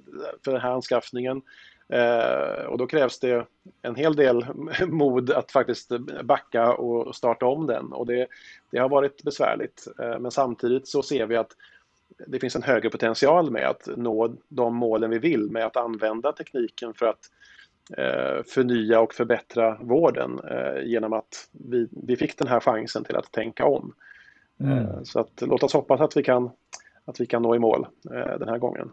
för 0.45 0.51
den 0.51 0.61
här 0.61 0.71
anskaffningen. 0.71 1.41
Eh, 1.89 2.65
och 2.65 2.77
då 2.77 2.87
krävs 2.87 3.19
det 3.19 3.45
en 3.81 3.95
hel 3.95 4.15
del 4.15 4.45
mod 4.87 5.31
att 5.31 5.51
faktiskt 5.51 5.91
backa 6.23 6.73
och 6.73 7.15
starta 7.15 7.45
om 7.45 7.67
den. 7.67 7.93
Och 7.93 8.05
det, 8.05 8.27
det 8.71 8.77
har 8.77 8.89
varit 8.89 9.23
besvärligt. 9.23 9.87
Eh, 9.99 10.19
men 10.19 10.31
samtidigt 10.31 10.87
så 10.87 11.01
ser 11.01 11.25
vi 11.25 11.35
att 11.35 11.51
det 12.27 12.39
finns 12.39 12.55
en 12.55 12.63
högre 12.63 12.89
potential 12.89 13.51
med 13.51 13.67
att 13.67 13.87
nå 13.97 14.35
de 14.47 14.75
målen 14.75 15.09
vi 15.09 15.19
vill 15.19 15.51
med 15.51 15.65
att 15.65 15.77
använda 15.77 16.31
tekniken 16.31 16.93
för 16.93 17.05
att 17.05 17.29
förnya 18.45 18.99
och 18.99 19.13
förbättra 19.13 19.77
vården 19.81 20.39
genom 20.83 21.13
att 21.13 21.49
vi, 21.51 21.87
vi 21.91 22.15
fick 22.15 22.37
den 22.37 22.47
här 22.47 22.59
chansen 22.59 23.03
till 23.03 23.15
att 23.15 23.31
tänka 23.31 23.65
om. 23.65 23.93
Mm. 24.59 24.77
Eh, 24.77 25.03
så 25.03 25.19
att, 25.19 25.41
låt 25.41 25.63
oss 25.63 25.73
hoppas 25.73 26.01
att 26.01 26.17
vi 26.17 26.23
kan, 26.23 26.51
att 27.05 27.19
vi 27.19 27.25
kan 27.25 27.41
nå 27.41 27.55
i 27.55 27.59
mål 27.59 27.87
eh, 28.11 28.39
den 28.39 28.49
här 28.49 28.57
gången. 28.57 28.91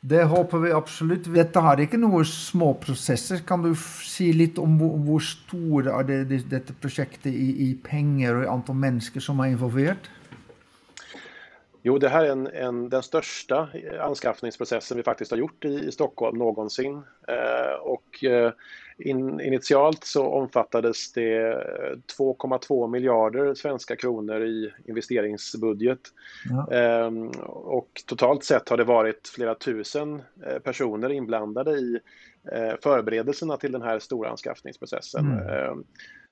Det 0.00 0.24
hoppas 0.24 0.64
vi 0.64 0.72
absolut. 0.72 1.34
Detta 1.34 1.60
har 1.60 1.80
inte 1.80 1.96
några 1.96 2.24
små 2.24 2.74
processer. 2.74 3.38
Kan 3.38 3.62
du 3.62 3.74
säga 4.16 4.32
lite 4.34 4.60
om 4.60 4.80
hur 4.80 5.18
stort 5.18 5.86
är 5.86 6.24
det, 6.24 6.50
detta 6.50 6.72
projektet 6.80 7.26
i, 7.26 7.70
i 7.70 7.78
pengar 7.82 8.34
och 8.34 8.52
antal 8.52 8.76
människor 8.76 9.20
som 9.20 9.40
är 9.40 9.46
involverade? 9.46 9.96
Jo, 11.86 11.98
det 11.98 12.08
här 12.08 12.24
är 12.24 12.30
en, 12.30 12.46
en, 12.46 12.88
den 12.88 13.02
största 13.02 13.68
anskaffningsprocessen 14.00 14.96
vi 14.96 15.02
faktiskt 15.02 15.30
har 15.30 15.38
gjort 15.38 15.64
i, 15.64 15.68
i 15.88 15.92
Stockholm 15.92 16.38
någonsin. 16.38 17.02
Eh, 17.28 17.80
och 17.80 18.24
eh, 18.24 18.52
in, 18.98 19.40
initialt 19.40 20.04
så 20.04 20.26
omfattades 20.26 21.12
det 21.12 21.54
2,2 22.18 22.90
miljarder 22.90 23.54
svenska 23.54 23.96
kronor 23.96 24.44
i 24.44 24.72
investeringsbudget. 24.84 26.00
Ja. 26.50 26.76
Eh, 26.76 27.10
och 27.46 28.02
totalt 28.06 28.44
sett 28.44 28.68
har 28.68 28.76
det 28.76 28.84
varit 28.84 29.28
flera 29.28 29.54
tusen 29.54 30.22
eh, 30.46 30.58
personer 30.58 31.12
inblandade 31.12 31.70
i 31.70 31.98
eh, 32.52 32.74
förberedelserna 32.82 33.56
till 33.56 33.72
den 33.72 33.82
här 33.82 33.98
stora 33.98 34.30
anskaffningsprocessen. 34.30 35.26
Mm. 35.32 35.84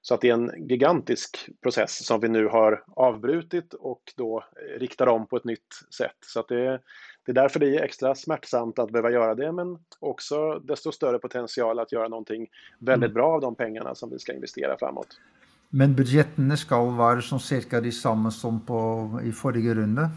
Så 0.07 0.15
att 0.15 0.21
det 0.21 0.29
är 0.29 0.35
en 0.35 0.69
gigantisk 0.69 1.49
process 1.63 2.07
som 2.07 2.21
vi 2.21 2.29
nu 2.29 2.47
har 2.47 2.85
avbrutit 2.97 3.75
och 3.75 4.03
då 4.17 4.45
riktar 4.79 5.07
om 5.07 5.27
på 5.27 5.37
ett 5.37 5.45
nytt 5.45 5.75
sätt. 5.97 6.17
Så 6.21 6.41
att 6.41 6.49
det, 6.49 6.81
det 7.27 7.33
är 7.33 7.35
därför 7.35 7.61
det 7.61 7.77
är 7.77 7.83
extra 7.83 8.15
smärtsamt 8.15 8.79
att 8.79 8.91
behöva 8.91 9.11
göra 9.11 9.35
det, 9.35 9.53
men 9.53 9.79
också 10.01 10.59
desto 10.59 10.93
större 10.93 11.19
potential 11.19 11.79
att 11.79 11.93
göra 11.93 12.09
någonting 12.09 12.47
väldigt 12.79 13.11
mm. 13.11 13.15
bra 13.15 13.35
av 13.35 13.41
de 13.41 13.55
pengarna 13.55 13.95
som 13.95 14.11
vi 14.11 14.19
ska 14.19 14.33
investera 14.33 14.79
framåt. 14.79 15.21
Men 15.69 15.95
budgetene 15.95 16.57
ska 16.57 16.85
vara 16.85 17.21
som 17.21 17.41
cirka 17.41 17.81
de 17.81 17.93
samma 17.93 18.31
som 18.31 18.61
på, 18.61 19.11
i 19.25 19.33
förra 19.33 19.75
rundan? 19.75 20.09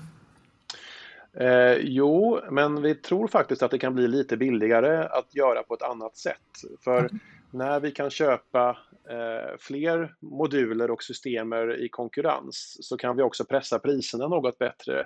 Eh, 1.33 1.77
jo, 1.79 2.39
men 2.51 2.81
vi 2.81 2.95
tror 2.95 3.27
faktiskt 3.27 3.63
att 3.63 3.71
det 3.71 3.79
kan 3.79 3.95
bli 3.95 4.07
lite 4.07 4.37
billigare 4.37 5.07
att 5.07 5.35
göra 5.35 5.63
på 5.63 5.73
ett 5.73 5.81
annat 5.81 6.17
sätt. 6.17 6.51
För 6.83 6.99
mm 6.99 7.19
när 7.51 7.79
vi 7.79 7.91
kan 7.91 8.09
köpa 8.09 8.77
eh, 9.09 9.57
fler 9.59 10.15
moduler 10.19 10.91
och 10.91 11.03
systemer 11.03 11.83
i 11.85 11.89
konkurrens 11.89 12.77
så 12.81 12.97
kan 12.97 13.17
vi 13.17 13.23
också 13.23 13.45
pressa 13.45 13.79
priserna 13.79 14.27
något 14.27 14.57
bättre 14.57 14.99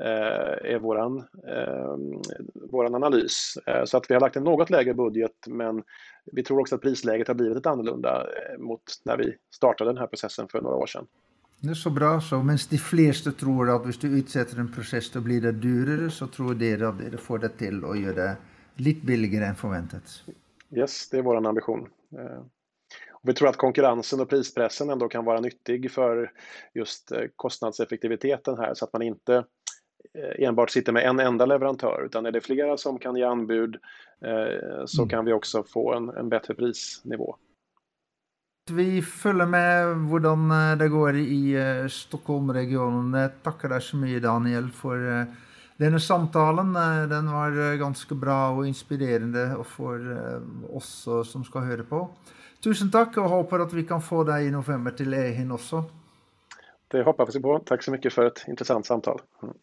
eh, 0.00 0.72
är 0.72 0.78
våran, 0.78 1.18
eh, 1.48 1.96
våran 2.70 2.94
analys. 2.94 3.58
Eh, 3.66 3.84
så 3.84 3.96
att 3.96 4.10
vi 4.10 4.14
har 4.14 4.20
lagt 4.20 4.36
en 4.36 4.44
något 4.44 4.70
lägre 4.70 4.94
budget 4.94 5.46
men 5.46 5.82
vi 6.32 6.42
tror 6.42 6.60
också 6.60 6.74
att 6.74 6.82
prisläget 6.82 7.28
har 7.28 7.34
blivit 7.34 7.56
lite 7.56 7.70
annorlunda 7.70 8.26
eh, 8.26 8.58
mot 8.58 8.82
när 9.04 9.16
vi 9.16 9.36
startade 9.54 9.90
den 9.90 9.98
här 9.98 10.06
processen 10.06 10.48
för 10.48 10.60
några 10.60 10.76
år 10.76 10.86
sedan. 10.86 11.06
Det 11.60 11.70
är 11.70 11.74
så 11.74 11.90
bra 11.90 12.20
så. 12.20 12.42
Men 12.42 12.58
de 12.70 12.78
flesta 12.78 13.32
tror 13.32 13.70
att 13.70 13.84
om 13.84 13.92
du 14.00 14.18
utsätter 14.18 14.58
en 14.58 14.72
process 14.72 15.06
så 15.12 15.20
blir 15.20 15.40
det 15.40 15.52
dyrare 15.52 16.10
så 16.10 16.26
tror 16.26 16.54
de 16.54 16.74
att 16.74 17.10
de 17.10 17.18
får 17.18 17.38
det 17.38 17.48
till 17.48 17.84
att 17.84 18.00
göra 18.00 18.14
det 18.14 18.36
lite 18.76 19.06
billigare 19.06 19.44
än 19.44 19.54
förväntat. 19.54 20.22
Yes, 20.76 21.08
det 21.10 21.18
är 21.18 21.22
vår 21.22 21.46
ambition. 21.46 21.88
Eh, 22.18 22.42
vi 23.22 23.34
tror 23.34 23.48
att 23.48 23.56
konkurrensen 23.56 24.20
och 24.20 24.28
prispressen 24.28 24.90
ändå 24.90 25.08
kan 25.08 25.24
vara 25.24 25.40
nyttig 25.40 25.90
för 25.90 26.32
just 26.74 27.12
eh, 27.12 27.22
kostnadseffektiviteten 27.36 28.58
här 28.58 28.74
så 28.74 28.84
att 28.84 28.92
man 28.92 29.02
inte 29.02 29.34
eh, 30.14 30.46
enbart 30.46 30.70
sitter 30.70 30.92
med 30.92 31.02
en 31.02 31.20
enda 31.20 31.46
leverantör 31.46 32.02
utan 32.06 32.26
är 32.26 32.32
det 32.32 32.40
flera 32.40 32.76
som 32.76 32.98
kan 32.98 33.16
ge 33.16 33.24
anbud 33.24 33.76
så 34.86 35.02
mm. 35.02 35.08
kan 35.08 35.24
vi 35.24 35.32
också 35.32 35.62
få 35.62 35.94
en, 35.94 36.08
en 36.08 36.28
bättre 36.28 36.54
prisnivå. 36.54 37.36
Vi 38.70 39.02
följer 39.02 39.46
med 39.46 39.84
hur 39.86 40.76
det 40.76 40.88
går 40.88 41.16
i 41.16 41.56
Stockholmregionen. 41.90 43.30
Tackar 43.42 43.68
dig 43.68 43.80
så 43.80 43.96
mycket 43.96 44.22
Daniel 44.22 44.70
för 44.70 45.26
Denne 45.76 46.00
samtalen. 46.00 46.76
Eh, 46.76 47.08
den 47.08 47.32
var 47.32 47.72
eh, 47.72 47.78
ganska 47.78 48.14
bra 48.14 48.50
och 48.50 48.66
inspirerande 48.66 49.56
för 49.64 50.12
eh, 50.12 50.76
oss 50.76 51.08
som 51.24 51.44
ska 51.44 51.58
höra 51.60 51.84
på. 51.84 52.08
Tusen 52.64 52.90
tack 52.90 53.16
och 53.16 53.22
hoppas 53.22 53.60
att 53.60 53.72
vi 53.72 53.84
kan 53.84 54.02
få 54.02 54.24
dig 54.24 54.46
i 54.46 54.50
november 54.50 54.90
till 54.90 55.14
Ehin 55.14 55.52
också. 55.52 55.84
Det 56.88 57.02
hoppas 57.02 57.36
vi 57.36 57.40
på. 57.40 57.58
Tack 57.58 57.82
så 57.82 57.90
mycket 57.90 58.12
för 58.12 58.26
ett 58.26 58.44
intressant 58.48 58.86
samtal. 58.86 59.20
Mm. 59.42 59.54